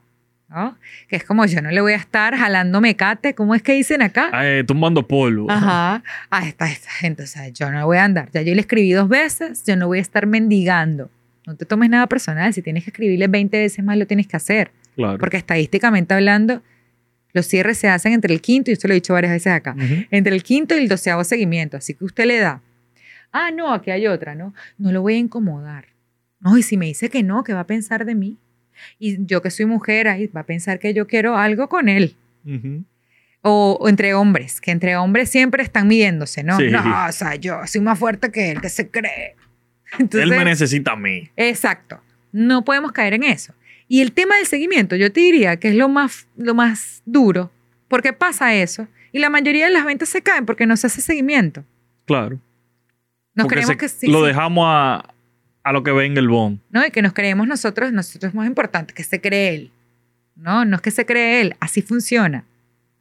¿No? 0.49 0.77
Que 1.07 1.17
es 1.17 1.23
como 1.23 1.45
yo 1.45 1.61
no 1.61 1.71
le 1.71 1.81
voy 1.81 1.93
a 1.93 1.97
estar 1.97 2.35
jalando 2.35 2.79
mecate, 2.81 3.33
¿cómo 3.35 3.53
es 3.55 3.61
que 3.61 3.73
dicen 3.73 4.01
acá? 4.01 4.31
Eh, 4.43 4.63
tumbando 4.65 5.07
polvo. 5.07 5.49
Ajá, 5.51 6.03
a 6.29 6.47
esta, 6.47 6.69
esta 6.71 6.89
gente, 6.89 7.23
o 7.23 7.27
sea, 7.27 7.49
yo 7.49 7.69
no 7.71 7.85
voy 7.85 7.97
a 7.97 8.05
andar, 8.05 8.29
ya 8.31 8.41
yo 8.41 8.53
le 8.55 8.61
escribí 8.61 8.91
dos 8.91 9.09
veces, 9.09 9.63
yo 9.65 9.75
no 9.75 9.87
voy 9.87 9.99
a 9.99 10.01
estar 10.01 10.25
mendigando. 10.25 11.09
No 11.45 11.55
te 11.55 11.65
tomes 11.65 11.89
nada 11.89 12.07
personal, 12.07 12.53
si 12.53 12.61
tienes 12.61 12.83
que 12.83 12.89
escribirle 12.89 13.27
20 13.27 13.57
veces 13.57 13.83
más, 13.83 13.97
lo 13.97 14.05
tienes 14.07 14.27
que 14.27 14.35
hacer. 14.37 14.71
Claro. 14.95 15.17
Porque 15.17 15.37
estadísticamente 15.37 16.13
hablando, 16.13 16.61
los 17.33 17.45
cierres 17.45 17.77
se 17.77 17.87
hacen 17.87 18.13
entre 18.13 18.33
el 18.33 18.41
quinto, 18.41 18.69
y 18.71 18.73
esto 18.73 18.87
lo 18.87 18.93
he 18.93 18.95
dicho 18.95 19.13
varias 19.13 19.31
veces 19.33 19.53
acá, 19.53 19.75
Ujú. 19.77 20.05
entre 20.11 20.33
el 20.35 20.43
quinto 20.43 20.75
y 20.75 20.79
el 20.79 20.87
doceavo 20.87 21.23
seguimiento. 21.23 21.77
Así 21.77 21.93
que 21.93 22.03
usted 22.03 22.25
le 22.25 22.39
da, 22.39 22.61
ah, 23.31 23.51
no, 23.51 23.73
aquí 23.73 23.91
hay 23.91 24.07
otra, 24.07 24.33
¿no? 24.35 24.53
No 24.77 24.91
lo 24.91 25.01
voy 25.01 25.13
a 25.15 25.17
incomodar. 25.17 25.85
No, 26.39 26.57
y 26.57 26.63
si 26.63 26.77
me 26.77 26.85
dice 26.87 27.09
que 27.09 27.23
no, 27.23 27.43
¿qué 27.43 27.53
va 27.53 27.61
a 27.61 27.67
pensar 27.67 28.05
de 28.05 28.15
mí? 28.15 28.37
Y 28.99 29.25
yo 29.25 29.41
que 29.41 29.51
soy 29.51 29.65
mujer, 29.65 30.07
ahí 30.07 30.27
va 30.27 30.41
a 30.41 30.45
pensar 30.45 30.79
que 30.79 30.93
yo 30.93 31.07
quiero 31.07 31.37
algo 31.37 31.67
con 31.69 31.89
él. 31.89 32.15
Ujú. 32.45 32.83
O, 33.41 33.77
o 33.79 33.87
entre 33.89 34.13
hombres, 34.13 34.59
que 34.59 34.71
entre 34.71 34.95
hombres 34.97 35.29
siempre 35.29 35.63
están 35.63 35.87
midiéndose, 35.87 36.43
¿no? 36.43 36.57
Sí. 36.57 36.67
No, 36.69 36.81
o 37.07 37.11
sea, 37.11 37.35
yo 37.35 37.59
soy 37.65 37.81
más 37.81 37.97
fuerte 37.99 38.31
que 38.31 38.51
él, 38.51 38.61
que 38.61 38.69
se 38.69 38.89
cree. 38.89 39.35
Entonces, 39.99 40.23
Él 40.23 40.29
me 40.37 40.43
necesita 40.43 40.93
a 40.93 40.95
mí. 40.97 41.29
Exacto. 41.37 42.01
No 42.33 42.65
podemos 42.65 42.91
caer 42.91 43.13
en 43.13 43.23
eso. 43.23 43.53
Y 43.87 44.01
el 44.01 44.11
tema 44.11 44.35
del 44.35 44.45
seguimiento, 44.47 44.95
yo 44.97 45.11
te 45.13 45.21
diría 45.21 45.55
que 45.57 45.69
es 45.69 45.75
lo 45.75 45.87
más, 45.87 46.27
lo 46.35 46.53
más 46.55 47.01
duro, 47.05 47.51
porque 47.87 48.11
pasa 48.11 48.53
eso. 48.53 48.87
Y 49.13 49.19
la 49.19 49.29
mayoría 49.29 49.67
de 49.67 49.71
las 49.71 49.85
ventas 49.85 50.09
se 50.09 50.21
caen 50.21 50.45
porque 50.45 50.65
no 50.65 50.75
se 50.75 50.87
hace 50.87 50.99
seguimiento. 51.01 51.63
Claro. 52.05 52.39
Nos 53.33 53.45
Porque 53.45 53.55
creemos 53.55 53.73
se- 53.73 53.77
que 53.77 53.87
sí. 53.89 54.07
lo 54.07 54.21
sí, 54.21 54.27
dejamos 54.27 54.65
a, 54.67 55.13
a 55.67 55.73
lo 55.73 55.83
que 55.83 55.91
venga 55.91 56.19
el 56.19 56.27
bon. 56.29 56.61
¿no? 56.69 56.85
Y 56.85 56.91
que 56.91 57.01
nos 57.01 57.13
creemos 57.13 57.47
nosotros, 57.47 57.91
nosotros 57.91 58.29
es 58.29 58.35
más 58.35 58.47
importante, 58.47 58.93
que 58.93 59.03
se 59.03 59.19
cree 59.19 59.55
él. 59.55 59.71
No, 60.35 60.65
no 60.65 60.75
es 60.77 60.81
que 60.81 60.91
se 60.91 61.05
cree 61.05 61.41
él, 61.41 61.55
así 61.59 61.81
funciona. 61.81 62.45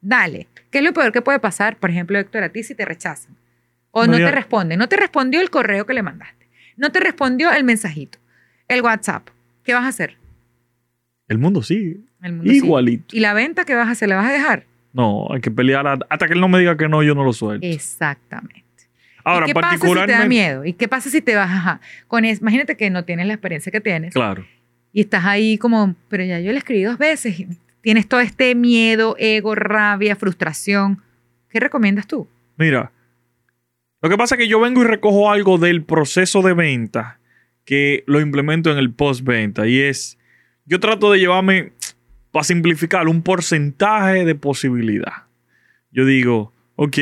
Dale. 0.01 0.47
¿Qué 0.71 0.79
es 0.79 0.83
lo 0.83 0.93
peor 0.93 1.11
que 1.11 1.21
puede 1.21 1.39
pasar, 1.39 1.77
por 1.77 1.89
ejemplo, 1.89 2.17
Héctor, 2.17 2.43
a 2.43 2.49
ti 2.49 2.63
si 2.63 2.75
te 2.75 2.85
rechazan? 2.85 3.35
O 3.91 4.05
No, 4.05 4.17
te 4.17 4.31
responden. 4.31 4.77
No 4.77 4.89
te 4.89 4.97
respondió 4.97 5.41
el 5.41 5.49
correo 5.49 5.85
que 5.85 5.93
le 5.93 6.03
mandaste. 6.03 6.47
No 6.75 6.91
te 6.91 6.99
respondió 6.99 7.51
el 7.51 7.63
mensajito. 7.63 8.19
El 8.67 8.81
WhatsApp. 8.81 9.29
¿Qué 9.63 9.73
vas 9.73 9.85
a 9.85 9.87
hacer? 9.87 10.17
El 11.27 11.37
mundo 11.39 11.63
sigue. 11.63 11.97
El 12.21 12.33
mundo 12.33 12.51
sigue. 12.51 12.65
Igualito. 12.65 13.15
¿Y 13.15 13.19
la 13.21 13.33
venta 13.33 13.65
qué 13.65 13.75
vas 13.75 13.87
a 13.87 13.91
hacer? 13.91 14.09
¿La 14.09 14.17
vas 14.17 14.27
a 14.27 14.33
dejar? 14.33 14.65
No, 14.93 15.27
hay 15.31 15.41
que 15.41 15.51
pelear 15.51 15.87
hasta 16.09 16.27
que 16.27 16.33
él 16.33 16.41
no 16.41 16.47
me 16.47 16.59
diga 16.59 16.77
que 16.77 16.87
no, 16.87 17.03
yo 17.03 17.15
no 17.15 17.23
lo 17.23 17.33
suelto. 17.33 17.65
Exactamente. 17.65 18.66
Ahora, 19.27 19.45
¿Y 19.45 19.49
qué 19.49 19.53
pasa 19.55 19.75
si 19.75 19.79
te 19.81 19.87
da 19.87 19.93
particularmente. 19.93 20.29
miedo? 20.29 20.65
¿Y 20.65 20.73
qué 20.73 20.87
pasa 20.87 21.09
si 21.09 21.21
te 21.21 21.35
vas, 21.35 21.49
ajá, 21.51 21.81
con 22.07 22.23
es, 22.23 22.39
imagínate 22.39 22.77
que 22.77 22.89
no 22.89 23.03
tienes 23.03 23.27
la 23.27 23.33
experiencia 23.33 23.71
que 23.71 23.81
tienes 23.81 24.13
Claro. 24.13 24.45
y 24.93 25.01
estás 25.01 25.25
ahí 25.25 25.57
como, 25.57 25.95
pero 26.07 26.23
ya 26.23 26.39
yo 26.39 26.51
le 26.53 26.57
escribí 26.59 26.83
dos 26.83 26.97
veces, 26.97 27.43
tienes 27.81 28.07
todo 28.07 28.21
este 28.21 28.55
miedo, 28.55 29.15
ego, 29.19 29.53
rabia, 29.53 30.15
frustración. 30.15 31.01
¿Qué 31.49 31.59
recomiendas 31.59 32.07
tú? 32.07 32.27
Mira, 32.57 32.91
lo 34.01 34.09
que 34.09 34.17
pasa 34.17 34.35
es 34.35 34.39
que 34.39 34.47
yo 34.47 34.59
vengo 34.59 34.81
y 34.81 34.85
recojo 34.85 35.29
algo 35.29 35.57
del 35.57 35.83
proceso 35.83 36.41
de 36.41 36.53
venta 36.53 37.19
que 37.65 38.03
lo 38.07 38.21
implemento 38.21 38.71
en 38.71 38.77
el 38.77 38.93
post-venta 38.93 39.67
y 39.67 39.79
es, 39.79 40.17
yo 40.65 40.79
trato 40.79 41.11
de 41.11 41.19
llevarme, 41.19 41.73
para 42.31 42.43
simplificar, 42.43 43.07
un 43.07 43.21
porcentaje 43.23 44.23
de 44.23 44.35
posibilidad. 44.35 45.23
Yo 45.91 46.05
digo, 46.05 46.53
ok, 46.75 46.97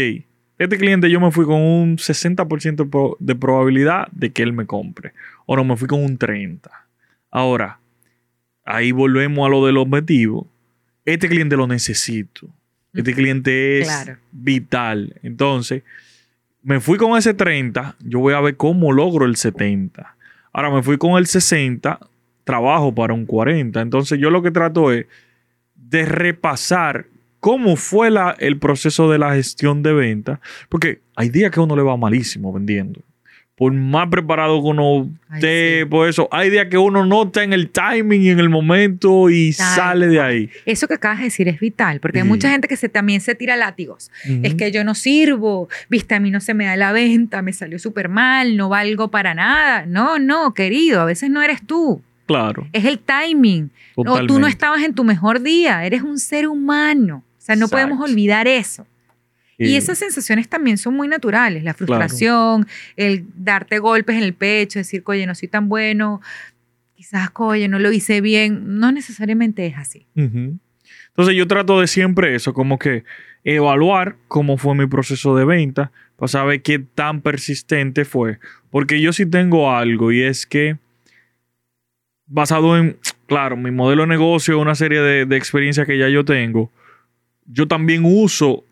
este 0.58 0.78
cliente 0.78 1.10
yo 1.10 1.20
me 1.20 1.32
fui 1.32 1.46
con 1.46 1.62
un 1.62 1.98
60% 1.98 2.89
pro- 2.89 3.18
de 3.20 3.36
probabilidad 3.36 4.08
de 4.12 4.32
que 4.32 4.41
él 4.44 4.54
me 4.54 4.65
compre. 4.65 5.13
O 5.46 5.56
no, 5.56 5.63
me 5.63 5.76
fui 5.78 5.88
con 5.88 6.04
un 6.04 6.18
30%. 6.18 6.70
Ahora, 7.32 7.80
ahí 8.63 8.91
volvemos 8.91 9.46
a 9.46 9.50
lo 9.50 9.65
del 9.65 9.78
objetivo. 9.78 10.48
Este 11.04 11.28
cliente 11.28 11.58
lo 11.58 11.68
necesito. 11.68 12.48
Este 12.94 13.13
cliente 13.13 13.82
es 13.82 13.88
Claro. 13.88 14.18
vital. 14.32 15.15
Entonces, 15.22 15.84
me 16.63 16.80
fui 16.80 16.98
con 16.98 17.18
ese 17.18 17.34
30, 17.34 17.96
yo 18.00 18.20
voy 18.20 18.34
a 18.34 18.39
ver 18.41 18.56
cómo 18.56 18.91
logro 18.94 19.26
el 19.26 19.36
70. 19.36 20.15
Ahora 20.54 20.72
me 20.72 20.82
fui 20.82 20.98
con 20.98 21.18
el 21.18 21.28
60, 21.28 22.00
trabajo 22.46 22.96
para 22.96 23.13
un 23.13 23.26
40. 23.26 23.82
Entonces, 23.82 24.18
yo 24.18 24.30
lo 24.30 24.41
que 24.41 24.52
trato 24.52 24.91
es 24.94 25.06
de 25.76 26.06
repasar 26.06 27.06
cómo 27.45 27.75
fue 27.75 28.10
la- 28.10 28.36
el 28.39 28.58
proceso 28.58 29.08
de 29.12 29.19
la 29.19 29.36
gestión 29.36 29.84
de 29.84 29.93
venta, 29.93 30.39
porque 30.67 31.01
hay 31.15 31.29
días 31.29 31.51
que 31.51 31.60
uno 31.60 31.75
le 31.75 31.84
va 31.84 31.95
malísimo 31.95 32.51
vendiendo. 32.51 33.01
Por 33.55 33.71
más 33.71 34.08
preparado 34.10 34.60
que 34.63 34.67
uno 34.67 35.08
Ay, 35.29 35.36
esté, 35.36 35.79
sí. 35.81 35.86
por 35.86 36.10
eso, 36.10 36.27
hay 36.31 36.49
días 36.49 36.65
que 36.71 36.77
uno 36.79 37.05
no 37.05 37.21
está 37.23 37.43
en 37.43 37.53
el 37.53 37.69
timing 37.69 38.23
y 38.23 38.29
en 38.31 38.39
el 38.39 38.49
momento 38.49 39.29
y 39.29 39.53
Tal 39.53 39.75
sale 39.75 40.08
de 40.08 40.19
ahí. 40.19 40.49
Eso 40.65 40.88
que 40.88 40.95
acabas 40.95 41.19
de 41.19 41.25
decir 41.25 41.47
es 41.47 41.60
vital, 41.60 41.99
porque 41.99 42.17
hay 42.17 42.23
Sí. 42.23 42.29
mucha 42.29 42.49
gente 42.49 42.67
que 42.67 42.77
se, 42.77 42.89
también 42.89 43.21
se 43.21 43.36
tira 43.36 43.55
látigos. 43.55 44.10
Es 44.23 44.49
Ujú. 44.49 44.58
que 44.58 44.71
yo 44.71 44.84
no 44.84 44.95
sirvo, 44.95 45.69
viste, 45.88 46.15
a 46.15 46.19
mí 46.19 46.31
no 46.31 46.39
se 46.41 46.55
me 46.55 46.65
da 46.65 46.76
la 46.76 46.91
venta, 46.93 47.43
me 47.43 47.53
salió 47.53 47.78
súper 47.78 48.09
mal, 48.09 48.57
no 48.57 48.70
valgo 48.70 49.09
para 49.11 49.36
nada. 49.36 49.86
No, 49.86 50.17
no, 50.17 50.55
querido, 50.55 50.99
a 50.99 51.05
veces 51.05 51.30
no 51.30 51.43
eres 51.43 51.61
tú, 51.65 52.01
Claro. 52.26 52.67
es 52.74 52.86
el 52.86 52.97
timing. 52.97 53.70
O 53.97 54.03
tú 54.03 54.09
no 54.09 54.17
totalmente. 54.17 54.49
estabas 54.49 54.82
en 54.84 54.95
tu 54.95 55.03
mejor 55.05 55.41
día, 55.43 55.86
eres 55.86 56.01
un 56.01 56.17
ser 56.20 56.47
humano. 56.47 57.24
O 57.46 57.50
sea, 57.54 57.56
no 57.56 57.68
podemos 57.68 58.02
olvidar 58.02 58.48
eso. 58.48 58.88
Y 59.60 59.76
esas 59.76 60.00
sensaciones 60.00 60.50
también 60.50 60.80
son 60.80 60.96
muy 60.96 61.08
naturales, 61.08 61.64
la 61.64 61.76
frustración, 61.76 62.66
el 62.96 63.24
darte 63.36 63.78
golpes 63.78 64.16
en 64.16 64.24
el 64.24 64.34
pecho, 64.34 64.80
decir, 64.80 65.04
oye, 65.06 65.28
no 65.28 65.36
soy 65.36 65.48
tan 65.48 65.70
bueno, 65.70 66.22
quizás, 66.96 67.30
oye, 67.36 67.68
no 67.68 67.78
lo 67.78 67.91
hice 67.91 68.20
bien, 68.20 68.80
no 68.80 68.91
necesariamente 68.91 69.68
es 69.68 69.78
así. 69.78 70.08
Ujú. 70.16 70.58
Entonces 71.10 71.36
yo 71.36 71.46
trato 71.46 71.80
de 71.80 71.86
siempre 71.86 72.34
eso, 72.34 72.56
como 72.56 72.80
que 72.80 73.04
evaluar 73.43 74.16
cómo 74.28 74.58
fue 74.58 74.74
mi 74.74 74.88
proceso 74.88 75.36
de 75.36 75.46
venta 75.46 75.91
para 76.16 76.28
saber 76.28 76.64
qué 76.64 76.80
tan 76.80 77.22
persistente 77.22 78.06
fue. 78.06 78.39
Porque 78.72 79.00
yo 79.00 79.14
sí 79.14 79.28
tengo 79.28 79.72
algo 79.72 80.12
y 80.12 80.24
es 80.24 80.48
que 80.48 80.80
basado 82.26 82.76
en, 82.76 82.98
claro, 83.28 83.56
mi 83.56 83.70
modelo 83.70 84.02
de 84.02 84.08
negocio, 84.08 84.58
una 84.58 84.74
serie 84.74 85.00
de, 85.00 85.28
de 85.28 85.38
experiencias 85.38 85.86
que 85.86 86.00
ya 86.00 86.10
yo 86.10 86.26
tengo, 86.26 86.72
yo 87.46 87.68
también 87.68 88.04
uso 88.06 88.64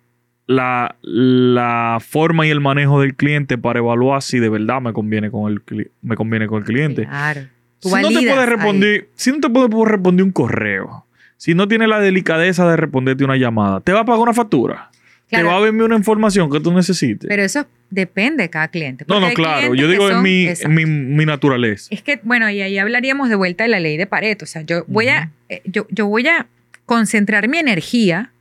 la, 0.48 0.96
la 1.02 2.00
forma 2.06 2.46
y 2.46 2.50
el 2.50 2.60
manejo 2.60 3.02
del 3.02 3.16
cliente 3.16 3.58
para 3.58 3.80
evaluar 3.80 4.22
si 4.22 4.40
de 4.40 4.50
verdad 4.50 4.82
me 4.82 4.94
conviene 4.94 5.32
con 5.32 5.52
el, 5.52 5.90
me 6.02 6.16
conviene 6.16 6.48
con 6.48 6.60
el 6.60 6.66
cliente. 6.66 7.06
Claro. 7.06 7.42
Si 7.80 7.90
no 7.90 8.10
te 8.10 8.14
puede 8.28 8.46
responder, 8.46 9.08
si 9.16 9.32
no 9.32 9.40
te 9.40 9.50
puede 9.50 9.68
responder 9.92 10.24
un 10.26 10.32
correo, 10.32 11.06
si 11.38 11.54
no 11.54 11.68
tiene 11.68 11.88
la 11.88 12.00
delicadeza 12.00 12.70
de 12.70 12.78
responderte 12.78 13.24
una 13.26 13.36
llamada, 13.38 13.82
te 13.82 13.92
va 13.92 14.02
a 14.02 14.06
pagar 14.06 14.22
una 14.22 14.34
factura. 14.34 14.90
Claro. 15.30 15.48
Te 15.48 15.54
va 15.54 15.66
a 15.66 15.68
enviar 15.68 15.86
una 15.88 15.96
información 15.98 16.50
que 16.52 16.60
tú 16.60 16.72
necesites. 16.74 17.28
Pero 17.28 17.42
eso 17.42 17.66
depende 17.90 18.44
de 18.44 18.50
cada 18.50 18.68
cliente. 18.68 19.04
no, 19.08 19.20
no, 19.20 19.32
claro. 19.34 19.74
Yo 19.74 19.88
digo 19.88 20.08
en 20.08 20.14
son- 20.16 20.24
mi, 20.24 20.44
en 20.44 20.50
Exacto. 20.50 20.70
mi, 20.70 20.86
mi 20.86 21.26
naturaleza. 21.26 21.88
Es 21.90 22.02
que, 22.04 22.20
bueno, 22.24 22.50
y 22.50 22.62
ahí 22.62 22.78
hablaríamos 22.78 23.30
de 23.30 23.36
vuelta 23.36 23.64
de 23.64 23.70
la 23.70 23.80
ley 23.80 23.98
de 23.98 24.06
Pareto. 24.06 24.46
O 24.46 24.48
sea, 24.48 24.62
yo 24.62 24.84
voy 24.88 25.08
a, 25.08 25.32
eh, 25.50 25.62
yo, 25.66 25.88
yo 25.90 26.06
voy 26.08 26.28
a 26.28 26.48
concentrar 26.86 27.48
mi 27.48 27.58
energía 27.58 28.32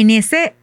en 0.00 0.10
ese, 0.10 0.54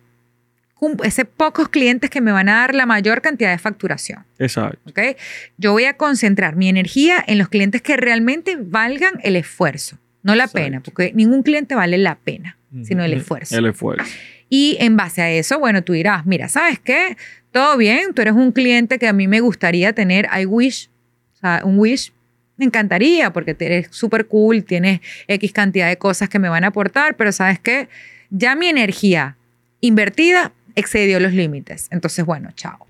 pocos 1.38 1.70
clientes 1.70 2.10
que 2.10 2.22
me 2.22 2.32
van 2.32 2.50
a 2.50 2.56
dar 2.56 2.76
la 2.76 2.86
mayor 2.86 3.22
cantidad 3.22 3.52
de 3.52 3.58
facturación. 3.58 4.26
Exacto. 4.40 4.80
¿ok? 4.90 5.18
Yo 5.58 5.72
voy 5.72 5.86
a 5.86 5.98
concentrar 5.98 6.56
mi 6.56 6.70
energía 6.70 7.24
en 7.26 7.38
los 7.38 7.50
clientes 7.50 7.82
que 7.82 7.98
realmente 7.98 8.58
valgan 8.60 9.14
el 9.24 9.36
esfuerzo, 9.36 9.98
no 10.24 10.36
la 10.36 10.46
Exacto. 10.46 10.64
pena, 10.64 10.80
porque 10.82 11.12
ningún 11.14 11.44
cliente 11.44 11.76
vale 11.76 11.98
la 11.98 12.16
pena, 12.16 12.58
sino 12.84 13.04
el 13.04 13.14
esfuerzo. 13.14 13.58
El 13.58 13.66
esfuerzo. 13.68 14.06
Y 14.50 14.78
en 14.80 14.96
base 14.96 15.22
a 15.22 15.32
eso, 15.32 15.60
bueno, 15.60 15.84
tú 15.84 15.94
dirás, 15.94 16.26
mira, 16.26 16.48
¿sabes 16.50 16.80
qué? 16.80 17.18
Todo 17.52 17.78
bien, 17.78 18.14
tú 18.14 18.22
eres 18.22 18.34
un 18.34 18.52
cliente 18.52 19.00
que 19.00 19.08
a 19.08 19.14
mí 19.14 19.28
me 19.28 19.40
gustaría 19.40 19.94
tener, 19.94 20.28
I 20.38 20.46
wish, 20.46 20.90
o 21.34 21.38
sea, 21.38 21.62
un 21.64 21.80
wish, 21.80 22.12
me 22.58 22.66
encantaría 22.66 23.34
porque 23.34 23.56
eres 23.60 23.88
súper 23.92 24.28
cool, 24.28 24.64
tienes 24.64 25.02
X 25.28 25.52
cantidad 25.52 25.88
de 25.88 25.98
cosas 25.98 26.30
que 26.30 26.40
me 26.40 26.48
van 26.48 26.64
a 26.64 26.68
aportar, 26.68 27.16
pero 27.18 27.32
¿sabes 27.32 27.60
qué? 27.60 27.90
Ya 28.38 28.56
mi 28.56 28.68
energía 28.68 29.38
invertida 29.80 30.52
excedió 30.76 31.22
los 31.22 31.32
límites. 31.32 31.88
Entonces, 31.90 32.26
bueno, 32.26 32.50
chao. 32.54 32.86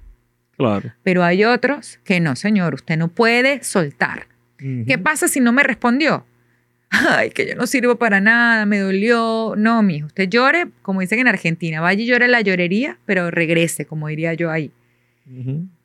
Claro. 0.58 0.92
Pero 1.04 1.24
hay 1.24 1.44
otros 1.44 2.00
que 2.04 2.20
no, 2.20 2.36
señor, 2.36 2.74
usted 2.74 2.98
no 2.98 3.10
puede 3.10 3.64
soltar. 3.64 4.28
¿Qué 4.58 4.98
pasa 4.98 5.28
si 5.28 5.40
no 5.42 5.52
me 5.52 5.62
respondió? 5.62 6.26
Ay, 6.90 7.30
que 7.30 7.48
yo 7.48 7.56
no 7.56 7.68
sirvo 7.68 7.98
para 7.98 8.22
nada, 8.22 8.66
me 8.66 8.80
dolió. 8.80 9.54
No, 9.56 9.84
mijo, 9.84 10.08
usted 10.08 10.30
llore, 10.30 10.68
como 10.82 11.02
dicen 11.02 11.20
en 11.20 11.28
Argentina, 11.28 11.80
vaya 11.80 12.02
y 12.02 12.08
llore 12.08 12.28
la 12.28 12.42
llorería, 12.42 12.98
pero 13.06 13.30
regrese, 13.30 13.86
como 13.86 14.08
diría 14.08 14.34
yo 14.34 14.50
ahí. 14.50 14.72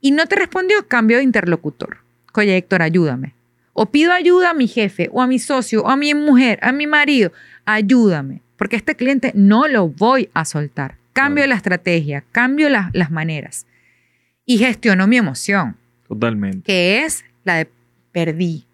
Y 0.00 0.10
no 0.12 0.26
te 0.26 0.36
respondió, 0.36 0.86
cambio 0.88 1.18
de 1.18 1.24
interlocutor. 1.24 1.98
Oye, 2.34 2.56
Héctor, 2.56 2.82
ayúdame. 2.82 3.34
O 3.72 3.90
pido 3.90 4.12
ayuda 4.12 4.50
a 4.50 4.54
mi 4.54 4.68
jefe, 4.68 5.08
o 5.12 5.20
a 5.20 5.26
mi 5.26 5.38
socio, 5.38 5.82
o 5.82 5.88
a 5.88 5.96
mi 5.96 6.14
mujer, 6.14 6.58
a 6.62 6.72
mi 6.72 6.86
marido. 6.86 7.32
Ayúdame, 7.64 8.42
porque 8.60 8.76
este 8.76 8.94
cliente 8.94 9.32
no 9.34 9.66
lo 9.68 9.88
voy 9.88 10.28
a 10.34 10.44
soltar. 10.44 10.96
Cambio 11.14 11.44
Claro. 11.44 11.48
la 11.48 11.56
estrategia, 11.56 12.24
cambio 12.30 12.68
la- 12.68 12.90
las 12.92 13.10
maneras. 13.10 13.64
Y 14.44 14.58
gestiono 14.58 15.06
mi 15.06 15.16
emoción 15.16 15.76
Totalmente. 16.06 16.62
que 16.66 17.02
es 17.02 17.24
la 17.44 17.54
de 17.56 17.70
perdí, 18.12 18.66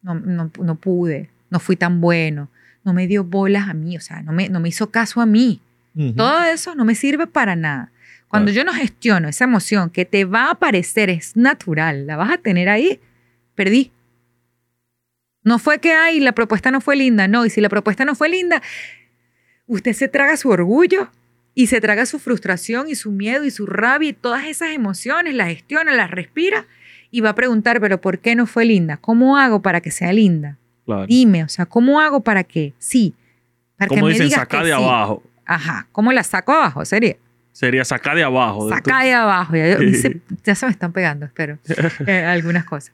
no, 0.00 0.14
no, 0.14 0.48
no 0.62 0.74
pude, 0.76 1.28
no 1.50 1.58
fui 1.58 1.74
tan 1.74 2.00
bueno, 2.00 2.48
no 2.84 2.92
me 2.94 3.08
dio 3.08 3.24
bolas 3.24 3.68
a 3.68 3.74
mí, 3.74 3.96
o 3.96 4.00
sea, 4.00 4.22
no 4.22 4.30
me, 4.30 4.48
no 4.48 4.60
me 4.60 4.68
hizo 4.68 4.90
caso 4.92 5.20
a 5.20 5.26
mí. 5.26 5.60
Ujú. 5.96 6.12
Todo 6.14 6.44
eso 6.44 6.76
no 6.76 6.84
me 6.84 6.94
sirve 6.94 7.26
para 7.26 7.56
nada. 7.56 7.90
Cuando 8.28 8.52
Claro. 8.52 8.64
yo 8.66 8.72
no 8.72 8.78
gestiono 8.78 9.28
esa 9.28 9.42
emoción 9.44 9.90
que 9.90 10.04
te 10.04 10.24
va 10.24 10.44
a 10.46 10.50
aparecer, 10.52 11.10
es 11.10 11.36
natural, 11.36 12.06
la 12.06 12.14
vas 12.16 12.30
a 12.30 12.38
tener 12.38 12.68
ahí, 12.68 13.00
perdí. 13.56 13.90
No 15.42 15.58
fue 15.58 15.80
que, 15.80 15.92
ay, 15.92 16.20
la 16.20 16.30
propuesta 16.32 16.70
no 16.70 16.80
fue 16.80 16.94
linda, 16.94 17.26
no, 17.26 17.44
y 17.44 17.50
si 17.50 17.60
la 17.60 17.68
propuesta 17.68 18.04
no 18.04 18.14
fue 18.14 18.28
linda, 18.28 18.62
usted 19.72 19.92
se 19.92 20.08
traga 20.08 20.36
su 20.36 20.48
orgullo 20.50 21.10
y 21.54 21.66
se 21.66 21.80
traga 21.80 22.06
su 22.06 22.18
frustración 22.18 22.88
y 22.88 22.94
su 22.94 23.10
miedo 23.12 23.44
y 23.44 23.50
su 23.50 23.66
rabia 23.66 24.10
y 24.10 24.12
todas 24.12 24.44
esas 24.46 24.70
emociones, 24.72 25.34
las 25.34 25.48
gestiona, 25.48 25.92
las 25.94 26.10
respira 26.10 26.66
y 27.10 27.20
va 27.20 27.30
a 27.30 27.34
preguntar, 27.34 27.80
pero 27.80 28.00
¿por 28.00 28.18
qué 28.20 28.34
no 28.34 28.46
fue 28.46 28.64
linda? 28.64 28.96
¿Cómo 28.96 29.36
hago 29.36 29.60
para 29.62 29.80
que 29.80 29.90
sea 29.90 30.12
linda? 30.12 30.56
Claro. 30.86 31.06
Dime, 31.06 31.44
o 31.44 31.48
sea, 31.48 31.66
¿cómo 31.66 32.00
hago 32.00 32.20
para 32.20 32.42
que 32.44 32.72
sí? 32.78 33.14
Para 33.76 33.88
que 33.88 33.94
Como 33.94 34.06
me 34.06 34.12
dicen, 34.12 34.26
digas 34.28 34.40
sacar 34.40 34.62
que 34.62 34.68
de 34.68 34.74
sí. 34.76 34.82
abajo. 34.82 35.22
Ajá, 35.44 35.86
¿cómo 35.92 36.12
la 36.12 36.22
saco 36.22 36.52
abajo? 36.52 36.84
Sería. 36.84 37.16
Sería 37.52 37.84
sacar 37.84 38.16
de 38.16 38.22
abajo. 38.24 38.66
de 38.68 38.74
Saca 38.76 38.98
tu- 38.98 39.04
de 39.04 39.12
abajo. 39.12 39.54
Ya, 39.56 39.76
se, 39.78 40.20
ya 40.42 40.54
se 40.54 40.64
me 40.66 40.72
están 40.72 40.92
pegando, 40.92 41.26
espero. 41.26 41.58
eh, 42.06 42.24
algunas 42.24 42.64
cosas. 42.64 42.92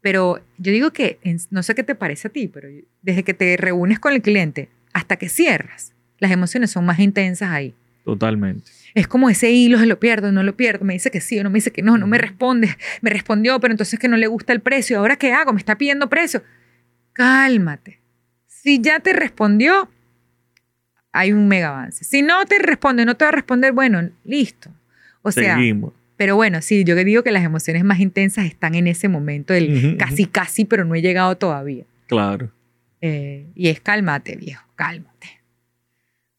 Pero 0.00 0.40
yo 0.58 0.70
digo 0.70 0.92
que, 0.92 1.18
no 1.50 1.62
sé 1.64 1.74
qué 1.74 1.82
te 1.82 1.96
parece 1.96 2.28
a 2.28 2.30
ti, 2.30 2.46
pero 2.46 2.68
desde 3.02 3.24
que 3.24 3.34
te 3.34 3.56
reúnes 3.56 3.98
con 3.98 4.12
el 4.12 4.22
cliente 4.22 4.68
hasta 4.92 5.16
que 5.16 5.28
cierras, 5.28 5.92
las 6.18 6.30
emociones 6.30 6.70
son 6.70 6.84
más 6.86 6.98
intensas 6.98 7.50
ahí. 7.50 7.74
Totalmente. 8.04 8.70
Es 8.94 9.06
como 9.06 9.28
ese 9.28 9.50
hilo, 9.50 9.78
se 9.78 9.86
lo 9.86 10.00
pierdo, 10.00 10.32
no 10.32 10.42
lo 10.42 10.56
pierdo, 10.56 10.84
me 10.84 10.94
dice 10.94 11.10
que 11.10 11.20
sí 11.20 11.38
o 11.38 11.44
no 11.44 11.50
me 11.50 11.56
dice 11.58 11.70
que 11.72 11.82
no, 11.82 11.98
no 11.98 12.06
me 12.06 12.16
responde, 12.18 12.76
me 13.02 13.10
respondió, 13.10 13.60
pero 13.60 13.72
entonces 13.72 13.98
que 13.98 14.08
no 14.08 14.16
le 14.16 14.26
gusta 14.26 14.52
el 14.52 14.60
precio, 14.60 14.98
¿ahora 14.98 15.16
qué 15.16 15.32
hago? 15.32 15.52
Me 15.52 15.58
está 15.58 15.76
pidiendo 15.76 16.08
precio. 16.08 16.42
Cálmate. 17.12 17.98
Si 18.46 18.80
ya 18.80 19.00
te 19.00 19.12
respondió, 19.12 19.88
hay 21.12 21.32
un 21.32 21.48
mega 21.48 21.68
avance. 21.68 22.04
Si 22.04 22.22
no 22.22 22.44
te 22.46 22.58
responde, 22.58 23.04
no 23.04 23.16
te 23.16 23.24
va 23.24 23.30
a 23.30 23.32
responder, 23.32 23.72
bueno, 23.72 24.08
listo. 24.24 24.70
O 25.22 25.32
sea, 25.32 25.56
Seguimos. 25.56 25.92
pero 26.16 26.36
bueno, 26.36 26.62
sí, 26.62 26.84
yo 26.84 26.94
digo 26.96 27.22
que 27.22 27.30
las 27.32 27.44
emociones 27.44 27.84
más 27.84 28.00
intensas 28.00 28.46
están 28.46 28.74
en 28.74 28.86
ese 28.86 29.08
momento 29.08 29.52
del 29.52 29.76
Ujú, 29.76 29.86
ujú. 29.88 29.96
casi, 29.98 30.26
casi, 30.26 30.64
pero 30.64 30.84
no 30.84 30.94
he 30.94 31.02
llegado 31.02 31.36
todavía. 31.36 31.84
Claro. 32.06 32.50
Eh, 33.00 33.46
y 33.54 33.68
es 33.68 33.80
cálmate, 33.80 34.36
viejo, 34.36 34.64
cálmate. 34.76 35.37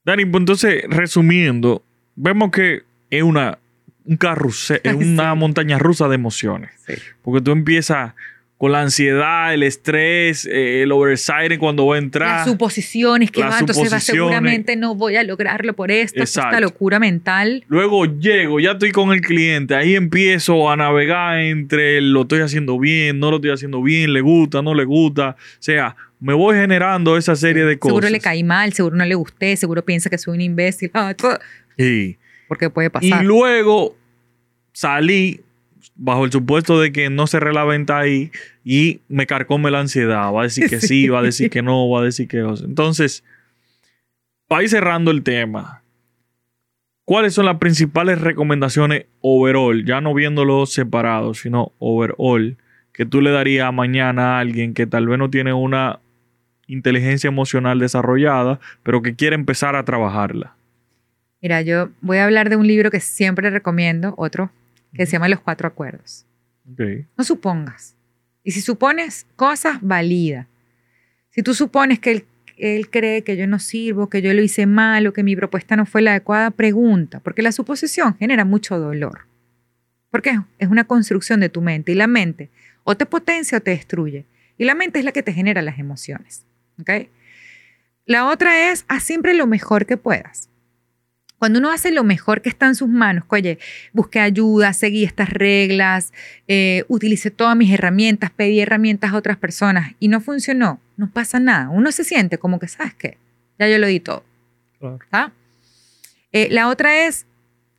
Dani, 0.10 0.26
pues 0.26 0.42
entonces, 0.42 0.84
resumiendo, 0.88 1.84
vemos 2.16 2.52
que 2.52 2.82
es 3.10 3.24
una, 3.24 3.58
un 4.06 4.18
carrusel, 4.18 4.82
es 4.84 4.94
una 4.96 5.34
Sí. 5.34 5.38
montaña 5.40 5.78
rusa 5.80 6.08
de 6.08 6.16
emociones. 6.16 6.72
Porque 7.22 7.42
tú 7.42 7.52
empiezas 7.52 8.14
con 8.58 8.74
la 8.74 8.82
ansiedad, 8.82 9.54
el 9.54 9.64
estrés, 9.64 10.46
eh, 10.46 10.82
el 10.84 10.92
oversight 10.92 11.58
cuando 11.60 11.88
va 11.88 11.96
a 11.96 12.00
entrar. 12.00 12.40
Las 12.40 12.46
suposiciones 12.50 13.32
que 13.32 13.40
las 13.40 13.54
va, 13.54 13.60
entonces 13.60 13.94
va, 13.94 14.02
seguramente 14.02 14.76
no 14.76 14.96
voy 14.96 15.16
a 15.16 15.24
lograrlo 15.24 15.74
por 15.74 15.92
esto, 15.92 16.22
esta 16.22 16.60
locura 16.60 17.00
mental. 17.00 17.64
Luego 17.70 18.04
llego, 18.06 18.60
ya 18.60 18.72
estoy 18.72 18.92
con 18.92 19.14
el 19.14 19.22
cliente, 19.22 19.76
ahí 19.76 19.96
empiezo 19.96 20.70
a 20.70 20.76
navegar 20.76 21.40
entre 21.40 22.02
lo 22.02 22.24
estoy 22.24 22.42
haciendo 22.42 22.78
bien, 22.78 23.20
no 23.20 23.30
lo 23.30 23.38
estoy 23.38 23.52
haciendo 23.52 23.82
bien, 23.82 24.12
le 24.12 24.20
gusta, 24.20 24.62
no 24.62 24.74
le 24.76 24.84
gusta. 24.84 25.38
O 25.40 25.62
sea, 25.62 25.96
me 26.20 26.34
voy 26.34 26.56
generando 26.56 27.16
esa 27.18 27.36
serie 27.36 27.64
de 27.66 27.80
cosas. 27.80 27.94
Seguro 27.96 28.10
le 28.10 28.20
caí 28.20 28.44
mal, 28.44 28.74
seguro 28.74 28.96
no 28.96 29.06
le 29.06 29.16
gusté, 29.16 29.56
seguro 29.56 29.84
piensa 29.86 30.10
que 30.10 30.18
soy 30.18 30.36
un 30.36 30.42
imbécil, 30.42 30.92
ah, 30.94 31.14
todo, 31.16 31.38
Sí. 31.78 32.18
porque 32.48 32.70
puede 32.70 32.88
Y 32.88 32.90
pasar. 32.90 33.24
luego 33.26 33.96
salí 34.74 35.42
bajo 35.96 36.26
el 36.26 36.32
supuesto 36.32 36.80
de 36.80 36.92
que 36.92 37.10
no 37.10 37.28
cerré 37.28 37.54
la 37.54 37.64
venta 37.66 38.00
ahí 38.00 38.32
y 38.64 39.02
me 39.10 39.28
carcome 39.28 39.72
la 39.72 39.80
ansiedad. 39.82 40.32
Va 40.34 40.42
a 40.42 40.44
decir 40.44 40.70
que 40.70 40.80
sí, 40.82 40.88
Sí. 40.88 41.08
va 41.08 41.20
a 41.20 41.24
decir 41.24 41.50
que 41.50 41.62
no, 41.62 41.90
va 41.90 42.02
a 42.02 42.04
decir 42.04 42.28
que 42.28 42.38
no. 42.38 42.56
Entonces, 42.58 43.24
para 44.48 44.64
ir 44.64 44.70
cerrando 44.70 45.12
el 45.12 45.24
tema, 45.24 45.84
¿cuáles 47.06 47.34
son 47.34 47.46
las 47.46 47.58
principales 47.58 48.20
recomendaciones 48.22 49.06
overall? 49.22 49.86
Ya 49.86 50.02
no 50.02 50.14
viéndolo 50.14 50.66
separado, 50.66 51.34
sino 51.34 51.72
overall, 51.80 52.58
que 52.94 53.06
tú 53.06 53.22
le 53.22 53.32
darías 53.32 53.74
mañana 53.74 54.38
a 54.38 54.40
alguien 54.40 54.74
que 54.74 54.86
tal 54.88 55.08
vez 55.08 55.18
no 55.20 55.30
tiene 55.30 55.54
una 55.54 56.00
inteligencia 56.70 57.28
emocional 57.28 57.80
desarrollada, 57.80 58.60
pero 58.84 59.02
que 59.02 59.16
quiere 59.16 59.36
empezar 59.36 59.76
a 59.76 59.84
trabajarla. 59.84 60.56
Mira, 61.42 61.62
yo 61.62 61.90
voy 62.02 62.18
a 62.18 62.26
hablar 62.26 62.50
de 62.50 62.56
un 62.56 62.68
libro 62.68 62.92
que 62.92 63.00
siempre 63.00 63.50
recomiendo, 63.50 64.14
otro, 64.18 64.52
que 64.94 65.06
se 65.06 65.14
llama 65.14 65.30
Los 65.30 65.40
Cuatro 65.40 65.68
Acuerdos. 65.68 66.26
Ok. 66.72 66.82
No 67.18 67.24
supongas. 67.24 67.96
Y 68.44 68.52
si 68.52 68.62
supones 68.62 69.26
cosas, 69.36 69.80
valida. 69.82 70.48
Si 71.30 71.44
tú 71.44 71.54
supones 71.54 72.00
que 72.00 72.12
él, 72.12 72.26
él 72.58 72.90
cree 72.90 73.24
que 73.24 73.38
yo 73.38 73.48
no 73.48 73.60
sirvo, 73.60 74.10
que 74.10 74.22
yo 74.22 74.34
lo 74.34 74.42
hice 74.42 74.66
mal 74.66 75.08
o 75.08 75.14
que 75.14 75.24
mi 75.24 75.36
propuesta 75.36 75.76
no 75.76 75.86
fue 75.86 76.02
la 76.02 76.12
adecuada, 76.12 76.52
pregunta, 76.52 77.20
porque 77.20 77.42
la 77.42 77.52
suposición 77.52 78.16
genera 78.18 78.46
mucho 78.46 78.80
dolor. 78.80 79.22
Porque 80.12 80.40
es 80.58 80.68
una 80.68 80.86
construcción 80.86 81.40
de 81.40 81.50
tu 81.50 81.62
mente 81.62 81.92
y 81.92 81.96
la 81.96 82.08
mente 82.08 82.50
o 82.84 82.98
te 82.98 83.06
potencia 83.06 83.60
o 83.60 83.62
te 83.62 83.72
destruye. 83.72 84.26
Y 84.58 84.66
la 84.66 84.76
mente 84.76 85.00
es 85.00 85.06
la 85.06 85.12
que 85.12 85.24
te 85.24 85.32
genera 85.32 85.62
las 85.62 85.80
emociones. 85.80 86.46
¿Ok? 86.80 87.10
La 88.06 88.28
otra 88.28 88.72
es, 88.72 88.86
haz 88.88 89.04
siempre 89.04 89.34
lo 89.34 89.46
mejor 89.48 89.86
que 89.86 89.98
puedas. 89.98 90.50
Cuando 91.38 91.60
uno 91.60 91.72
hace 91.72 91.92
lo 91.92 92.04
mejor 92.04 92.42
que 92.42 92.50
está 92.50 92.66
en 92.66 92.76
sus 92.76 92.90
manos, 92.90 93.24
oye, 93.30 93.60
busqué 93.94 94.20
ayuda, 94.20 94.74
seguí 94.74 95.06
estas 95.06 95.30
reglas, 95.30 96.12
eh, 96.50 96.84
utilicé 96.90 97.32
todas 97.32 97.56
mis 97.56 97.72
herramientas, 97.72 98.30
pedí 98.30 98.60
herramientas 98.60 99.14
a 99.14 99.16
otras 99.16 99.38
personas 99.38 99.94
y 100.00 100.10
no 100.10 100.20
funcionó, 100.20 100.82
no 100.98 101.10
pasa 101.10 101.40
nada. 101.40 101.70
Uno 101.70 101.94
se 101.94 102.04
siente 102.04 102.38
como 102.38 102.60
que, 102.60 102.68
¿sabes 102.68 102.94
qué? 102.94 103.18
Ya 103.58 103.70
yo 103.70 103.78
lo 103.78 103.88
di 103.88 104.02
todo. 104.02 104.26
Eh, 106.34 106.50
la 106.52 106.68
otra 106.68 107.06
es, 107.06 107.26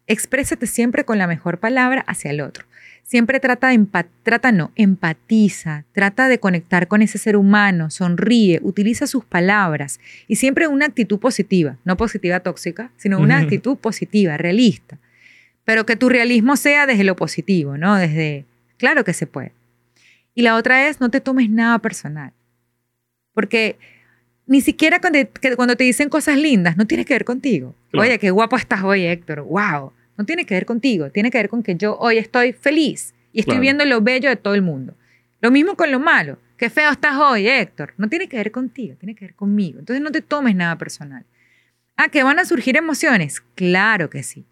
exprésate 0.07 0.66
siempre 0.66 1.05
con 1.05 1.18
la 1.18 1.26
mejor 1.26 1.59
palabra 1.59 2.03
hacia 2.07 2.30
el 2.30 2.40
otro. 2.40 2.64
Siempre 3.11 3.41
trata 3.41 3.71
de 3.71 3.75
empa- 3.75 4.07
trata 4.23 4.53
no, 4.53 4.71
empatiza, 4.77 5.85
trata 5.91 6.29
de 6.29 6.39
conectar 6.39 6.87
con 6.87 7.03
ese 7.03 7.19
ser 7.19 7.37
humano, 7.37 7.91
sonríe, 7.91 8.61
utiliza 8.63 9.09
sus 9.09 9.25
palabras 9.25 9.99
y 10.29 10.37
siempre 10.37 10.69
una 10.69 10.87
actitud 10.87 11.19
positiva, 11.19 11.77
no 11.85 11.97
positiva 11.97 12.39
tóxica, 12.39 12.93
sino 12.97 13.19
una 13.19 13.39
actitud 13.39 13.77
positiva, 13.79 14.37
realista. 14.37 14.99
Pero 15.65 15.87
que 15.87 15.97
tu 15.97 16.09
realismo 16.09 16.55
sea 16.55 16.87
desde 16.87 17.03
lo 17.03 17.17
positivo, 17.17 17.77
¿no? 17.77 17.97
Desde, 17.97 18.45
claro 18.77 19.03
que 19.03 19.13
se 19.13 19.27
puede. 19.27 19.51
Y 20.37 20.43
la 20.43 20.55
otra 20.55 20.87
es, 20.87 21.01
no 21.01 21.09
te 21.11 21.21
tomes 21.21 21.51
nada 21.51 21.81
personal. 21.81 22.33
Porque 23.35 23.77
ni 24.47 24.61
siquiera 24.61 25.01
cuando, 25.01 25.19
que 25.33 25.57
cuando 25.57 25.75
te 25.75 25.83
dicen 25.83 26.09
cosas 26.11 26.37
lindas, 26.39 26.77
no 26.77 26.87
tiene 26.87 27.05
que 27.05 27.15
ver 27.15 27.25
contigo. 27.25 27.75
Claro. 27.91 28.09
Oye, 28.09 28.21
qué 28.21 28.31
guapo 28.31 28.57
estás 28.57 28.85
hoy, 28.85 29.05
Héctor. 29.05 29.41
Wow. 29.41 29.95
No 30.21 30.27
tiene 30.27 30.45
que 30.45 30.53
ver 30.53 30.66
contigo. 30.66 31.11
Tiene 31.11 31.31
que 31.31 31.39
ver 31.39 31.49
con 31.49 31.62
que 31.62 31.77
yo 31.77 31.97
hoy 31.99 32.18
estoy 32.18 32.53
feliz 32.53 33.14
y 33.33 33.41
estoy 33.41 33.53
Claro. 33.53 33.61
viendo 33.62 33.85
lo 33.87 34.03
bello 34.03 34.29
de 34.29 34.37
todo 34.37 34.55
el 34.55 34.61
mundo. 34.61 34.95
Lo 35.41 35.51
mismo 35.51 35.77
con 35.77 35.91
lo 35.91 35.99
malo. 35.99 36.37
Qué 36.59 36.68
feo 36.68 36.91
estás 36.91 37.16
hoy, 37.16 37.49
Héctor. 37.49 37.95
No 37.97 38.07
tiene 38.07 38.29
que 38.29 38.37
ver 38.37 38.51
contigo, 38.51 38.97
tiene 38.97 39.14
que 39.14 39.25
ver 39.25 39.35
conmigo. 39.35 39.79
Entonces 39.79 40.03
no 40.03 40.12
te 40.12 40.21
tomes 40.21 40.55
nada 40.55 40.77
personal. 40.77 41.25
Ah, 41.97 42.09
que 42.11 42.23
van 42.23 42.39
a 42.39 42.45
surgir 42.45 42.77
emociones. 42.77 43.41
Claro 43.55 44.11
que 44.11 44.23
sí. 44.23 44.45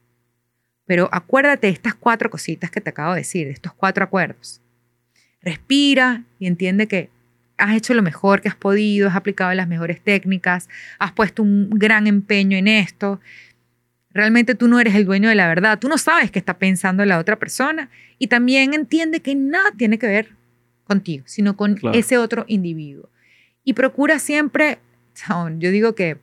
Pero 0.87 1.11
acuérdate 1.13 1.67
de 1.67 1.75
estas 1.75 1.95
cuatro 1.95 2.31
cositas 2.31 2.71
que 2.71 2.81
te 2.81 2.89
acabo 2.89 3.13
de 3.13 3.21
decir, 3.21 3.47
de 3.47 3.53
estos 3.53 3.75
cuatro 3.75 4.03
acuerdos. 4.03 4.63
Respira 5.43 6.25
y 6.39 6.47
entiende 6.47 6.89
que 6.89 7.11
has 7.59 7.77
hecho 7.77 7.93
lo 7.93 8.03
mejor 8.03 8.41
que 8.41 8.49
has 8.49 8.57
podido, 8.57 9.09
has 9.09 9.17
aplicado 9.17 9.53
las 9.53 9.69
mejores 9.69 10.01
técnicas, 10.01 10.69
has 10.99 11.13
puesto 11.13 11.43
un 11.43 11.69
gran 11.71 12.07
empeño 12.07 12.57
en 12.57 12.69
esto. 12.69 13.21
Realmente 14.13 14.55
tú 14.55 14.69
no 14.69 14.81
eres 14.81 14.95
el 14.95 15.05
dueño 15.05 15.29
de 15.29 15.35
la 15.35 15.47
verdad, 15.49 15.79
tú 15.79 15.89
no 15.89 15.99
sabes 15.99 16.31
qué 16.31 16.39
está 16.39 16.59
pensando 16.59 17.05
la 17.05 17.19
otra 17.19 17.37
persona 17.37 17.91
y 18.19 18.29
también 18.29 18.75
entiende 18.75 19.21
que 19.21 19.35
nada 19.35 19.71
tiene 19.77 19.99
que 19.99 20.07
ver 20.07 20.31
contigo, 20.85 21.25
sino 21.27 21.57
con 21.57 21.75
Claro. 21.75 21.97
ese 21.99 22.17
otro 22.19 22.45
individuo. 22.49 23.11
Y 23.65 23.75
procura 23.75 24.19
siempre, 24.19 24.79
yo 25.59 25.71
digo 25.71 25.95
que 25.95 26.17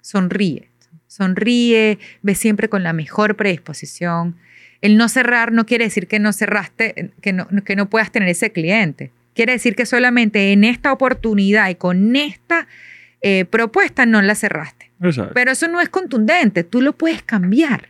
sonríe, 0.00 0.68
sonríe, 1.08 1.98
ve 2.22 2.34
siempre 2.34 2.68
con 2.68 2.82
la 2.84 2.92
mejor 2.92 3.36
predisposición. 3.36 4.36
El 4.80 4.96
no 4.96 5.08
cerrar 5.08 5.52
no 5.52 5.66
quiere 5.66 5.84
decir 5.84 6.06
que 6.06 6.18
no 6.20 6.32
cerraste, 6.32 7.10
que 7.20 7.32
no, 7.32 7.48
que 7.64 7.76
no 7.76 7.90
puedas 7.90 8.12
tener 8.12 8.28
ese 8.28 8.52
cliente. 8.52 9.10
Quiere 9.34 9.52
decir 9.52 9.74
que 9.74 9.86
solamente 9.86 10.52
en 10.52 10.62
esta 10.64 10.92
oportunidad 10.92 11.68
y 11.70 11.74
con 11.74 12.14
esta 12.16 12.66
eh, 13.22 13.44
propuesta 13.44 14.04
no 14.06 14.20
la 14.22 14.34
cerraste. 14.34 14.90
Exacto. 15.00 15.32
Pero 15.34 15.52
eso 15.52 15.68
no 15.68 15.80
es 15.80 15.88
contundente, 15.88 16.64
tú 16.64 16.80
lo 16.80 16.92
puedes 16.92 17.22
cambiar. 17.22 17.88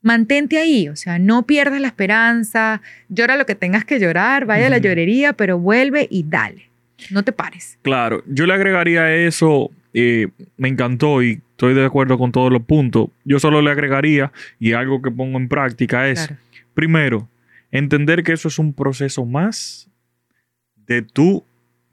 Mantente 0.00 0.58
ahí, 0.58 0.88
o 0.88 0.94
sea, 0.96 1.18
no 1.18 1.44
pierdas 1.44 1.80
la 1.80 1.88
esperanza, 1.88 2.80
llora 3.08 3.36
lo 3.36 3.46
que 3.46 3.56
tengas 3.56 3.84
que 3.84 3.98
llorar, 3.98 4.46
vaya 4.46 4.68
a 4.68 4.70
la 4.70 4.78
llorería, 4.78 5.32
pero 5.32 5.58
vuelve 5.58 6.06
y 6.08 6.22
dale, 6.22 6.70
no 7.10 7.24
te 7.24 7.32
pares. 7.32 7.78
Claro, 7.82 8.22
yo 8.26 8.46
le 8.46 8.54
agregaría 8.54 9.12
eso, 9.14 9.70
eh, 9.92 10.28
me 10.56 10.68
encantó 10.68 11.20
y 11.22 11.40
estoy 11.50 11.74
de 11.74 11.84
acuerdo 11.84 12.16
con 12.16 12.30
todos 12.30 12.52
los 12.52 12.62
puntos. 12.62 13.08
Yo 13.24 13.40
solo 13.40 13.60
le 13.60 13.72
agregaría, 13.72 14.30
y 14.60 14.72
algo 14.72 15.02
que 15.02 15.10
pongo 15.10 15.36
en 15.36 15.48
práctica 15.48 16.08
es, 16.08 16.28
Claro. 16.28 16.40
primero, 16.74 17.28
entender 17.72 18.22
que 18.22 18.32
eso 18.32 18.46
es 18.46 18.58
un 18.60 18.72
proceso 18.72 19.24
más 19.26 19.90
de 20.86 21.02
tu 21.02 21.44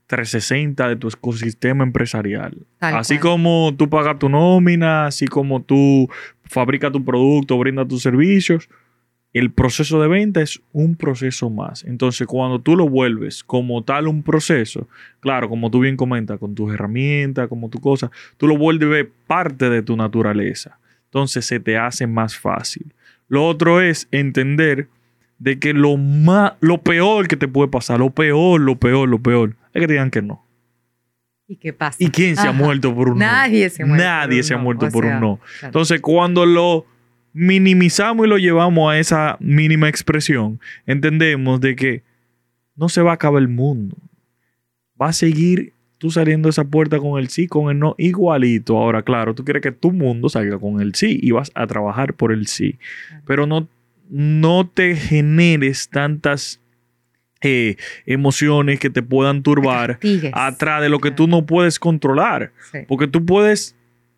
360, 0.07 0.89
de 0.89 0.95
tu 0.95 1.07
ecosistema 1.07 1.83
empresarial. 1.83 2.55
Tal 2.79 2.95
así 2.95 3.17
cual. 3.17 3.33
como 3.33 3.73
tú 3.77 3.89
pagas 3.89 4.19
tu 4.19 4.29
nómina, 4.29 5.07
así 5.07 5.27
como 5.27 5.61
tú 5.61 6.09
fabricas 6.43 6.91
tu 6.91 7.03
producto, 7.03 7.57
brindas 7.57 7.87
tus 7.87 8.01
servicios, 8.01 8.69
el 9.33 9.51
proceso 9.51 10.01
de 10.01 10.07
venta 10.07 10.41
es 10.41 10.61
un 10.71 10.95
proceso 10.95 11.49
más. 11.49 11.83
Entonces, 11.83 12.25
cuando 12.25 12.59
tú 12.59 12.77
lo 12.77 12.87
vuelves 12.87 13.43
como 13.43 13.83
tal 13.83 14.07
un 14.07 14.23
proceso, 14.23 14.87
claro, 15.19 15.49
como 15.49 15.69
tú 15.69 15.81
bien 15.81 15.97
comentas, 15.97 16.39
con 16.39 16.55
tus 16.55 16.73
herramientas, 16.73 17.49
como 17.49 17.69
tu 17.69 17.79
cosa, 17.79 18.09
tú 18.37 18.47
lo 18.47 18.57
vuelves 18.57 19.07
parte 19.27 19.69
de 19.69 19.81
tu 19.81 19.97
naturaleza. 19.97 20.79
Entonces, 21.05 21.45
se 21.45 21.59
te 21.59 21.77
hace 21.77 22.07
más 22.07 22.37
fácil. 22.37 22.93
Lo 23.27 23.45
otro 23.45 23.81
es 23.81 24.07
entender 24.11 24.87
de 25.39 25.59
que 25.59 25.73
lo 25.73 25.97
más, 25.97 26.53
lo 26.59 26.81
peor 26.81 27.27
que 27.27 27.35
te 27.35 27.47
puede 27.47 27.69
pasar, 27.69 27.99
lo 27.99 28.09
peor, 28.09 28.61
lo 28.61 28.77
peor, 28.77 29.09
lo 29.09 29.19
peor, 29.19 29.55
es 29.73 29.81
que 29.81 29.87
te 29.87 29.93
digan 29.93 30.11
que 30.11 30.21
no. 30.21 30.45
¿Y 31.47 31.57
qué 31.57 31.73
pasa? 31.73 31.97
¿Y 31.99 32.09
quién 32.09 32.35
se 32.35 32.47
ha 32.47 32.51
muerto 32.51 32.93
por 32.95 33.09
un 33.09 33.19
no? 33.19 33.25
Nadie 33.25 33.69
se 33.69 33.85
muere. 33.85 34.03
Nadie 34.03 34.41
se 34.41 34.53
ha 34.53 34.57
muerto 34.57 34.89
por 34.89 35.03
sea, 35.03 35.15
un 35.15 35.21
no. 35.21 35.37
claro. 35.37 35.67
Entonces, 35.67 36.01
cuando 36.01 36.45
lo 36.45 36.85
minimizamos 37.33 38.25
y 38.25 38.29
lo 38.29 38.37
llevamos 38.37 38.91
a 38.91 38.97
esa 38.97 39.37
mínima 39.39 39.89
expresión, 39.89 40.59
entendemos 40.87 41.61
de 41.61 41.75
que 41.75 42.03
no 42.75 42.89
se 42.89 43.01
va 43.01 43.11
a 43.11 43.15
acabar 43.15 43.41
el 43.41 43.47
mundo. 43.47 43.95
Va 44.99 45.09
a 45.09 45.13
seguir 45.13 45.73
tú 45.97 46.09
saliendo 46.11 46.47
de 46.47 46.51
esa 46.51 46.63
puerta 46.63 46.97
con 46.97 47.19
el 47.19 47.29
sí, 47.29 47.47
con 47.47 47.69
el 47.69 47.77
no, 47.77 47.95
igualito. 47.97 48.77
Ahora, 48.77 49.03
claro, 49.03 49.35
tú 49.35 49.43
quieres 49.43 49.61
que 49.61 49.71
tu 49.71 49.91
mundo 49.91 50.29
salga 50.29 50.57
con 50.57 50.81
el 50.81 50.95
sí 50.95 51.19
y 51.21 51.31
vas 51.31 51.51
a 51.53 51.67
trabajar 51.67 52.13
por 52.13 52.31
el 52.31 52.47
sí. 52.47 52.77
Claro. 53.09 53.23
Pero 53.27 53.45
no, 53.45 53.67
no 54.09 54.67
te 54.67 54.95
generes 54.95 55.89
tantas 55.89 56.59
eh, 57.41 57.75
emociones 58.05 58.79
que 58.79 58.89
te 58.89 59.01
puedan 59.03 59.43
turbar 59.43 59.99
atrás 60.33 60.81
de 60.81 60.89
lo 60.89 60.99
que 60.99 61.11
tú 61.11 61.27
no 61.27 61.45
puedes 61.45 61.79
controlar. 61.79 62.51
Sí. 62.71 62.79
Porque 62.87 63.07
tú 63.07 63.25
puedes 63.25 63.75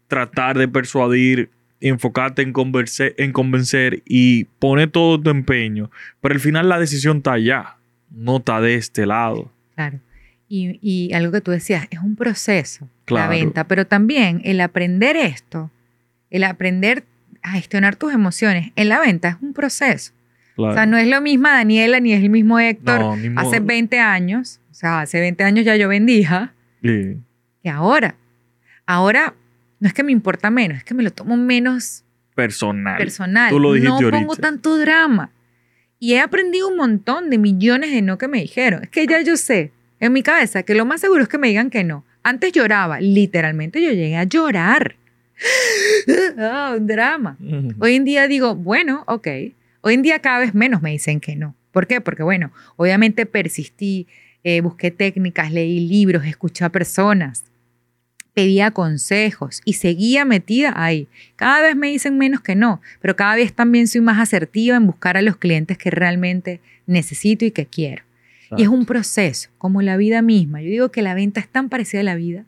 tratar 0.08 0.58
de 0.58 0.68
persuadir, 0.68 1.50
enfocarte 1.82 2.42
en, 2.42 2.54
converse- 2.54 3.14
en 3.18 3.32
convencer 3.34 4.02
y 4.06 4.46
poner 4.60 4.90
todo 4.92 5.20
tu 5.22 5.30
empeño, 5.30 5.92
pero 6.22 6.34
al 6.36 6.40
final 6.40 6.70
la 6.70 6.80
decisión 6.80 7.18
está 7.18 7.34
allá, 7.34 7.76
no 8.10 8.38
está 8.38 8.62
de 8.62 8.76
este 8.76 9.06
lado. 9.06 9.52
Claro. 9.76 10.00
Y, 10.50 10.80
y 10.82 11.14
algo 11.14 11.34
que 11.34 11.42
tú 11.42 11.52
decías, 11.52 11.88
es 11.92 12.00
un 12.00 12.16
proceso 12.16 12.88
Claro. 13.04 13.32
la 13.32 13.38
venta, 13.38 13.68
pero 13.68 13.86
también 13.86 14.42
el 14.46 14.62
aprender 14.62 15.18
esto, 15.18 15.70
el 16.30 16.44
aprender 16.46 17.04
a 17.44 17.52
gestionar 17.52 17.96
tus 17.96 18.14
emociones 18.14 18.72
en 18.76 18.90
la 18.90 19.00
venta 19.00 19.30
es 19.30 19.36
un 19.42 19.54
proceso. 19.54 20.12
Claro. 20.56 20.72
O 20.72 20.76
sea, 20.76 20.86
no 20.86 20.98
es 20.98 21.08
lo 21.08 21.22
misma 21.22 21.54
Daniela 21.54 22.00
ni 22.00 22.14
es 22.14 22.24
el 22.24 22.30
mismo 22.32 22.60
Héctor 22.60 23.00
No, 23.00 23.16
ni 23.16 23.28
hace 23.36 23.60
modo. 23.60 23.68
20 23.68 24.00
años, 24.00 24.60
o 24.72 24.74
sea, 24.74 25.02
hace 25.02 25.20
20 25.20 25.44
años 25.44 25.66
ya 25.66 25.76
yo 25.76 25.88
vendía, 25.88 26.54
Sí, 26.82 27.18
que 27.64 27.70
ahora. 27.70 28.16
Ahora 28.86 29.34
no 29.80 29.88
es 29.88 29.94
que 29.94 30.04
me 30.04 30.12
importa 30.12 30.50
menos, 30.50 30.78
es 30.80 30.84
que 30.84 30.94
me 30.94 31.04
lo 31.04 31.12
tomo 31.12 31.38
menos 31.38 32.04
personal. 32.36 32.98
personal. 32.98 33.50
Tú 33.50 33.60
lo 33.60 33.74
dijiste 33.74 33.92
no 34.04 34.10
pongo 34.12 34.32
ahorita. 34.32 34.42
tanto 34.42 34.78
drama. 34.78 35.32
Y 36.00 36.14
he 36.14 36.20
aprendido 36.22 36.68
un 36.70 36.78
montón 36.78 37.30
de 37.30 37.38
millones 37.40 37.92
de 37.92 38.02
no 38.02 38.18
que 38.18 38.28
me 38.28 38.40
dijeron. 38.40 38.84
Es 38.84 38.90
que 38.90 39.06
ya 39.08 39.22
yo 39.22 39.36
sé 39.38 39.72
en 40.00 40.14
mi 40.14 40.22
cabeza 40.24 40.64
que 40.64 40.76
lo 40.76 40.86
más 40.86 41.02
seguro 41.02 41.24
es 41.24 41.28
que 41.30 41.38
me 41.40 41.48
digan 41.48 41.70
que 41.70 41.84
no. 41.84 42.06
Antes 42.24 42.52
lloraba, 42.52 43.00
literalmente 43.00 43.82
yo 43.82 43.90
llegué 43.92 44.16
a 44.18 44.24
llorar. 44.24 44.96
Ah, 46.38 46.76
un 46.78 46.88
drama. 46.88 47.38
Hoy 47.80 47.96
en 47.96 48.06
día 48.06 48.28
digo, 48.28 48.56
bueno, 48.56 49.04
ok. 49.08 49.28
Hoy 49.82 49.94
en 49.94 50.02
día 50.02 50.20
cada 50.20 50.40
vez 50.40 50.54
menos 50.54 50.82
me 50.82 50.92
dicen 50.92 51.20
que 51.20 51.36
no. 51.36 51.56
¿Por 51.72 51.88
qué? 51.88 52.02
Porque, 52.02 52.24
bueno, 52.24 52.52
obviamente 52.76 53.26
persistí, 53.26 54.08
eh, 54.44 54.62
busqué 54.62 54.92
técnicas, 54.92 55.52
leí 55.52 55.88
libros, 55.88 56.26
escuché 56.26 56.66
a 56.66 56.70
personas, 56.70 57.44
pedía 58.34 58.72
consejos 58.72 59.62
y 59.66 59.74
seguía 59.74 60.26
metida 60.26 60.74
ahí. 60.76 61.08
Cada 61.36 61.62
vez 61.62 61.76
me 61.76 61.88
dicen 61.88 62.18
menos 62.18 62.42
que 62.42 62.56
no, 62.56 62.82
pero 63.02 63.16
cada 63.16 63.36
vez 63.36 63.54
también 63.54 63.88
soy 63.88 64.02
más 64.02 64.20
asertiva 64.20 64.78
en 64.78 64.86
buscar 64.86 65.18
a 65.18 65.22
los 65.22 65.38
clientes 65.38 65.78
que 65.78 65.90
realmente 65.90 66.62
necesito 66.86 67.46
y 67.46 67.52
que 67.52 67.66
quiero. 67.66 68.04
Y 68.56 68.64
es 68.64 68.70
un 68.70 68.86
proceso, 68.86 69.50
como 69.58 69.82
la 69.82 69.98
vida 69.98 70.22
misma. 70.22 70.62
Yo 70.62 70.70
digo 70.70 70.92
que 70.92 71.02
la 71.02 71.14
venta 71.14 71.40
es 71.40 71.50
tan 71.50 71.68
parecida 71.68 72.02
a 72.02 72.04
la 72.04 72.16
vida. 72.16 72.46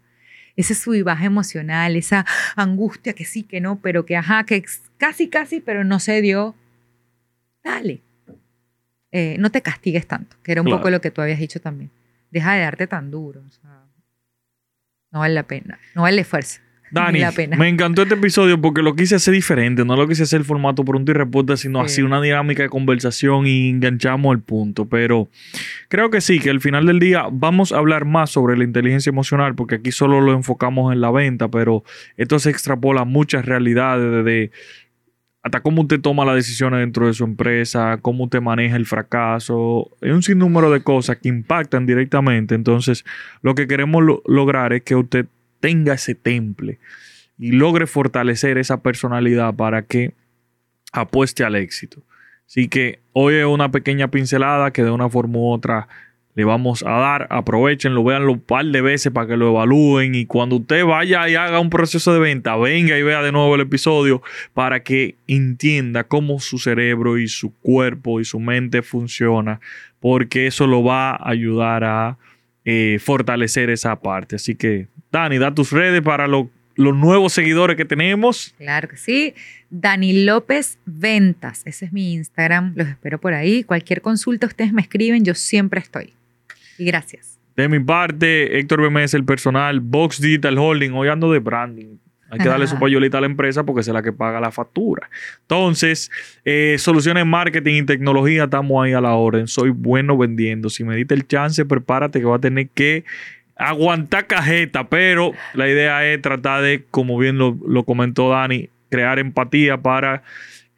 Ese 0.59 0.75
sub 0.75 0.93
y 0.93 1.01
baja 1.03 1.23
emocional, 1.25 1.95
esa 1.95 2.25
angustia 2.57 3.13
que 3.13 3.23
sí, 3.23 3.43
que 3.43 3.61
no, 3.61 3.79
pero 3.81 4.05
que 4.05 4.17
ajá, 4.17 4.43
que 4.43 4.63
casi, 4.97 5.29
casi, 5.29 5.61
pero 5.61 5.83
no 5.85 5.99
se 5.99 6.21
dio. 6.21 6.53
Dale. 7.63 8.01
Eh, 9.11 9.37
no 9.39 9.49
te 9.51 9.61
castigues 9.61 10.05
tanto, 10.05 10.35
que 10.43 10.51
era 10.51 10.61
un 10.61 10.65
Claro. 10.67 10.79
poco 10.79 10.89
lo 10.89 10.99
que 11.01 11.11
tú 11.11 11.21
habías 11.21 11.39
dicho 11.39 11.61
también. 11.61 11.91
Deja 12.29 12.53
de 12.55 12.61
darte 12.61 12.87
tan 12.87 13.09
duro. 13.09 13.41
o 13.47 13.51
sea, 13.51 13.85
no 15.11 15.19
vale 15.19 15.33
la 15.33 15.43
pena. 15.43 15.79
No 15.95 16.01
vale 16.03 16.15
el 16.15 16.19
esfuerzo. 16.19 16.59
Dani, 16.91 17.13
Ni 17.13 17.19
la 17.19 17.31
pena. 17.31 17.57
me 17.57 17.67
encantó 17.69 18.01
este 18.01 18.15
episodio 18.15 18.59
porque 18.59 18.81
lo 18.81 18.95
quise 18.95 19.15
hacer 19.15 19.33
diferente, 19.33 19.85
no 19.85 19.95
lo 19.95 20.07
quise 20.07 20.23
hacer 20.23 20.43
formato 20.43 20.83
pregunta 20.83 21.11
y 21.11 21.15
respuesta, 21.15 21.55
sino 21.57 21.79
Sí. 21.79 21.85
así 21.85 22.01
una 22.01 22.21
dinámica 22.21 22.63
de 22.63 22.69
conversación 22.69 23.45
y 23.47 23.69
enganchamos 23.69 24.33
el 24.35 24.41
punto. 24.41 24.85
Pero 24.87 25.29
creo 25.87 26.09
que 26.09 26.21
sí, 26.21 26.39
que 26.39 26.49
al 26.49 26.61
final 26.61 26.85
del 26.85 26.99
día 26.99 27.25
vamos 27.31 27.71
a 27.71 27.77
hablar 27.77 28.05
más 28.05 28.29
sobre 28.31 28.57
la 28.57 28.63
inteligencia 28.63 29.09
emocional 29.09 29.55
porque 29.55 29.75
aquí 29.75 29.91
solo 29.91 30.21
lo 30.21 30.33
enfocamos 30.33 30.91
en 30.93 31.01
la 31.01 31.11
venta, 31.11 31.47
pero 31.49 31.83
esto 32.17 32.39
se 32.39 32.49
extrapola 32.49 33.01
a 33.01 33.05
muchas 33.05 33.45
realidades 33.45 34.25
de 34.25 34.51
hasta 35.41 35.61
cómo 35.61 35.83
usted 35.83 36.01
toma 36.01 36.25
las 36.25 36.35
decisiones 36.35 36.81
dentro 36.81 37.07
de 37.07 37.13
su 37.13 37.23
empresa, 37.23 37.97
cómo 38.01 38.25
usted 38.25 38.41
maneja 38.41 38.75
el 38.75 38.85
fracaso, 38.85 39.89
hay 40.01 40.11
un 40.11 40.21
sinnúmero 40.21 40.69
de 40.69 40.81
cosas 40.81 41.17
que 41.17 41.29
impactan 41.29 41.85
directamente. 41.85 42.55
Entonces, 42.55 43.05
lo 43.41 43.55
que 43.55 43.65
queremos 43.65 44.03
lo- 44.03 44.21
lograr 44.27 44.73
es 44.73 44.81
que 44.83 44.95
usted 44.95 45.27
tenga 45.59 45.93
ese 45.93 46.15
temple 46.15 46.79
y 47.37 47.51
logre 47.51 47.87
fortalecer 47.87 48.57
esa 48.57 48.81
personalidad 48.81 49.53
para 49.55 49.83
que 49.83 50.13
apueste 50.91 51.43
al 51.43 51.55
éxito. 51.55 52.03
Así 52.47 52.67
que 52.67 52.99
hoy 53.13 53.35
es 53.35 53.45
una 53.45 53.71
pequeña 53.71 54.09
pincelada 54.09 54.71
que 54.71 54.83
de 54.83 54.91
una 54.91 55.09
forma 55.09 55.37
u 55.37 55.51
otra 55.51 55.87
le 56.35 56.45
vamos 56.45 56.83
a 56.83 56.91
dar. 56.91 57.27
Aprovechenlo, 57.29 58.03
véanlo 58.03 58.31
un 58.31 58.39
par 58.39 58.65
de 58.65 58.81
veces 58.81 59.11
para 59.11 59.27
que 59.27 59.37
lo 59.37 59.49
evalúen. 59.49 60.15
Y 60.15 60.25
cuando 60.25 60.55
usted 60.55 60.85
vaya 60.85 61.27
y 61.29 61.35
haga 61.35 61.59
un 61.59 61.69
proceso 61.69 62.13
de 62.13 62.19
venta, 62.19 62.55
venga 62.55 62.97
y 62.97 63.03
vea 63.03 63.21
de 63.21 63.31
nuevo 63.31 63.55
el 63.55 63.61
episodio 63.61 64.21
para 64.53 64.81
que 64.83 65.15
entienda 65.27 66.05
cómo 66.05 66.39
su 66.39 66.57
cerebro 66.57 67.17
y 67.17 67.27
su 67.27 67.53
cuerpo 67.59 68.19
y 68.19 68.25
su 68.25 68.39
mente 68.39 68.81
funciona. 68.81 69.59
Porque 69.99 70.47
eso 70.47 70.65
lo 70.65 70.83
va 70.83 71.11
a 71.11 71.29
ayudar 71.29 71.83
a 71.83 72.17
eh, 72.71 72.99
fortalecer 72.99 73.71
esa 73.71 73.99
parte. 73.99 74.35
Así 74.35 74.53
que, 74.53 74.87
Dani, 75.11 75.39
da 75.39 75.55
tus 75.55 75.71
redes 75.71 76.03
para 76.03 76.27
los 76.27 76.47
nuevos 76.77 77.33
seguidores 77.33 77.75
que 77.75 77.83
tenemos. 77.83 78.53
Claro 78.59 78.87
que 78.87 78.95
sí. 78.95 79.33
Dani 79.71 80.23
López 80.23 80.77
Ventas. 80.85 81.63
Ese 81.65 81.85
es 81.85 81.91
mi 81.91 82.13
Instagram. 82.13 82.73
Los 82.75 82.87
espero 82.87 83.19
por 83.19 83.33
ahí. 83.33 83.63
Cualquier 83.63 84.01
consulta 84.03 84.45
ustedes 84.45 84.71
me 84.71 84.83
escriben. 84.83 85.25
Yo 85.25 85.33
siempre 85.33 85.79
estoy. 85.79 86.13
Y 86.77 86.85
gracias. 86.85 87.39
De 87.55 87.67
mi 87.67 87.79
parte, 87.79 88.59
Héctor 88.59 88.87
BMS, 88.87 89.15
el 89.15 89.25
personal, 89.25 89.79
Box 89.79 90.21
Digital 90.21 90.57
Holding, 90.59 90.91
hoy 90.93 91.07
ando 91.07 91.31
de 91.31 91.39
branding. 91.39 91.97
Hay 92.31 92.39
que 92.39 92.47
darle 92.47 92.67
su 92.67 92.77
payolita 92.77 93.17
a 93.17 93.21
la 93.21 93.27
empresa 93.27 93.63
porque 93.63 93.81
es 93.81 93.87
la 93.87 94.03
que 94.03 94.13
paga 94.13 94.39
la 94.39 94.51
factura. 94.51 95.09
Entonces, 95.41 96.11
eh, 96.45 96.75
soluciones 96.77 97.25
marketing 97.25 97.83
y 97.83 97.85
tecnología, 97.85 98.43
estamos 98.43 98.83
ahí 98.83 98.93
a 98.93 99.01
la 99.01 99.13
orden. 99.15 99.47
Soy 99.47 99.71
bueno 99.71 100.17
vendiendo. 100.17 100.69
Si 100.69 100.83
me 100.83 100.95
diste 100.95 101.15
el 101.15 101.27
chance, 101.27 101.65
prepárate 101.65 102.19
que 102.19 102.25
va 102.25 102.35
a 102.35 102.39
tener 102.39 102.69
que 102.69 103.03
aguantar 103.55 104.27
cajeta. 104.27 104.89
Pero 104.89 105.33
la 105.53 105.67
idea 105.67 106.05
es 106.05 106.21
tratar 106.21 106.61
de, 106.61 106.85
como 106.91 107.17
bien 107.17 107.37
lo, 107.37 107.57
lo 107.67 107.83
comentó 107.83 108.29
Dani, 108.29 108.69
crear 108.89 109.19
empatía 109.19 109.77
para 109.77 110.23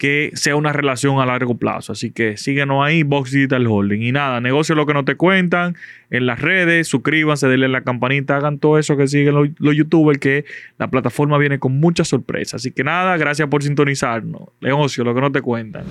que 0.01 0.31
sea 0.33 0.55
una 0.55 0.73
relación 0.73 1.19
a 1.19 1.27
largo 1.27 1.59
plazo. 1.59 1.91
Así 1.91 2.09
que 2.09 2.35
síguenos 2.35 2.83
ahí, 2.83 3.03
Box 3.03 3.29
Digital 3.29 3.67
Holding. 3.67 4.01
Y 4.01 4.11
nada, 4.11 4.41
negocio 4.41 4.73
lo 4.73 4.87
que 4.87 4.95
no 4.95 5.05
te 5.05 5.13
cuentan 5.13 5.75
en 6.09 6.25
las 6.25 6.41
redes, 6.41 6.87
suscríbanse, 6.87 7.47
denle 7.47 7.67
la 7.67 7.81
campanita, 7.81 8.37
hagan 8.37 8.57
todo 8.57 8.79
eso 8.79 8.97
que 8.97 9.05
siguen 9.05 9.35
los, 9.35 9.49
los 9.59 9.75
youtubers, 9.75 10.17
que 10.17 10.45
la 10.79 10.89
plataforma 10.89 11.37
viene 11.37 11.59
con 11.59 11.79
muchas 11.79 12.07
sorpresas. 12.07 12.55
Así 12.55 12.71
que 12.71 12.83
nada, 12.83 13.15
gracias 13.17 13.47
por 13.47 13.61
sintonizarnos. 13.61 14.49
Negocio 14.59 15.03
lo 15.03 15.13
que 15.13 15.21
no 15.21 15.31
te 15.31 15.43
cuentan. 15.43 15.83